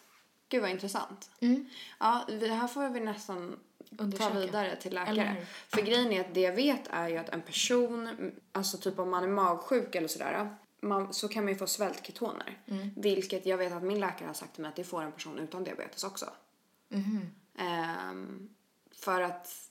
gud 0.49 0.61
vad 0.63 0.71
intressant. 0.71 1.31
Ja, 1.99 2.25
det 2.41 2.47
här 2.49 2.69
får 2.69 2.89
vi 2.89 3.01
nästan 3.01 3.59
ta 3.97 4.05
Undersöka. 4.05 4.35
vidare 4.39 4.77
till 4.77 4.95
läkare. 4.95 5.47
För 5.69 5.83
grejen 5.83 6.13
är 6.13 6.21
att 6.21 6.35
det 6.35 6.41
jag 6.41 6.53
vet 6.53 6.83
är 6.91 7.09
ju 7.09 7.17
att 7.17 7.29
en 7.29 7.43
person, 7.43 8.33
alltså 8.53 8.79
typ 8.79 8.99
om 8.99 9.11
man 9.11 9.25
är 9.25 9.29
magsjuk 9.29 9.95
eller 9.95 10.09
sådär, 10.09 10.57
man, 10.81 11.13
så 11.13 11.29
kan 11.29 11.45
man 11.45 11.53
ju 11.53 11.59
få 11.59 11.67
svältketoner. 11.67 12.59
Vilket 12.97 13.47
jag 13.47 13.59
vet 13.59 13.73
att 13.73 13.83
min 13.83 14.01
läkare 14.01 14.27
har 14.27 14.35
sagt 14.35 14.55
till 14.55 14.63
mig 14.63 14.69
att 14.69 14.77
det 14.77 14.85
får 14.85 15.03
en 15.03 15.13
person 15.13 15.39
utan 15.39 15.65
diabetes 15.65 16.05
också. 16.05 16.27
Ehm, 17.59 18.49
för 18.93 19.21
att 19.21 19.71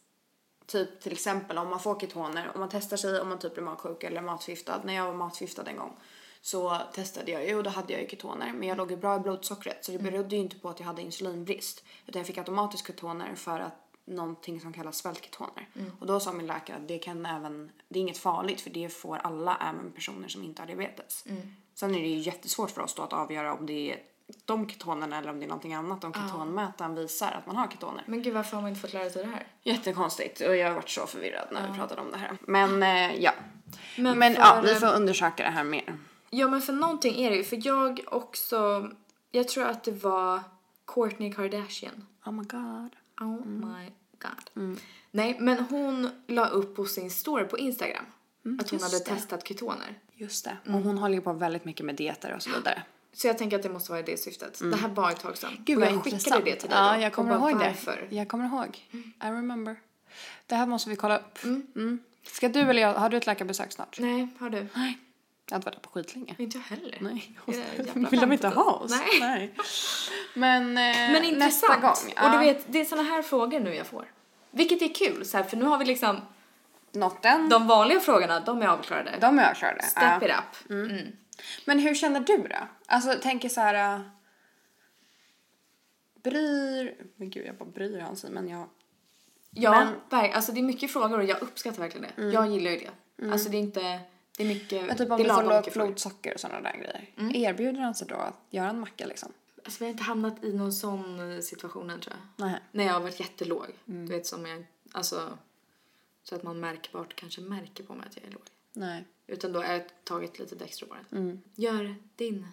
typ 0.66 1.02
till 1.02 1.12
exempel 1.12 1.58
om 1.58 1.70
man 1.70 1.80
får 1.80 2.00
ketoner, 2.00 2.52
om 2.54 2.60
man 2.60 2.70
testar 2.70 2.98
sig 2.98 3.22
om 3.22 3.30
man 3.30 3.40
typ 3.40 3.54
blir 3.54 3.64
magsjuk 3.64 4.04
eller 4.04 4.22
matförgiftad. 4.22 4.82
När 4.84 4.94
jag 4.94 5.06
var 5.06 5.14
matförgiftad 5.14 5.64
en 5.70 5.78
gång 5.78 6.00
så 6.42 6.78
testade 6.94 7.32
jag 7.32 7.48
ju 7.48 7.56
och 7.56 7.64
då 7.64 7.70
hade 7.70 7.94
jag 7.94 8.02
ju 8.02 8.08
ketoner. 8.08 8.54
Men 8.54 8.68
jag 8.68 8.78
låg 8.78 8.92
ju 8.92 8.98
bra 8.98 9.16
i 9.16 9.20
blodsockret 9.20 9.86
så 9.86 9.92
det 9.92 10.00
berodde 10.00 10.36
ju 10.36 10.42
inte 10.42 10.60
på 10.60 10.70
att 10.70 10.80
jag 10.80 10.88
hade 10.88 11.02
insulinbrist. 11.02 11.84
Utan 12.06 12.20
jag 12.20 12.28
fick 12.28 12.38
automatiskt 12.38 12.88
ketoner 12.88 13.36
för 13.36 13.60
att 13.60 13.87
någonting 14.08 14.62
som 14.62 14.74
kallas 14.74 14.98
svältketoner. 14.98 15.68
Och 16.00 16.08
då 16.08 16.20
sa 16.20 16.32
min 16.32 16.48
läkare 16.48 16.78
att 16.78 16.88
det 16.88 16.98
kan 17.00 17.26
även, 17.26 17.72
det 17.90 18.00
är 18.00 18.02
inget 18.02 18.18
farligt 18.18 18.62
för 18.62 18.70
det 18.70 18.90
får 18.90 19.18
alla 19.18 19.58
även 19.70 19.92
personer 19.92 20.28
som 20.28 20.44
inte 20.44 20.62
har 20.62 20.68
diabetes. 20.68 21.24
Sen 21.76 21.96
är 21.96 22.00
det 22.02 22.08
ju 22.08 22.18
jättesvårt 22.18 22.72
för 22.72 22.82
oss 22.82 22.94
då 22.96 23.04
att 23.04 23.14
avgöra 23.14 23.54
om 23.54 23.66
det 23.66 23.92
är 23.92 24.00
de 24.46 24.70
ketonerna 24.70 25.18
eller 25.18 25.30
om 25.30 25.40
det 25.40 25.46
är 25.46 25.48
någonting 25.48 25.74
annat. 25.74 26.04
Om 26.04 26.14
ketonmätaren 26.14 26.96
visar 26.96 27.32
att 27.32 27.46
man 27.46 27.56
har 27.56 27.68
ketoner. 27.68 28.04
Men 28.08 28.22
gud 28.22 28.34
varför 28.34 28.56
har 28.56 28.62
man 28.62 28.70
inte 28.70 28.82
fått 28.82 28.94
lära 28.94 29.10
sig 29.10 29.24
det 29.24 29.30
här? 29.32 29.48
Jättekonstigt 29.64 30.42
och 30.42 30.56
jag 30.56 30.68
har 30.68 30.76
varit 30.76 30.90
så 30.90 31.08
förvirrad 31.08 31.48
när 31.52 31.72
vi 31.72 31.78
pratade 31.78 32.02
om 32.02 32.12
det 32.12 32.18
här. 32.18 32.38
Men 32.42 32.84
eh, 32.84 33.16
ja. 33.24 33.32
Men 33.98 34.20
Men, 34.20 34.34
för- 34.36 34.42
ja, 34.42 34.62
vi 34.64 34.76
får 34.76 34.94
undersöka 34.96 35.44
det 35.44 35.50
här 35.50 35.64
mer. 35.64 35.98
Ja 36.30 36.48
men 36.48 36.62
för 36.62 36.74
någonting 36.74 37.16
är 37.16 37.30
det 37.30 37.36
ju, 37.36 37.44
för 37.44 37.68
jag 37.68 38.02
också, 38.08 38.90
jag 39.32 39.48
tror 39.48 39.64
att 39.66 39.84
det 39.84 39.92
var 39.92 40.40
Kourtney 40.86 41.34
Kardashian. 41.34 42.08
Oh 42.26 42.32
my 42.34 42.44
god. 42.44 42.96
Oh 43.22 43.46
my 43.48 43.92
god. 44.20 44.78
Nej 45.12 45.38
men 45.40 45.60
hon 45.60 46.10
la 46.28 46.48
upp 46.48 46.76
på 46.76 46.86
sin 46.86 47.12
story 47.12 47.46
på 47.46 47.58
Instagram 47.58 48.06
att 48.60 48.70
hon 48.70 48.80
hade 48.82 48.98
det. 49.00 49.04
testat 49.06 49.48
ketoner. 49.48 50.00
Just 50.14 50.46
det. 50.46 50.58
Och 50.66 50.74
hon 50.82 50.98
håller 50.98 51.16
ju 51.16 51.22
på 51.22 51.34
väldigt 51.34 51.66
mycket 51.66 51.86
med 51.86 51.96
dieter 51.96 52.34
och 52.36 52.42
så 52.42 52.50
vidare. 52.50 52.84
Så 53.14 53.28
jag 53.28 53.38
tänker 53.38 53.58
att 53.58 53.64
det 53.64 53.70
måste 53.70 53.92
vara 53.92 54.02
det 54.02 54.18
syftet. 54.18 54.60
Det 54.60 54.76
här 54.76 54.90
var 54.90 55.12
ett 55.12 55.20
tag 55.20 55.38
sedan. 55.38 55.52
Gud 55.60 55.78
och 55.78 55.84
vad 55.84 55.92
jag 55.92 56.04
skickade 56.04 56.16
intressant. 56.16 56.46
det 56.46 56.56
till 56.56 56.70
dig 56.70 56.78
Ja, 56.80 56.94
då, 56.96 57.02
jag 57.02 57.08
och 57.08 57.14
kommer 57.14 57.36
ihåg 57.36 57.54
varför? 57.54 58.08
det. 58.10 58.16
Jag 58.16 58.28
kommer 58.28 58.46
ihåg. 58.46 58.78
I 58.92 59.26
remember. 59.26 59.76
Det 60.46 60.56
här 60.56 60.66
måste 60.66 60.90
vi 60.90 60.96
kolla 60.96 61.18
upp. 61.18 61.44
Mm. 61.44 62.00
Ska 62.24 62.50
du 62.50 62.60
eller 62.60 62.82
jag, 62.82 62.94
har 62.94 63.10
du 63.10 63.18
ett 63.18 63.26
läkarbesök 63.26 63.72
snart? 63.72 64.00
Nej, 64.00 64.28
har 64.40 64.50
du? 64.50 64.68
Nej. 64.76 64.98
Jag 65.50 65.56
har 65.56 65.58
inte 65.58 65.66
varit 65.70 65.76
där 65.76 65.82
på 65.82 65.90
skitlänge. 65.90 66.36
Inte 66.38 66.58
jag 66.58 66.64
heller. 66.78 66.98
Nej. 67.02 67.38
Jävla 67.48 68.10
Vill 68.10 68.20
de 68.20 68.32
inte 68.32 68.48
ha 68.48 68.72
oss? 68.74 68.92
Nej. 69.20 69.54
Men, 70.34 70.62
eh, 70.78 71.12
Men 71.22 71.40
nästa 71.40 71.76
gång. 71.76 71.92
Och 72.24 72.30
du 72.32 72.36
ja. 72.36 72.40
vet, 72.40 72.66
det 72.68 72.80
är 72.82 72.86
såna 72.86 73.04
här 73.04 73.22
frågor 73.22 73.60
nu 73.60 73.76
jag 73.76 73.88
får. 73.88 74.12
Vilket 74.52 74.82
är 74.82 74.94
kul, 74.94 75.26
så 75.26 75.38
här, 75.38 75.44
för 75.44 75.58
nu 75.58 75.66
har 75.66 75.78
vi 75.78 75.86
liksom 75.86 76.22
Nått 76.92 77.24
den. 77.24 77.50
de 77.50 77.68
vanliga 77.68 78.00
frågorna, 78.00 78.40
de 78.40 78.62
är 78.62 78.68
avklarade. 78.68 79.18
De 79.22 79.40
är 79.40 79.54
körde. 79.54 79.82
Step 79.84 80.24
it 80.24 80.30
up. 80.30 80.70
Mm. 80.70 81.08
Men 81.66 81.80
hur 81.80 81.96
känner 81.96 82.20
du 82.20 82.38
då? 82.38 82.56
Alltså 82.86 83.14
tänker 83.22 83.50
så 83.50 83.62
här. 83.62 83.96
äh, 83.96 84.02
Bryr... 86.24 86.96
Men 87.16 87.30
gud 87.30 87.48
jag 87.48 87.56
bara 87.56 87.70
bryr 87.70 88.00
han 88.00 88.16
sig 88.16 88.30
men 88.32 88.48
jag... 88.50 88.68
Ja, 89.50 89.72
Men- 89.72 90.20
Mm. 90.22 90.36
alltså 90.36 90.52
det 90.52 90.60
är 90.60 90.64
mycket 90.64 90.92
frågor 90.92 91.20
och 91.20 91.26
jag 91.26 91.42
uppskattar 91.42 91.80
verkligen 91.82 92.08
det. 92.18 92.24
Jag 92.24 92.48
gillar 92.48 92.72
ju 92.72 92.78
det. 92.78 93.32
Alltså 93.32 93.50
det 93.50 93.58
är 93.58 93.62
inte, 93.62 94.00
det 94.38 94.44
är 94.44 94.48
mycket, 94.48 94.88
Men 94.88 94.98
typ 94.98 95.12
om 95.12 95.18
det 95.18 95.24
du 95.24 95.30
får 95.30 95.44
lågt 95.44 95.74
blodsocker 95.74 96.34
och 96.34 96.40
sådana 96.40 96.62
där 96.62 96.78
grejer. 96.78 97.10
Mm. 97.18 97.36
Erbjuder 97.36 97.80
han 97.80 97.96
sig 97.96 98.08
då 98.08 98.16
att 98.16 98.34
göra 98.50 98.70
en 98.70 98.80
macka 98.80 99.06
liksom? 99.06 99.34
Alltså 99.64 99.80
vi 99.80 99.86
har 99.86 99.92
inte 99.92 100.04
hamnat 100.04 100.44
i 100.44 100.54
någon 100.54 100.74
sån 100.74 101.32
eh, 101.32 101.40
situation 101.40 101.90
än 101.90 102.00
tror 102.00 102.16
jag. 102.16 102.48
Nej. 102.48 102.60
När 102.72 102.84
jag 102.84 102.94
har 102.94 103.00
varit 103.00 103.20
jättelåg. 103.20 103.68
Mm. 103.88 104.06
Du 104.06 104.16
vet 104.16 104.26
som 104.26 104.46
jag, 104.46 104.66
alltså 104.92 105.38
så 106.24 106.36
att 106.36 106.44
man 106.44 106.60
märkbart 106.60 107.16
kanske 107.16 107.42
märker 107.42 107.84
på 107.84 107.94
mig 107.94 108.08
att 108.10 108.16
jag 108.18 108.26
är 108.26 108.32
låg. 108.32 108.42
Nej. 108.74 109.06
Utan 109.28 109.54
då 109.54 109.62
har 109.62 109.74
jag 109.74 109.84
tagit 110.04 110.40
lite 110.40 110.56
Dextro 110.56 110.88
bara. 110.88 111.20
Mm. 111.20 111.42
Gör 111.56 111.96
din 112.16 112.48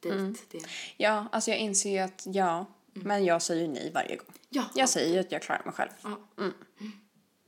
dejt 0.00 0.40
det. 0.50 0.64
Ja, 0.96 1.26
alltså 1.32 1.50
jag 1.50 1.58
inser 1.58 1.90
ju 1.90 1.98
att 1.98 2.22
ja, 2.26 2.66
men 2.92 3.24
jag 3.24 3.42
säger 3.42 3.62
ju 3.62 3.68
nej 3.68 3.90
varje 3.94 4.16
gång. 4.16 4.34
Ja. 4.48 4.64
Jag 4.74 4.88
säger 4.88 5.14
ju 5.14 5.20
att 5.20 5.32
jag 5.32 5.42
klarar 5.42 5.64
mig 5.64 5.74
själv. 5.74 5.90
ja. 6.02 6.50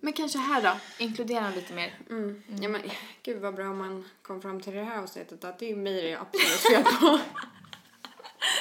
Men 0.04 0.12
kanske 0.12 0.38
här 0.38 0.62
då, 0.62 0.72
inkludera 0.98 1.50
lite 1.50 1.74
mer. 1.74 1.98
Mm. 2.10 2.42
Ja 2.60 2.68
men 2.68 2.82
gud 3.22 3.42
vad 3.42 3.54
bra 3.54 3.70
om 3.70 3.78
man 3.78 4.04
kom 4.22 4.42
fram 4.42 4.60
till 4.60 4.74
det 4.74 4.82
här 4.82 4.98
avsnittet 4.98 5.44
att 5.44 5.58
det 5.58 5.70
är 5.70 5.76
mig 5.76 6.02
det 6.02 6.12
är 6.12 6.20
absolut 6.20 6.60
fel 6.60 6.84
på. 6.84 7.06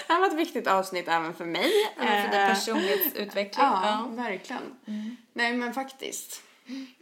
det 0.07 0.13
här 0.13 0.19
var 0.19 0.27
ett 0.27 0.33
viktigt 0.33 0.67
avsnitt 0.67 1.07
även 1.07 1.33
för 1.33 1.45
mig. 1.45 1.71
Även 1.97 2.23
för 2.23 2.31
din 2.31 2.39
Eh, 2.39 2.53
personlighetsutveckling. 2.53 3.65
Ja, 3.65 4.07
verkligen. 4.11 4.61
Nej 5.33 5.53
men 5.53 5.73
faktiskt. 5.73 6.41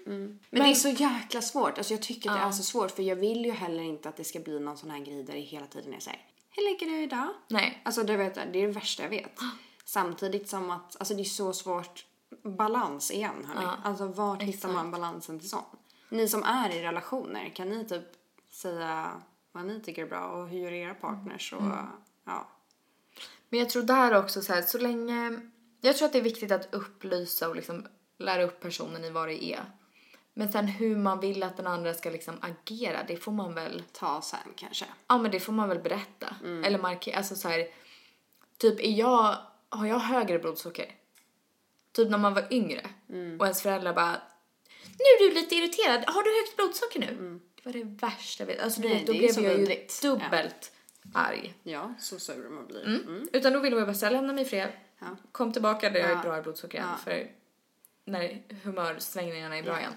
Mm. 0.06 0.40
Men, 0.50 0.64
det 0.64 0.70
är 0.70 0.74
så 0.74 0.90
jäkla 0.90 1.42
svårt. 1.42 1.78
Alltså 1.78 1.94
jag 1.94 2.02
tycker 2.02 2.30
att 2.30 2.36
det 2.42 2.48
är 2.48 2.52
så 2.52 2.64
svårt 2.64 2.92
för 2.92 3.04
jag 3.04 3.16
vill 3.16 3.46
ju 3.46 3.52
heller 3.52 3.84
inte 3.84 4.10
att 4.10 4.18
det 4.18 4.24
ska 4.24 4.40
bli 4.40 4.60
någon 4.60 4.78
sån 4.78 4.92
här 4.92 5.00
grej 5.00 5.24
där 5.24 5.34
det 5.34 5.40
hela 5.40 5.66
tiden 5.66 5.94
är 5.94 6.00
såhär, 6.00 6.20
hur 6.52 6.70
ligger 6.70 6.86
du 6.86 7.04
idag? 7.04 7.28
Nej. 7.48 7.82
Alltså 7.86 8.04
du 8.04 8.16
vet, 8.16 8.36
det 8.36 8.42
är 8.42 8.68
det 8.68 8.68
värsta 8.68 9.04
jag 9.04 9.10
vet. 9.10 9.40
Samtidigt 9.86 10.50
som 10.50 10.70
att, 10.72 10.96
alltså 11.00 11.14
det 11.14 11.22
är 11.22 11.24
så 11.24 11.54
svårt, 11.54 12.06
balans 12.44 13.12
igen 13.12 13.46
hörni. 13.48 13.62
Ja, 13.64 13.78
Alltså 13.84 14.08
vart 14.08 14.42
hittar 14.42 14.70
man 14.70 14.92
balansen 14.92 15.40
till 15.40 15.50
sånt? 15.50 15.66
Ni 16.10 16.28
som 16.28 16.44
är 16.44 16.70
i 16.70 16.82
relationer, 16.82 17.50
kan 17.56 17.70
ni 17.70 17.86
typ 17.86 18.04
säga 18.52 19.12
vad 19.52 19.66
ni 19.66 19.82
tycker 19.82 20.02
är 20.06 20.10
bra 20.10 20.28
och 20.28 20.48
hur 20.48 20.60
gör 20.60 20.72
era 20.72 20.94
partners 20.94 21.54
och 21.54 21.64
ja. 22.26 22.48
Men 23.50 23.60
jag 23.60 23.70
tror 23.70 23.84
där 23.84 24.18
också 24.18 24.42
så 24.42 24.54
här, 24.54 24.62
så 24.62 24.78
länge... 24.78 25.42
Jag 25.82 25.98
tror 25.98 26.06
att 26.06 26.14
det 26.14 26.20
är 26.20 26.24
viktigt 26.24 26.52
att 26.52 26.74
upplysa 26.74 27.50
och 27.50 27.56
liksom 27.56 27.88
lära 28.18 28.44
upp 28.44 28.60
personen 28.60 29.04
i 29.04 29.10
vad 29.10 29.28
det 29.28 29.44
är. 29.44 29.64
Men 30.34 30.52
sen 30.52 30.68
hur 30.68 30.96
man 30.96 31.20
vill 31.20 31.44
att 31.44 31.58
den 31.58 31.68
andra 31.68 31.94
ska 31.94 32.10
liksom 32.10 32.36
agera, 32.42 33.04
det 33.08 33.18
får 33.18 33.32
man 33.32 33.54
väl... 33.54 33.84
Ta 33.92 34.22
sen 34.22 34.40
kanske. 34.56 34.86
Ja 35.08 35.18
men 35.18 35.32
det 35.32 35.40
får 35.40 35.54
man 35.54 35.70
väl 35.70 35.80
berätta. 35.80 36.36
Eller 36.44 36.80
markera, 36.80 37.18
alltså 37.18 37.36
så 37.36 37.48
här, 37.48 37.68
Typ 38.62 38.80
är 38.80 38.92
jag, 38.92 39.38
har 39.70 39.86
jag 39.86 40.00
högre 40.00 40.40
blodsocker? 40.40 40.96
Typ 41.92 42.10
när 42.10 42.18
man 42.18 42.34
var 42.34 42.48
yngre 42.54 42.82
och 43.40 43.46
ens 43.46 43.62
föräldrar 43.62 43.94
bara 43.94 44.22
Nu 44.84 45.04
är 45.26 45.30
du 45.30 45.36
lite 45.36 45.56
irriterad, 45.56 46.04
har 46.08 46.24
du 46.24 46.30
högt 46.42 46.56
blodsocker 46.56 47.00
nu? 47.00 47.40
Det 47.56 47.66
var 47.66 47.74
det 47.74 47.84
värsta 48.08 48.44
jag 48.44 48.48
vet. 48.48 48.60
Alltså 48.62 48.82
Nej, 48.82 49.04
då 49.08 49.14
blev 49.14 49.40
jag 49.40 49.60
ju 49.60 49.88
dubbelt 50.02 50.72
arg. 51.14 51.54
Ja, 51.64 51.94
så 52.00 52.20
sur 52.20 52.50
man 52.50 52.68
blir. 52.68 52.86
Mm. 52.86 53.28
Utan 53.34 53.54
då 53.54 53.60
ville 53.60 53.76
jag 53.78 53.88
bara 53.88 53.94
säga 53.94 54.10
lämna 54.10 54.34
mig 54.34 54.46
fred. 54.46 54.70
Ja. 55.00 55.08
Kom 55.32 55.54
tillbaka 55.54 55.90
där 55.90 56.00
jag 56.00 56.10
är 56.10 56.16
Ja. 56.16 56.22
bra 56.22 56.38
i 56.38 56.42
blodsocker 56.42 56.78
igen. 56.78 56.90
Ja. 56.92 56.98
För 57.04 57.32
när 58.06 58.42
humörsvängningarna 58.64 59.58
är 59.58 59.64
bra 59.64 59.80
igen. 59.80 59.94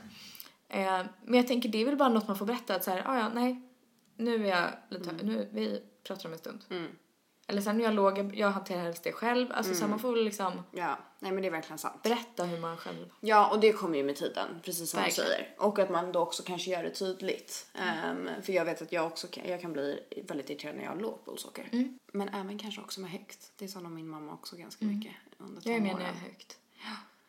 Eh, 0.68 1.06
men 1.24 1.34
jag 1.34 1.46
tänker 1.48 1.68
det 1.68 1.78
är 1.82 1.84
väl 1.84 1.96
bara 1.96 2.08
något 2.08 2.28
man 2.28 2.38
får 2.38 2.46
berätta 2.46 2.74
att 2.74 2.84
så 2.84 2.90
här, 2.90 3.02
ah, 3.06 3.18
ja 3.18 3.28
nej. 3.28 3.62
Nu 4.16 4.46
är 4.46 4.50
jag 4.50 4.70
lite, 4.88 5.12
nu, 5.12 5.48
vi 5.52 5.82
pratar 6.06 6.26
om 6.26 6.32
en 6.32 6.38
stund. 6.38 6.64
Mm. 7.46 7.52
Eller 7.52 7.62
sen 7.62 7.78
när 7.78 7.84
jag 7.84 7.94
låg, 7.94 8.34
jag 8.34 8.50
hanterar 8.50 8.82
helst 8.82 9.04
det 9.04 9.12
själv. 9.12 9.52
Alltså 9.52 9.74
så 9.74 9.80
här, 9.80 9.88
man 9.88 9.98
får 9.98 10.16
liksom 10.16 10.62
Ja, 10.70 10.98
nej 11.18 11.32
men 11.32 11.42
det 11.42 11.48
är 11.48 11.52
verkligen 11.52 11.78
sant. 11.78 12.02
berätta 12.02 12.44
hur 12.44 12.58
man 12.60 12.76
själv. 12.76 13.10
Ja, 13.20 13.50
och 13.50 13.60
det 13.60 13.72
kommer 13.72 13.98
ju 13.98 14.04
med 14.04 14.16
tiden, 14.16 14.48
precis 14.62 14.90
som 14.90 15.00
Verkligen. 15.00 15.28
du 15.30 15.34
säger. 15.34 15.54
Och 15.58 15.78
att 15.78 15.90
man 15.90 16.12
då 16.12 16.20
också 16.20 16.42
kanske 16.42 16.70
gör 16.70 16.82
det 16.82 16.90
tydligt. 16.90 17.66
Ehm, 17.74 18.28
för 18.42 18.52
jag 18.52 18.64
vet 18.64 18.82
att 18.82 18.92
jag 18.92 19.06
också 19.06 19.26
kan, 19.26 19.48
jag 19.48 19.60
kan 19.60 19.72
bli 19.72 20.00
väldigt 20.28 20.50
irriterad 20.50 20.76
när 20.76 20.84
jag 20.84 20.90
har 20.90 21.00
lågt 21.00 21.24
blodsocker. 21.24 21.68
Mm. 21.72 21.98
Men 22.12 22.28
även 22.28 22.58
kanske 22.58 22.80
också 22.80 23.00
med 23.00 23.10
högt. 23.10 23.52
Det 23.56 23.68
sa 23.68 23.80
nog 23.80 23.92
min 23.92 24.08
mamma 24.08 24.32
också 24.32 24.56
ganska 24.56 24.84
mycket 24.84 25.12
under 25.38 25.62
Jag 25.64 25.76
är 25.76 25.80
med 25.80 25.94
när 25.94 26.02
jag 26.02 26.10
är 26.10 26.20
högt. 26.20 26.58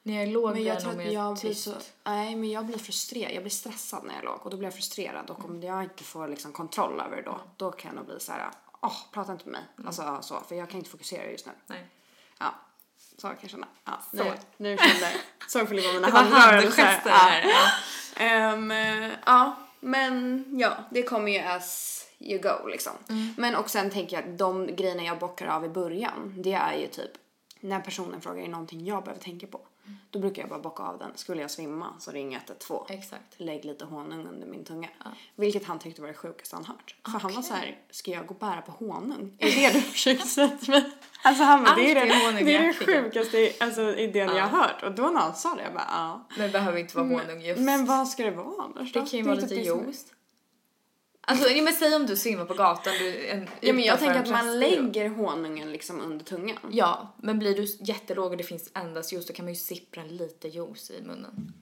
När 0.04 0.14
jag 0.14 0.24
är 0.24 0.28
låg 0.28 0.52
Men 0.52 0.64
jag 0.64 0.80
tror 0.82 1.02
att 1.02 1.14
jag 1.14 1.38
blir 1.40 1.54
så, 1.54 1.74
nej 2.04 2.36
men 2.36 2.52
jag 2.52 2.66
blir 2.66 2.78
frustrerad, 2.78 3.32
jag 3.34 3.44
blir 3.44 3.52
stressad 3.52 4.04
när 4.04 4.14
jag 4.14 4.22
är 4.22 4.26
låg 4.26 4.40
och 4.44 4.50
då 4.50 4.58
blir 4.58 4.68
jag 4.68 4.74
frustrerad 4.74 5.30
och 5.30 5.46
om 5.46 5.62
jag 5.64 5.84
inte 5.84 6.04
får 6.04 6.28
liksom 6.28 6.52
kontroll 6.52 7.00
över 7.00 7.16
det 7.18 7.22
då, 7.22 7.40
då 7.58 7.72
kan 7.72 7.90
jag 7.90 7.96
nog 7.96 8.06
bli 8.06 8.20
så 8.20 8.32
här, 8.32 8.50
åh 8.86 8.96
prata 9.12 9.32
inte 9.32 9.50
med 9.50 9.52
mig. 9.52 9.86
Alltså 9.88 10.18
så, 10.22 10.40
för 10.40 10.56
jag 10.56 10.70
kan 10.70 10.78
inte 10.78 10.90
fokusera 10.90 11.32
just 11.32 11.46
nu. 11.46 11.52
Nej. 11.68 11.86
Ja, 12.40 12.56
så 13.18 13.28
kan 13.28 13.38
jag 13.42 13.52
känna. 13.52 13.68
Ja, 13.86 14.02
Så. 14.12 14.24
nu, 14.24 14.34
nu 14.58 14.78
kände 14.78 15.12
jag, 15.12 15.12
såg 15.50 15.68
på 15.68 15.74
mina 15.74 16.10
handrörelser. 16.10 17.02
Ja. 17.06 17.12
här. 17.12 17.44
Ja. 17.44 17.72
Eh, 18.26 19.12
ja, 19.26 19.56
men 19.80 20.46
ja, 20.60 20.78
det 20.92 21.04
kommer 21.04 21.32
ju 21.32 21.40
as 21.40 22.02
you 22.20 22.42
go 22.42 22.68
liksom. 22.68 22.94
Men 23.38 23.56
och 23.56 23.70
sen 23.70 23.90
tänker 23.92 24.18
jag 24.18 24.30
att 24.30 24.38
de 24.38 24.76
grejerna 24.76 25.04
jag 25.04 25.20
bockar 25.20 25.48
av 25.48 25.66
i 25.66 25.70
början, 25.70 26.34
det 26.38 26.54
är 26.54 26.74
ju 26.74 26.88
typ 26.88 27.12
när 27.60 27.80
personen 27.80 28.22
frågar 28.22 28.44
är 28.44 28.48
någonting 28.48 28.86
jag 28.86 29.04
behöver 29.04 29.24
tänka 29.24 29.48
på. 29.48 29.62
Då 30.10 30.20
brukar 30.20 30.42
jag 30.42 30.50
bara 30.50 30.60
bocka 30.60 30.84
av 30.84 31.00
den. 31.00 31.12
Skulle 31.16 31.42
jag 31.42 31.52
svimma 31.52 31.94
så 32.00 32.12
ring 32.12 32.34
112. 32.34 32.86
Exakt. 32.90 33.34
Lägg 33.38 33.66
lite 33.66 33.86
honung 33.86 34.28
under 34.28 34.48
min 34.48 34.64
tunga. 34.64 34.90
Vilket 35.36 35.66
han 35.66 35.80
tyckte 35.80 36.02
var 36.02 36.08
det 36.08 36.14
sjukaste 36.14 36.56
han 36.56 36.66
hört. 36.66 36.96
För 37.04 37.20
han 37.20 37.34
var 37.34 37.42
så 37.42 37.54
här, 37.54 37.80
ska 37.92 38.12
jag 38.12 38.28
gå 38.28 38.34
och 38.34 38.40
bära 38.40 38.62
på 38.62 38.72
honung? 38.72 39.38
Är 39.40 39.46
det 39.46 39.68
det 39.68 39.74
du 39.74 39.82
försöker 39.82 40.26
säga 40.26 40.48
till 40.48 40.70
mig? 40.70 40.92
Alltså 41.24 41.44
han 41.44 41.64
bara, 41.64 41.76
det 41.76 41.92
är 41.92 41.96
det, 41.96 42.46
det, 42.46 42.56
är 42.56 42.64
det 42.64 42.74
sjukaste 42.74 43.52
alltså, 43.60 43.96
idén 43.96 44.36
jag 44.36 44.48
har 44.48 44.58
hört. 44.58 44.84
Och 44.84 44.92
då 44.92 45.04
när 45.04 45.20
han 45.20 45.36
sa 45.36 45.56
det, 45.56 45.64
jag 45.64 45.74
bara 45.74 45.88
ja. 45.90 46.28
Men 46.38 46.48
det 46.48 46.52
behöver 46.52 46.80
inte 46.80 46.98
vara 46.98 47.08
honung 47.08 47.42
just. 47.42 47.62
Men 47.62 47.86
vad 47.86 48.08
ska 48.08 48.24
det 48.24 48.32
vara 48.32 48.64
annars 48.64 48.94
det 48.94 49.00
då? 49.00 49.06
kan 49.06 49.20
ju 49.20 49.26
vara 49.26 49.36
typ 49.36 49.50
lite 49.50 49.56
det 49.56 49.62
juice. 49.62 50.06
Alltså, 51.28 51.64
men 51.64 51.74
säg 51.74 51.96
om 51.96 52.06
du 52.06 52.16
svimmar 52.16 52.46
på 52.46 52.54
gatan. 52.54 52.94
Du, 53.00 53.28
en, 53.28 53.50
Ja 53.62 53.74
men 53.74 53.84
jag 53.84 54.00
tänker 54.00 54.20
att 54.20 54.30
man 54.30 54.60
lägger 54.60 55.10
honungen 55.10 55.72
liksom 55.72 56.02
under 56.02 56.26
tungan. 56.26 56.58
Ja, 56.72 57.14
men 57.18 57.40
blir 57.40 57.56
du 57.56 57.78
jättelåg 57.80 58.32
och 58.32 58.38
det 58.38 58.44
finns 58.44 58.72
endast 58.74 59.14
juice 59.14 59.26
då 59.26 59.34
kan 59.34 59.46
man 59.46 59.54
ju 59.54 59.60
sippra 59.60 60.04
lite 60.04 60.48
juice 60.48 60.92
i 60.92 61.02
munnen. 61.02 61.54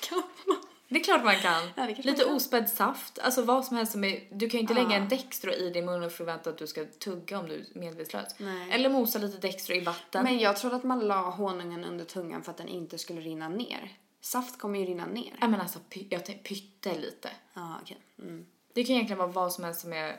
Kan 0.00 0.22
man? 0.46 0.56
Det 0.88 1.00
är 1.00 1.04
klart 1.04 1.24
man 1.24 1.36
kan. 1.36 1.62
Ja, 1.76 1.86
lite 2.02 2.26
man 2.26 2.34
ospädd 2.34 2.68
saft, 2.68 3.18
alltså 3.18 3.42
vad 3.42 3.64
som 3.64 3.76
helst 3.76 3.92
som 3.92 4.04
är, 4.04 4.28
du 4.30 4.48
kan 4.48 4.58
ju 4.58 4.60
inte 4.60 4.74
Ja. 4.74 4.82
lägga 4.82 4.96
en 4.96 5.08
Dextro 5.08 5.52
i 5.52 5.70
din 5.70 5.84
mun 5.84 6.02
och 6.02 6.12
förvänta 6.12 6.50
att 6.50 6.58
du 6.58 6.66
ska 6.66 6.84
tugga 6.84 7.38
om 7.38 7.48
du 7.48 7.54
är 7.54 7.78
medvetslös. 7.78 8.34
Nej. 8.38 8.70
Eller 8.72 8.88
mosa 8.88 9.18
lite 9.18 9.38
Dextro 9.38 9.74
i 9.74 9.80
vatten. 9.80 10.24
Men 10.24 10.38
jag 10.38 10.56
trodde 10.56 10.76
att 10.76 10.84
man 10.84 11.00
la 11.00 11.30
honungen 11.30 11.84
under 11.84 12.04
tungan 12.04 12.42
för 12.42 12.50
att 12.50 12.56
den 12.56 12.68
inte 12.68 12.98
skulle 12.98 13.20
rinna 13.20 13.48
ner. 13.48 13.92
Saft 14.20 14.58
kommer 14.58 14.78
ju 14.78 14.84
rinna 14.84 15.06
ner. 15.06 15.32
Ja 15.40 15.48
men 15.48 15.60
alltså 15.60 15.78
py, 15.78 16.06
jag 16.10 16.42
pytte 16.42 16.94
lite. 16.98 17.30
Ja 17.54 17.78
okej. 17.82 17.98
Mm. 18.18 18.46
Det 18.74 18.84
kan 18.84 18.94
egentligen 18.94 19.18
vara 19.18 19.28
vad 19.28 19.52
som 19.52 19.64
helst 19.64 19.80
som 19.80 19.92
är, 19.92 20.16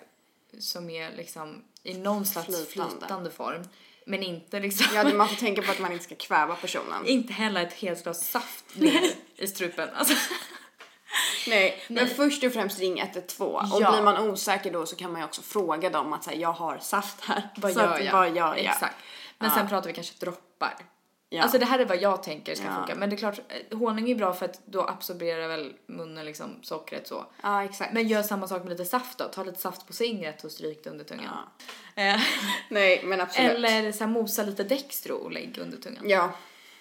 som 0.60 0.90
är 0.90 1.12
liksom 1.12 1.64
i 1.84 1.94
någon 1.98 2.26
slags 2.26 2.48
Flytande. 2.48 2.92
flytande, 3.00 3.32
form. 3.32 3.64
Men 4.06 4.24
inte 4.24 4.60
liksom, 4.60 4.96
Ja 4.96 5.04
man 5.14 5.28
får 5.30 5.36
tänka 5.40 5.62
på 5.62 5.72
att 5.72 5.80
man 5.80 5.92
inte 5.92 6.04
ska 6.04 6.16
kväva 6.16 6.56
personen. 6.56 7.06
inte 7.06 7.34
hälla 7.34 7.62
ett 7.62 7.74
helt 7.74 8.04
glas 8.04 8.28
saft 8.28 8.66
ner 8.76 9.02
i 9.36 9.48
strupen. 9.48 9.90
Alltså. 9.96 10.14
Nej, 11.48 11.84
men 11.90 12.08
först 12.08 12.44
och 12.44 12.54
främst 12.54 12.80
ring 12.80 13.00
112. 13.00 13.74
Och 13.74 13.82
Ja. 13.82 13.92
blir 13.92 14.02
man 14.02 14.30
osäker 14.30 14.72
då 14.74 14.86
så 14.86 14.96
kan 14.96 15.12
man 15.12 15.22
ju 15.22 15.26
också 15.26 15.42
fråga 15.42 15.90
dem 15.90 16.14
att 16.14 16.24
säga 16.24 16.38
jag 16.38 16.52
har 16.54 16.78
saft 16.78 17.22
här. 17.22 17.50
Vad 17.58 17.72
gör 17.74 18.00
jag? 18.00 18.12
Vad 18.14 18.28
gör 18.36 18.56
jag? 18.56 18.58
Exakt. 18.60 18.96
Men 19.38 19.50
Ja. 19.50 19.56
sen 19.56 19.68
pratar 19.70 19.88
vi 19.88 19.94
kanske 19.94 20.26
droppar. 20.26 20.76
Ja. 21.30 21.42
Alltså 21.44 21.58
det 21.58 21.66
här 21.66 21.80
är 21.80 21.86
vad 21.86 22.02
jag 22.02 22.24
tänker 22.24 22.56
ska 22.56 22.66
Ja. 22.66 22.76
funka. 22.76 22.96
Men 22.96 23.10
det 23.10 23.16
är 23.16 23.18
klart, 23.18 23.40
eh, 23.70 23.78
honung 23.78 24.10
är 24.10 24.16
bra 24.16 24.34
för 24.34 24.46
att 24.46 24.62
då 24.66 24.82
absorberar 24.82 25.48
väl 25.48 25.74
munnen 25.88 26.26
liksom 26.26 26.60
sockret 26.62 27.08
så. 27.08 27.26
Ja 27.44 27.64
exakt. 27.64 27.94
Men 27.94 28.08
gör 28.08 28.24
samma 28.24 28.48
sak 28.48 28.62
med 28.64 28.70
lite 28.70 28.86
saft 28.86 29.18
då. 29.18 29.26
Ta 29.26 29.44
lite 29.44 29.62
saft 29.62 29.88
på 29.88 29.94
fingret 29.94 30.44
och 30.44 30.52
stryk 30.52 30.84
det 30.84 30.90
under 30.90 31.06
tungan. 31.06 31.38
Eh, 31.96 32.20
Nej 32.70 33.02
men 33.06 33.22
absolut. 33.22 33.52
eller 33.52 33.92
så 33.92 34.00
här, 34.04 34.12
mosa 34.12 34.44
lite 34.44 34.64
Dextro 34.64 35.16
och 35.16 35.32
lägg 35.32 35.58
under 35.58 35.78
tungan. 35.78 36.04
Ja. 36.10 36.32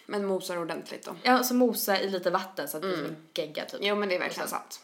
Men 0.06 0.24
mosar 0.24 0.58
ordentligt 0.58 1.04
då. 1.04 1.14
Ja, 1.22 1.42
så 1.42 1.54
mosa 1.54 2.00
i 2.00 2.08
lite 2.10 2.30
vatten 2.30 2.68
så 2.68 2.76
att 2.76 2.82
det 2.82 2.88
blir 2.88 2.96
som 2.96 3.06
Mm. 3.06 3.16
en 3.16 3.28
gegga 3.44 3.64
typ. 3.64 3.80
Jo 3.82 3.94
men 3.96 4.08
det 4.08 4.14
är 4.14 4.18
verkligen 4.18 4.48
sant. 4.48 4.80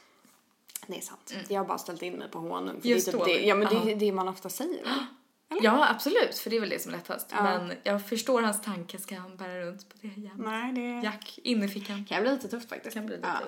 Det 0.86 0.96
är 0.96 1.00
sant. 1.00 1.34
Jag 1.48 1.60
har 1.60 1.64
bara 1.66 1.78
ställt 1.78 2.02
in 2.02 2.12
mig 2.14 2.28
på 2.30 2.38
honung. 2.38 2.80
För 2.80 2.88
Just 2.88 3.06
det 3.06 3.12
är 3.12 3.16
typ 3.16 3.24
det, 3.24 3.46
ja 3.46 3.54
men 3.54 3.68
det 3.68 3.74
Ja. 3.74 3.90
är 3.90 3.94
det 3.96 4.12
man 4.12 4.28
ofta 4.28 4.48
säger. 4.48 4.82
va? 5.54 5.60
Ja, 5.62 5.88
absolut, 5.90 6.38
för 6.38 6.50
det 6.50 6.56
är 6.56 6.60
väl 6.60 6.70
det 6.70 6.82
som 6.82 6.92
är 6.92 6.96
lättast. 6.96 7.28
Ja. 7.30 7.42
Men 7.42 7.72
jag 7.82 8.08
förstår 8.08 8.42
hans 8.42 8.62
tanke, 8.62 8.98
ska 8.98 9.16
han 9.16 9.36
bära 9.36 9.60
runt 9.60 9.88
på 9.88 9.96
det 10.00 10.08
igen? 10.08 10.34
Nej 10.36 10.72
det 10.72 11.00
Jack, 11.04 11.38
innerfickan. 11.42 12.04
kan 12.04 12.22
bli 12.22 12.32
lite 12.32 12.48
tufft 12.48 12.68
faktiskt. 12.68 12.94
Kan 12.94 13.06
bli 13.06 13.16
lite 13.16 13.28
ja. 13.28 13.40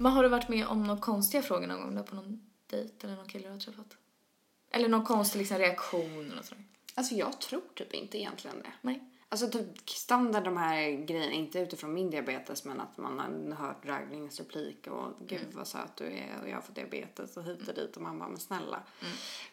Men 0.00 0.12
har 0.12 0.22
du 0.22 0.28
varit 0.28 0.48
med 0.48 0.66
om 0.66 0.84
några 0.84 1.00
konstiga 1.00 1.42
frågor 1.42 1.66
någon 1.66 1.80
gång 1.80 1.94
då 1.94 2.02
på 2.02 2.14
någon 2.14 2.40
dejt 2.70 3.06
eller 3.06 3.16
någon 3.16 3.28
kille 3.28 3.46
du 3.46 3.52
har 3.52 3.60
träffat? 3.60 3.96
Eller 4.70 4.88
någon 4.88 5.04
konstig 5.04 5.38
liksom, 5.38 5.58
reaktion 5.58 6.24
eller 6.24 6.36
något 6.36 6.44
sådär? 6.44 6.64
Alltså 6.94 7.14
jag 7.14 7.40
tror 7.40 7.62
typ 7.74 7.94
inte 7.94 8.18
egentligen 8.18 8.56
det. 8.62 8.72
Nej. 8.80 9.02
Alltså 9.30 9.48
typ 9.50 9.90
standard 9.90 10.44
de 10.44 10.56
här 10.56 10.90
grejerna, 10.90 11.32
inte 11.32 11.58
utifrån 11.58 11.94
min 11.94 12.10
diabetes 12.10 12.64
men 12.64 12.80
att 12.80 12.96
man 12.96 13.18
har 13.52 13.66
hört 13.66 13.84
Raglingens 13.86 14.38
replik 14.38 14.86
och 14.86 15.12
gud 15.28 15.40
Mm. 15.42 15.56
vad 15.56 15.66
söt 15.66 15.96
du 15.96 16.04
är 16.06 16.40
och 16.42 16.48
jag 16.48 16.54
har 16.54 16.62
fått 16.62 16.74
diabetes 16.74 17.36
och 17.36 17.44
hit 17.44 17.68
och 17.68 17.74
dit 17.74 17.96
och 17.96 18.02
man 18.02 18.18
bara 18.18 18.28
men 18.28 18.38
snälla. 18.38 18.82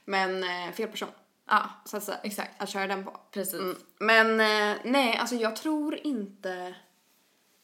Men 0.05 0.43
eh, 0.43 0.73
fel 0.73 0.87
person. 0.89 1.09
Ja, 1.45 1.69
Så 1.85 1.97
att 1.97 2.03
säga. 2.03 2.17
exakt. 2.23 2.61
Att 2.61 2.69
köra 2.69 2.87
den 2.87 3.03
på. 3.05 3.19
Precis. 3.31 3.53
Mm. 3.59 3.75
Men 3.99 4.27
eh, 4.39 4.77
nej, 4.85 5.17
alltså 5.17 5.35
jag 5.35 5.55
tror 5.55 5.95
inte... 6.07 6.75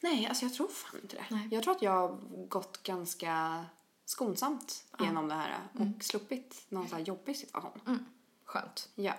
Nej, 0.03 0.25
alltså 0.27 0.45
jag 0.45 0.53
tror 0.53 0.67
fan 0.67 0.99
inte 1.03 1.15
det. 1.15 1.25
Nej. 1.29 1.47
Jag 1.51 1.63
tror 1.63 1.75
att 1.75 1.81
jag 1.81 1.91
har 1.91 2.17
gått 2.47 2.83
ganska 2.83 3.65
skonsamt 4.05 4.85
genom 4.99 5.27
det 5.27 5.33
här 5.35 5.57
och 5.73 5.79
Mm. 5.81 5.99
sluppit 6.01 6.65
någon 6.69 6.87
sån 6.87 6.97
här 6.97 7.05
jobbig 7.05 7.35
situation. 7.37 8.05
Skönt. 8.45 8.89
Ja. 8.95 9.13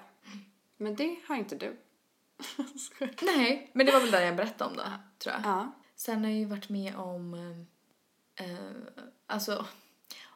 Men 0.76 0.96
det 0.96 1.16
har 1.28 1.36
inte 1.36 1.56
du. 1.56 1.76
Nej, 3.20 3.70
men 3.72 3.86
det 3.86 3.92
var 3.92 4.00
väl 4.00 4.10
där 4.10 4.20
jag 4.20 4.36
berättade 4.36 4.70
om 4.70 4.76
det, 4.76 5.00
tror 5.18 5.34
jag. 5.34 5.42
ja. 5.44 5.72
Sen 5.96 6.24
har 6.24 6.30
jag 6.30 6.38
ju 6.38 6.44
varit 6.44 6.68
med 6.68 6.96
om, 6.96 7.34
eh, 7.34 8.46
eh, 8.46 8.76
alltså, 9.26 9.66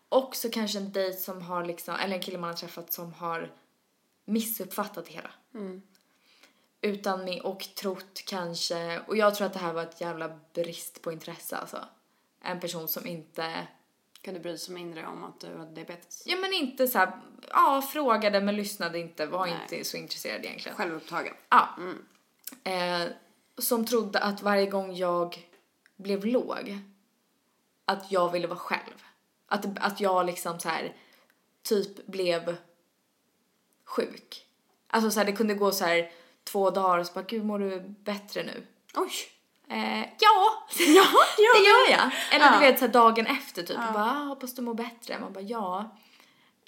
också 0.09 0.49
kanske 0.53 0.79
en 0.79 0.93
dejt 0.93 1.19
som 1.19 1.43
har 1.43 1.65
liksom, 1.65 1.95
eller 1.95 2.17
en 2.17 2.23
kille 2.23 2.39
man 2.39 2.51
har 2.51 2.57
träffat 2.57 2.93
som 2.93 3.13
har 3.13 3.53
missuppfattat 4.25 5.07
det 5.07 5.13
hela. 5.13 5.31
Utan 6.81 7.25
med, 7.25 7.41
och 7.41 7.61
trott 7.61 8.23
kanske, 8.27 9.01
och 9.01 9.17
jag 9.17 9.35
tror 9.35 9.47
att 9.47 9.53
det 9.53 9.59
här 9.59 9.73
var 9.73 9.83
ett 9.83 10.01
jävla 10.01 10.41
brist 10.55 11.03
på 11.03 11.13
intresse 11.13 11.57
alltså. 11.57 11.85
En 12.43 12.61
person 12.61 12.89
som 12.89 13.07
inte, 13.07 13.67
Kan 14.27 14.35
du 14.35 14.41
bry 14.41 14.59
sig 14.59 14.75
mindre 14.75 15.07
om 15.07 15.25
att 15.25 15.41
du 15.41 15.55
har 15.55 15.67
diabetes? 15.67 16.23
ja 16.27 16.37
men 16.37 16.53
inte 16.53 16.89
så 16.89 16.99
här, 16.99 17.13
ja 17.49 17.83
frågade 17.93 18.41
men 18.41 18.57
lyssnade 18.57 18.99
inte, 18.99 19.27
var 19.27 19.47
Nej. 19.47 19.59
inte 19.63 19.85
så 19.85 19.97
intresserad 19.97 20.45
egentligen. 20.45 20.77
Självupptagen. 20.77 21.35
Ja. 21.49 21.69
Eh, 22.65 23.09
som 23.59 23.87
trodde 23.87 24.19
att 24.19 24.43
varje 24.43 24.67
gång 24.67 24.95
jag 24.95 25.49
blev 25.97 26.25
låg, 26.25 26.79
att 27.85 28.13
jag 28.13 28.33
ville 28.33 28.47
vara 28.47 28.59
själv. 28.59 29.05
Att, 29.47 29.67
att 29.79 30.01
jag 30.01 30.27
liksom 30.27 30.61
så 30.61 30.69
här 30.69 30.97
typ 31.63 32.07
blev 32.07 32.57
sjuk. 33.85 34.47
Alltså 34.87 35.11
så 35.11 35.21
här, 35.21 35.27
det 35.27 35.33
kunde 35.33 35.55
gå 35.55 35.73
så 35.73 35.85
här 35.85 36.13
två 36.45 36.71
dagar 36.71 36.99
och 36.99 37.07
så 37.07 37.13
bara, 37.13 37.25
gud 37.25 37.45
mår 37.45 37.59
du 37.59 37.81
bättre 37.81 38.43
nu? 38.43 38.67
Oj! 38.95 39.13
Eh, 39.69 40.01
ja, 40.01 40.67
Ja, 40.79 41.07
det 41.37 41.43
gör 41.43 41.91
jag. 41.91 42.11
Eller 42.33 42.45
Ja. 42.45 42.53
du 42.53 42.59
vet 42.59 42.79
så 42.79 42.85
här, 42.85 42.93
dagen 42.93 43.27
efter 43.27 43.63
typ, 43.63 43.77
ja. 43.81 43.93
bara, 43.93 44.05
ah, 44.05 44.25
hoppas 44.25 44.55
du 44.55 44.63
mår 44.63 44.75
bättre. 44.75 45.19
Man 45.19 45.33
bara, 45.33 45.45
ja. 45.45 45.97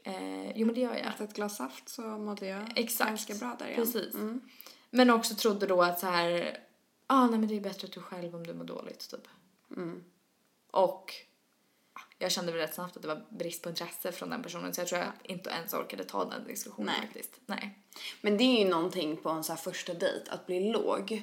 Eh, 0.05 0.51
jo 0.59 0.67
men 0.67 0.75
det 0.75 0.81
gör 0.81 0.95
jag. 0.95 1.07
Efter 1.07 1.25
ett 1.25 1.35
glas 1.35 1.57
saft 1.57 1.89
så 1.89 2.03
mådde 2.03 2.47
jag 2.47 2.73
Exakt. 2.79 3.09
ganska 3.11 3.35
bra 3.35 3.57
där 3.59 3.67
igen. 3.67 3.77
Precis. 3.81 4.15
Men 4.91 5.11
också 5.11 5.35
trodde 5.35 5.67
då 5.67 5.83
att 5.83 6.01
så 6.01 6.07
här, 6.07 6.59
ah, 7.07 7.27
nej 7.27 7.39
men 7.39 7.49
det 7.49 7.57
är 7.57 7.61
bättre 7.61 7.87
att 7.87 7.93
du 7.93 8.01
själv 8.01 8.35
om 8.35 8.47
du 8.47 8.55
mår 8.55 8.65
dåligt 8.65 9.11
typ. 9.11 9.29
Och 10.71 11.15
ah, 11.93 12.01
jag 12.19 12.33
kände 12.33 12.53
väl 12.53 12.61
rätt 12.61 12.75
snabbt 12.75 12.97
att 12.97 13.03
det 13.03 13.09
var 13.09 13.27
brist 13.31 13.63
på 13.63 13.69
intresse 13.69 14.13
från 14.13 14.31
den 14.31 14.43
personen 14.43 14.75
så 14.75 14.81
jag 14.81 14.89
tror 14.89 15.01
jag 15.01 15.13
inte 15.23 15.51
ens 15.51 15.75
orkade 15.75 16.05
ta 16.05 16.25
den 16.25 16.47
diskussionen 16.47 16.87
Nej. 16.99 17.07
faktiskt. 17.07 17.41
Nej. 17.47 17.79
Men 18.21 18.37
det 18.37 18.45
är 18.45 18.65
ju 18.65 18.71
någonting 18.71 19.17
på 19.17 19.31
en 19.31 19.45
så 19.45 19.57
första 19.57 19.95
dejt, 19.95 20.31
att 20.31 20.47
bli 20.47 20.71
låg 20.73 21.23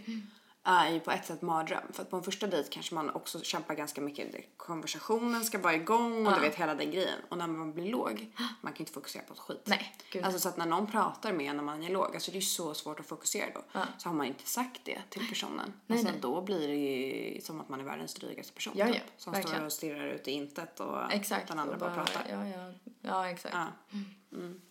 är 0.68 0.90
ju 0.90 1.00
på 1.00 1.12
ett 1.12 1.26
sätt 1.26 1.42
mardröm. 1.42 1.84
För 1.94 2.02
att 2.02 2.10
på 2.10 2.18
en 2.18 2.24
första 2.24 2.48
dejt 2.48 2.70
kanske 2.72 2.96
man 2.96 3.10
också 3.10 3.42
kämpar 3.42 3.76
ganska 3.76 4.02
mycket. 4.02 4.36
Konversationen 4.58 5.44
ska 5.46 5.58
vara 5.60 5.76
igång 5.76 6.28
och 6.28 6.34
du 6.34 6.40
vet 6.40 6.56
hela 6.56 6.76
den 6.76 6.92
grejen. 6.92 7.20
Och 7.30 7.38
när 7.38 7.48
man 7.48 7.74
blir 7.74 7.92
låg, 7.92 8.28
man 8.62 8.74
kan 8.74 8.80
inte 8.80 8.92
fokusera 8.92 9.24
på 9.24 9.34
ett 9.34 9.40
skit. 9.40 9.62
Nej, 9.66 9.96
gud. 10.12 10.24
Alltså 10.26 10.40
så 10.40 10.50
att 10.50 10.58
när 10.58 10.66
någon 10.66 10.88
pratar 10.92 11.34
med 11.34 11.50
en 11.50 11.56
när 11.56 11.64
man 11.64 11.84
är 11.84 11.90
låg, 11.90 12.16
alltså 12.16 12.32
det 12.32 12.38
är 12.38 12.42
ju 12.42 12.46
så 12.46 12.74
svårt 12.74 13.00
att 13.00 13.06
fokusera 13.06 13.50
då. 13.54 13.80
Så 13.98 14.10
har 14.10 14.14
man 14.16 14.26
inte 14.26 14.50
sagt 14.50 14.82
det 14.84 15.02
till 15.10 15.30
personen. 15.30 15.74
Nej, 15.88 15.98
alltså 16.00 16.12
nej. 16.12 16.22
då 16.22 16.42
blir 16.42 16.68
det 16.68 16.76
ju 16.76 17.42
som 17.42 17.62
att 17.62 17.70
man 17.70 17.80
är 17.80 17.84
världens 17.84 18.14
drygaste 18.14 18.54
person. 18.54 18.74
Ja, 18.78 18.88
ja, 18.88 18.94
typ, 18.94 19.04
som 19.18 19.34
verkligen. 19.34 19.58
står 19.58 19.66
och 19.66 19.74
stirrar 19.74 20.08
ut 20.08 20.28
i 20.28 20.32
intet 20.32 20.80
och 20.80 21.14
Exakt. 21.14 21.48
den 21.48 21.60
andra 21.60 21.74
och 21.74 21.80
bara, 21.80 21.96
pratar. 21.96 22.26
Ja, 22.30 22.48
ja, 22.48 22.74
ja 23.02 23.30
exakt. 23.30 23.56
Ja. 23.56 23.98
Mm. 24.38 24.62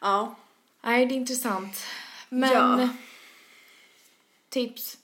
ja. 0.00 0.34
Nej, 0.82 1.06
det 1.06 1.14
är 1.14 1.16
intressant. 1.16 1.76
Men 2.28 2.52
Ja. 2.52 2.88
tips. 4.48 4.98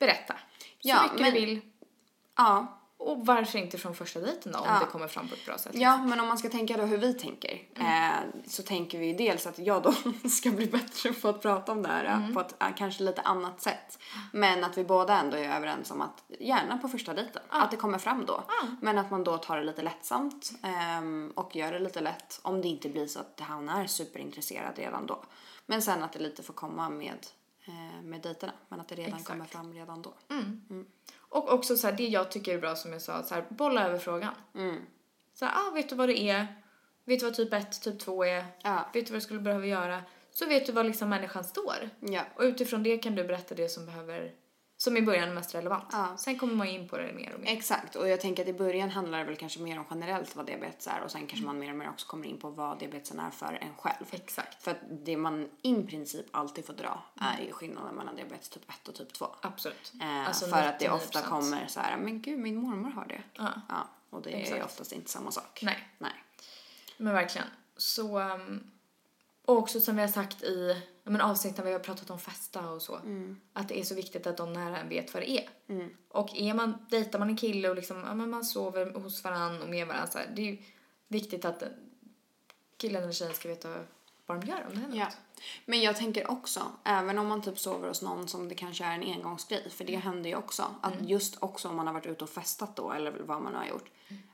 Berätta. 0.00 0.34
Så 0.58 0.88
Ja, 0.88 1.02
mycket 1.02 1.20
men- 1.20 1.34
du 1.34 1.40
vill. 1.40 1.60
Ja. 2.36 2.76
Och 2.96 3.26
varför 3.26 3.58
inte 3.58 3.78
från 3.78 3.94
första 3.94 4.20
dejten 4.20 4.52
då, 4.52 4.58
om 4.58 4.64
Ja. 4.68 4.78
det 4.80 4.86
kommer 4.86 5.08
fram 5.08 5.28
på 5.28 5.34
ett 5.34 5.46
bra 5.46 5.58
sätt. 5.58 5.72
Ja, 5.74 5.96
men 5.96 6.20
om 6.20 6.26
man 6.28 6.38
ska 6.38 6.48
tänka 6.48 6.76
då 6.76 6.82
hur 6.82 6.98
vi 6.98 7.14
tänker 7.14 7.62
Mm. 7.76 8.12
eh, 8.12 8.18
så 8.46 8.62
tänker 8.62 8.98
vi 8.98 9.06
ju 9.06 9.14
dels 9.14 9.46
att 9.46 9.58
jag 9.58 9.82
då 9.82 9.92
ska 10.28 10.50
bli 10.50 10.66
bättre 10.66 11.12
på 11.12 11.28
att 11.28 11.42
prata 11.42 11.72
om 11.72 11.82
det 11.82 11.88
här 11.88 12.04
Mm. 12.04 12.24
eh, 12.28 12.34
på 12.34 12.40
ett 12.40 12.54
eh, 12.62 12.68
kanske 12.76 13.02
lite 13.02 13.20
annat 13.22 13.60
sätt. 13.62 13.98
Men 14.32 14.64
att 14.64 14.78
vi 14.78 14.84
båda 14.84 15.20
ändå 15.20 15.36
är 15.36 15.56
överens 15.56 15.90
om 15.90 16.00
att 16.00 16.22
gärna 16.40 16.78
på 16.78 16.88
första 16.88 17.14
dejten, 17.14 17.42
att 17.48 17.70
det 17.70 17.76
kommer 17.76 17.98
fram 17.98 18.26
då. 18.26 18.44
Men 18.80 18.98
att 18.98 19.10
man 19.10 19.24
då 19.24 19.38
tar 19.38 19.56
det 19.58 19.64
lite 19.64 19.82
lättsamt 19.82 20.52
ehm, 20.62 21.32
och 21.36 21.56
gör 21.56 21.72
det 21.72 21.78
lite 21.78 22.00
lätt 22.00 22.40
om 22.42 22.62
det 22.62 22.68
inte 22.68 22.88
blir 22.88 23.06
så 23.06 23.20
att 23.20 23.40
han 23.40 23.68
är 23.68 23.86
superintresserad 23.86 24.78
redan 24.78 25.06
då. 25.06 25.24
Men 25.66 25.82
sen 25.82 26.02
att 26.02 26.12
det 26.12 26.18
lite 26.18 26.42
får 26.42 26.54
komma 26.54 26.90
med, 26.90 27.08
eh, 27.10 27.16
med 28.02 28.20
dejterna, 28.20 28.52
men 28.68 28.80
att 28.80 28.88
det 28.88 28.94
redan 28.94 29.12
Exakt. 29.12 29.28
kommer 29.28 29.44
fram 29.44 29.72
redan 29.74 30.02
då. 30.02 30.14
Och 31.18 31.52
också 31.52 31.76
så 31.76 31.86
här, 31.86 31.96
det 31.96 32.06
jag 32.06 32.30
tycker 32.30 32.54
är 32.54 32.58
bra 32.58 32.76
som 32.76 32.92
jag 32.92 33.02
sa, 33.02 33.22
så 33.22 33.34
här, 33.34 33.44
bolla 33.48 33.86
över 33.86 33.98
frågan. 33.98 34.34
Så 35.34 35.44
här, 35.44 35.54
ah, 35.56 35.70
vet 35.74 35.88
du 35.88 35.94
vad 35.94 36.08
det 36.08 36.20
är? 36.20 36.46
Vet 37.04 37.20
du 37.20 37.26
vad 37.26 37.34
typ 37.34 37.52
1, 37.52 37.82
typ 37.82 37.98
2 37.98 38.24
är? 38.24 38.44
Ja. 38.62 38.90
Vet 38.92 39.06
du 39.06 39.12
vad 39.12 39.16
du 39.16 39.24
skulle 39.24 39.40
behöva 39.40 39.66
göra? 39.66 40.02
Så 40.30 40.46
vet 40.46 40.66
du 40.66 40.72
var 40.72 40.84
liksom 40.84 41.08
människan 41.08 41.44
står. 41.44 41.90
Ja. 42.00 42.22
Och 42.34 42.42
utifrån 42.42 42.82
det 42.82 42.98
kan 42.98 43.14
du 43.14 43.24
berätta 43.24 43.54
det 43.54 43.68
som 43.68 43.86
behöver 43.86 44.32
som 44.82 44.96
i 44.96 45.02
början 45.02 45.28
är 45.28 45.34
mest 45.34 45.54
relevant. 45.54 45.88
Ja. 45.92 46.16
Sen 46.16 46.38
kommer 46.38 46.54
man 46.54 46.66
in 46.66 46.88
på 46.88 46.96
det 46.98 47.12
mer 47.12 47.34
och 47.34 47.40
mer. 47.40 47.52
Exakt, 47.52 47.96
och 47.96 48.08
jag 48.08 48.20
tänker 48.20 48.42
att 48.42 48.48
i 48.48 48.52
början 48.52 48.90
handlar 48.90 49.18
det 49.18 49.24
väl 49.24 49.36
kanske 49.36 49.60
mer 49.60 49.78
om 49.78 49.84
generellt 49.90 50.36
vad 50.36 50.46
diabetes 50.46 50.86
är 50.86 51.00
och 51.00 51.10
sen 51.10 51.26
kanske 51.26 51.46
man 51.46 51.58
mer 51.58 51.70
och 51.70 51.76
mer 51.76 51.88
också 51.88 52.06
kommer 52.06 52.26
in 52.26 52.38
på 52.38 52.50
vad 52.50 52.78
diabetesen 52.78 53.20
är 53.20 53.30
för 53.30 53.58
en 53.60 53.74
själv. 53.74 54.04
Exakt. 54.10 54.62
För 54.62 54.70
att 54.70 54.76
det 54.90 55.16
man 55.16 55.48
i 55.62 55.82
princip 55.82 56.26
alltid 56.30 56.66
får 56.66 56.72
dra 56.72 57.02
är 57.20 57.44
ju 57.46 57.52
skillnaden 57.52 57.94
mellan 57.94 58.16
diabetes 58.16 58.48
typ 58.48 58.70
1 58.70 58.88
och 58.88 58.94
typ 58.94 59.12
2. 59.12 59.26
Absolut. 59.40 59.92
Eh, 60.00 60.26
Alltså 60.26 60.46
för 60.46 60.62
att 60.62 60.78
det 60.78 60.88
99%. 60.88 60.94
ofta 60.94 61.22
kommer 61.22 61.66
så 61.66 61.80
här, 61.80 61.96
men 61.96 62.22
gud 62.22 62.38
min 62.38 62.56
mormor 62.56 62.90
har 62.90 63.06
det. 63.06 63.22
Ja. 63.34 63.48
Ja, 63.68 63.88
och 64.10 64.22
det 64.22 64.30
är 64.30 64.38
Exakt. 64.38 64.58
ju 64.60 64.64
oftast 64.64 64.92
inte 64.92 65.10
samma 65.10 65.30
sak. 65.30 65.60
Nej. 65.62 65.88
Nej. 65.98 66.12
Men 66.96 67.12
verkligen. 67.14 67.46
Så, 67.76 68.18
um, 68.20 68.70
och 69.44 69.56
också 69.56 69.80
som 69.80 69.96
vi 69.96 70.02
har 70.02 70.08
sagt 70.08 70.42
i 70.42 70.82
men 71.10 71.20
avsnitten 71.20 71.64
vi 71.64 71.72
har 71.72 71.78
pratat 71.78 72.10
om 72.10 72.18
festa 72.18 72.70
och 72.70 72.82
så. 72.82 73.00
Att 73.52 73.68
det 73.68 73.80
är 73.80 73.84
så 73.84 73.94
viktigt 73.94 74.26
att 74.26 74.36
de 74.36 74.52
nära 74.52 74.78
en 74.78 74.88
vet 74.88 75.14
vad 75.14 75.22
det 75.22 75.30
är. 75.30 75.48
Och 76.08 76.36
är 76.36 76.54
man, 76.54 76.86
dejtar 76.90 77.18
man 77.18 77.28
en 77.28 77.36
kille 77.36 77.68
och 77.68 77.76
liksom, 77.76 78.04
ja, 78.06 78.14
men 78.14 78.30
man 78.30 78.44
sover 78.44 78.90
hos 78.90 79.24
varann 79.24 79.62
och 79.62 79.68
med 79.68 79.86
varandra 79.86 80.06
så 80.06 80.18
här, 80.18 80.32
det 80.36 80.42
är 80.42 80.46
ju 80.46 80.58
viktigt 81.08 81.44
att 81.44 81.62
killen 82.76 83.02
eller 83.02 83.12
tjejen 83.12 83.34
ska 83.34 83.48
veta 83.48 83.74
vad 84.30 84.40
de 84.40 84.46
gör 84.50 84.66
om 84.68 84.74
det 84.74 84.80
händer 84.80 84.98
Ja. 84.98 85.04
något. 85.04 85.16
Men 85.64 85.80
jag 85.82 85.96
tänker 85.96 86.30
också, 86.30 86.62
även 86.84 87.18
om 87.18 87.26
man 87.28 87.42
typ 87.42 87.58
sover 87.58 87.88
hos 87.88 88.02
någon 88.02 88.28
som 88.28 88.48
det 88.48 88.54
kanske 88.54 88.84
är 88.84 88.94
en 88.94 89.02
engångsgrej, 89.02 89.70
för 89.70 89.84
det 89.84 89.96
händer 89.96 90.30
ju 90.30 90.36
också, 90.36 90.74
att 90.80 90.94
just 91.08 91.42
också 91.42 91.68
om 91.68 91.76
man 91.76 91.86
har 91.86 91.94
varit 91.94 92.06
ute 92.06 92.24
och 92.24 92.30
festat 92.30 92.76
då 92.76 92.92
eller 92.92 93.12
vad 93.12 93.42
man 93.42 93.54
har 93.54 93.66
gjort, 93.66 93.90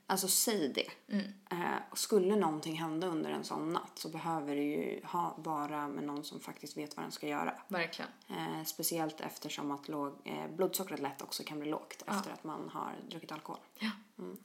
alltså 0.06 0.28
säg 0.28 0.72
det. 0.74 1.14
Eh, 1.50 1.58
skulle 1.94 2.36
någonting 2.36 2.76
hända 2.76 3.06
under 3.06 3.30
en 3.30 3.44
sån 3.44 3.72
natt 3.72 3.90
så 3.94 4.08
behöver 4.08 4.56
du 4.56 4.62
ju 4.62 5.00
ha, 5.04 5.34
vara 5.38 5.88
med 5.88 6.04
någon 6.04 6.24
som 6.24 6.40
faktiskt 6.40 6.76
vet 6.76 6.96
vad 6.96 7.04
den 7.04 7.12
ska 7.12 7.26
göra. 7.28 7.54
Verkligen. 7.68 8.10
Eh, 8.28 8.64
speciellt 8.64 9.20
eftersom 9.20 9.70
att 9.70 9.88
låg, 9.88 10.12
eh, 10.24 10.48
blodsockret 10.56 11.00
lätt 11.00 11.22
också 11.22 11.42
kan 11.44 11.60
bli 11.60 11.70
lågt 11.70 12.02
efter 12.06 12.30
att 12.30 12.44
man 12.44 12.70
har 12.72 12.92
druckit 13.10 13.32
alkohol. 13.32 13.60
Ja. 13.78 13.90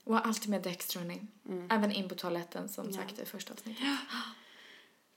Och 0.04 0.14
ha 0.14 0.20
alltid 0.20 0.50
med 0.50 0.62
Dextronin. 0.62 1.28
Även 1.70 1.92
in 1.92 2.08
på 2.08 2.14
toaletten 2.14 2.68
som 2.68 2.92
sagt 2.92 3.18
i 3.18 3.24
första 3.24 3.52
avsnittet. 3.54 3.84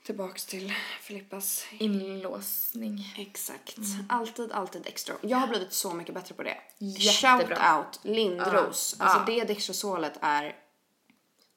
Tillbaks 0.06 0.45
till 0.45 0.74
Filippas 1.01 1.66
Inlåsning. 1.80 3.14
Exakt. 3.18 3.78
Alltid, 4.10 4.51
alltid 4.51 4.88
extra. 4.88 5.16
Jag 5.22 5.38
har 5.38 5.47
blivit 5.47 5.74
så 5.74 5.93
mycket 5.93 6.14
bättre 6.16 6.36
på 6.36 6.43
det. 6.43 6.58
Jättebra. 6.78 7.56
Shout 7.56 7.78
out 7.86 7.99
Lindros. 8.16 8.95
Ja. 8.99 9.06
Alltså 9.06 9.32
Ja. 9.32 9.39
det 9.39 9.43
Dextrosolet 9.47 10.14
är 10.22 10.56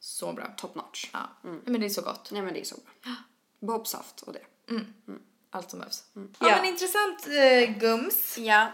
Så 0.00 0.32
bra. 0.32 0.46
top 0.56 0.74
notch. 0.74 1.10
Ja. 1.12 1.20
Men 1.64 1.80
det 1.80 1.86
är 1.86 1.90
så 1.90 2.02
gott. 2.02 2.30
Nej 2.32 2.42
men 2.42 2.54
det 2.54 2.60
är 2.60 2.64
så 2.64 2.76
bra. 3.02 3.14
Bobsaft 3.60 4.20
och 4.22 4.32
det. 4.32 4.42
Allt 5.50 5.70
som 5.70 5.78
behövs. 5.78 6.04
Ja, 6.14 6.20
Ja. 6.40 6.56
men 6.56 6.64
intressant 6.64 7.26
eh, 7.28 7.78
gums. 7.78 8.38
Ja. 8.38 8.66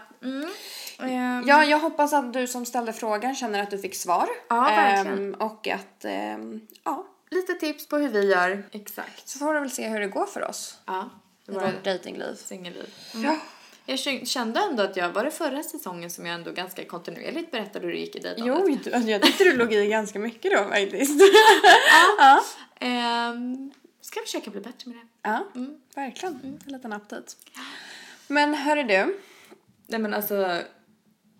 Ehm, 0.99 1.43
ja, 1.47 1.63
jag 1.65 1.79
hoppas 1.79 2.13
att 2.13 2.33
du 2.33 2.47
som 2.47 2.65
ställde 2.65 2.93
frågan 2.93 3.35
känner 3.35 3.63
att 3.63 3.71
du 3.71 3.77
fick 3.79 3.95
svar. 3.95 4.29
Ja, 4.49 4.61
verkligen. 4.61 5.33
Ehm, 5.33 5.33
och 5.41 5.67
att, 5.67 6.05
ehm, 6.05 6.67
ja, 6.83 7.07
Lite 7.35 7.53
tips 7.53 7.87
på 7.87 7.97
hur 7.97 8.09
vi 8.09 8.31
gör. 8.31 8.63
Exakt. 8.71 9.27
så 9.29 9.39
får 9.39 9.53
du 9.53 9.59
väl 9.59 9.71
se 9.71 9.87
hur 9.87 9.99
det 9.99 10.07
går 10.07 10.25
för 10.25 10.43
oss. 10.49 10.77
Ja. 10.85 11.09
I 11.47 11.51
vårt 11.51 11.83
datingliv. 11.83 12.35
Singelliv. 12.35 12.93
Ja. 13.13 13.37
Jag 13.85 13.99
kände 14.27 14.59
ändå 14.59 14.83
att 14.83 14.97
jag, 14.97 15.09
var 15.09 15.23
det 15.23 15.31
förra 15.31 15.63
säsongen 15.63 16.09
som 16.09 16.25
jag 16.25 16.35
ändå 16.35 16.51
ganska 16.51 16.85
kontinuerligt 16.85 17.51
berättade 17.51 17.85
hur 17.85 17.93
det 17.93 17.99
gick 17.99 18.15
i 18.15 18.19
dejtandet? 18.19 18.79
Jo, 18.83 18.91
du- 19.01 19.11
jag 19.11 19.21
tyckte 19.21 19.43
du 19.43 19.53
låg 19.57 19.73
i 19.73 19.87
ganska 19.87 20.19
mycket 20.19 20.51
då 20.51 20.57
faktiskt. 20.69 21.21
Ehm, 22.79 23.71
ska 24.01 24.21
försöka 24.21 24.51
bli 24.51 24.61
bättre 24.61 24.89
med 24.91 24.97
det. 24.97 25.07
Ja, 25.29 25.45
verkligen. 25.95 26.59
En 26.65 26.73
liten 26.73 26.93
aptit. 26.93 27.37
Men 28.27 28.53
hörru 28.53 28.83
du. 28.83 29.19
Nej 29.87 29.99
men 29.99 30.13
alltså, 30.13 30.61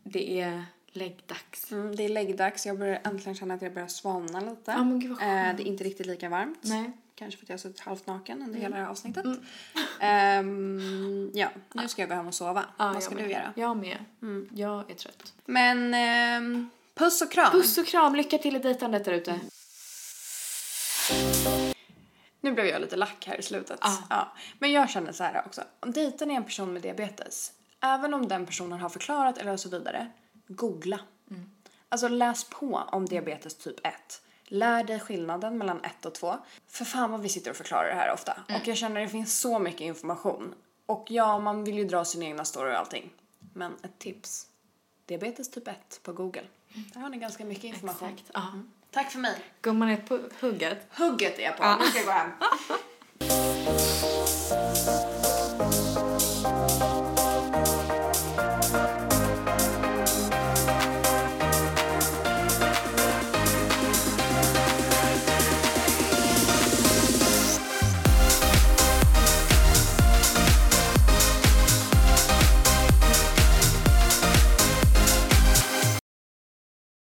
det 0.04 0.42
är 0.42 0.66
läggdags. 0.96 1.72
Mm, 1.72 1.96
det 1.96 2.04
är 2.04 2.10
läggdags. 2.10 2.66
Jag 2.66 2.80
börjar 2.80 3.02
äntligen 3.04 3.36
känna 3.36 3.54
att 3.54 3.62
jag 3.62 3.74
börjar 3.74 3.88
svalna 3.88 4.40
lite. 4.40 4.72
Ja, 4.72 4.84
men 4.84 5.00
gud 5.00 5.12
vad 5.12 5.22
eh, 5.22 5.28
det 5.28 5.64
är 5.64 5.68
inte 5.68 5.84
riktigt 5.84 6.06
lika 6.06 6.30
varmt. 6.30 6.60
Nej. 6.62 6.92
Kanske 7.16 7.38
för 7.38 7.46
att 7.46 7.50
jag 7.50 7.54
har 7.54 7.60
suttit 7.60 7.80
halvt 7.80 8.08
naken 8.08 8.42
under 8.42 8.60
hela 8.60 8.76
det 8.76 8.82
här 8.82 8.90
avsnittet. 8.90 9.26
Ehm, 10.00 11.32
ja, 11.34 11.50
nu 11.74 11.88
ska 11.88 12.02
jag 12.02 12.10
gå 12.10 12.16
hem 12.16 12.28
och 12.28 12.34
sova. 12.34 12.66
Ja, 12.78 12.86
Vad 12.86 12.96
jag 12.96 13.04
ska 13.04 13.16
du 13.16 13.30
göra? 13.30 13.54
Jag 13.56 13.78
med. 13.78 13.98
Jag 14.54 14.92
är 14.92 14.96
trött. 14.96 15.34
Men 15.46 15.94
ehm, 15.94 16.70
puss 16.94 17.22
och 17.22 17.32
kram. 17.32 17.52
Puss 17.52 17.78
och 17.78 17.86
kram, 17.86 18.16
lycka 18.16 18.38
till 18.38 18.56
i 18.56 18.60
dejtandet 18.60 19.06
där 19.06 19.14
ute. 19.14 19.40
Nu 22.42 22.52
blev 22.52 22.66
jag 22.66 22.82
lite 22.82 22.96
lack 22.96 23.28
här 23.28 23.40
i 23.40 23.44
slutet. 23.44 23.80
Ja. 23.82 23.98
Ja. 24.10 24.34
Men 24.60 24.72
jag 24.72 24.90
känner 24.90 25.12
så 25.12 25.24
här 25.24 25.44
också. 25.46 25.62
Om 25.80 25.92
dejten 25.92 26.32
är 26.32 26.36
en 26.36 26.44
person 26.44 26.74
med 26.74 26.82
diabetes, 26.82 27.52
även 27.82 28.14
om 28.14 28.28
den 28.28 28.46
personen 28.46 28.80
har 28.80 28.90
förklarat 28.90 29.38
eller 29.38 29.58
så 29.58 29.70
vidare, 29.70 30.12
googla. 30.48 31.00
Alltså 31.90 32.08
läs 32.08 32.44
på 32.44 32.84
om 32.92 33.06
diabetes 33.06 33.56
typ 33.56 33.88
1. 33.88 34.22
Lär 34.44 34.84
dig 34.84 35.00
skillnaden 35.00 35.58
mellan 35.58 35.84
1 35.84 36.06
och 36.06 36.14
2. 36.16 36.36
För 36.68 36.86
fan 36.86 37.12
vad 37.12 37.22
vi 37.22 37.30
sitter 37.30 37.52
och 37.52 37.58
förklarar 37.58 37.90
det 37.90 37.96
här 37.96 38.14
ofta. 38.14 38.34
Och 38.50 38.68
jag 38.68 38.78
känner 38.78 39.02
att 39.02 39.08
det 39.08 39.12
finns 39.12 39.40
så 39.40 39.60
mycket 39.60 39.82
information. 39.82 40.54
Och 40.86 41.06
ja, 41.10 41.40
man 41.40 41.64
vill 41.64 41.78
ju 41.78 41.86
dra 41.86 42.06
sin 42.06 42.24
egna 42.24 42.46
story 42.46 42.72
och 42.72 42.80
allting. 42.80 43.10
Men 43.54 43.76
ett 43.84 44.00
tips. 44.00 44.48
Diabetes 45.06 45.52
typ 45.52 45.68
1 45.68 46.00
på 46.04 46.14
google. 46.14 46.44
Där 46.94 47.02
har 47.02 47.10
ni 47.10 47.18
ganska 47.18 47.46
mycket 47.46 47.64
information. 47.64 48.10
Exakt. 48.10 48.32
Ja. 48.34 48.54
Tack 48.92 49.12
för 49.12 49.20
mig. 49.20 49.36
Gumman 49.62 49.90
är 49.90 49.98
på 49.98 50.20
hugget. 50.40 50.78
Hugget 50.90 51.40
är 51.40 51.44
jag 51.44 51.58
på. 51.58 51.76
Nu 51.80 51.86
ska 51.86 51.98
jag 51.98 52.06
gå 52.06 52.12
hem. 52.12 52.32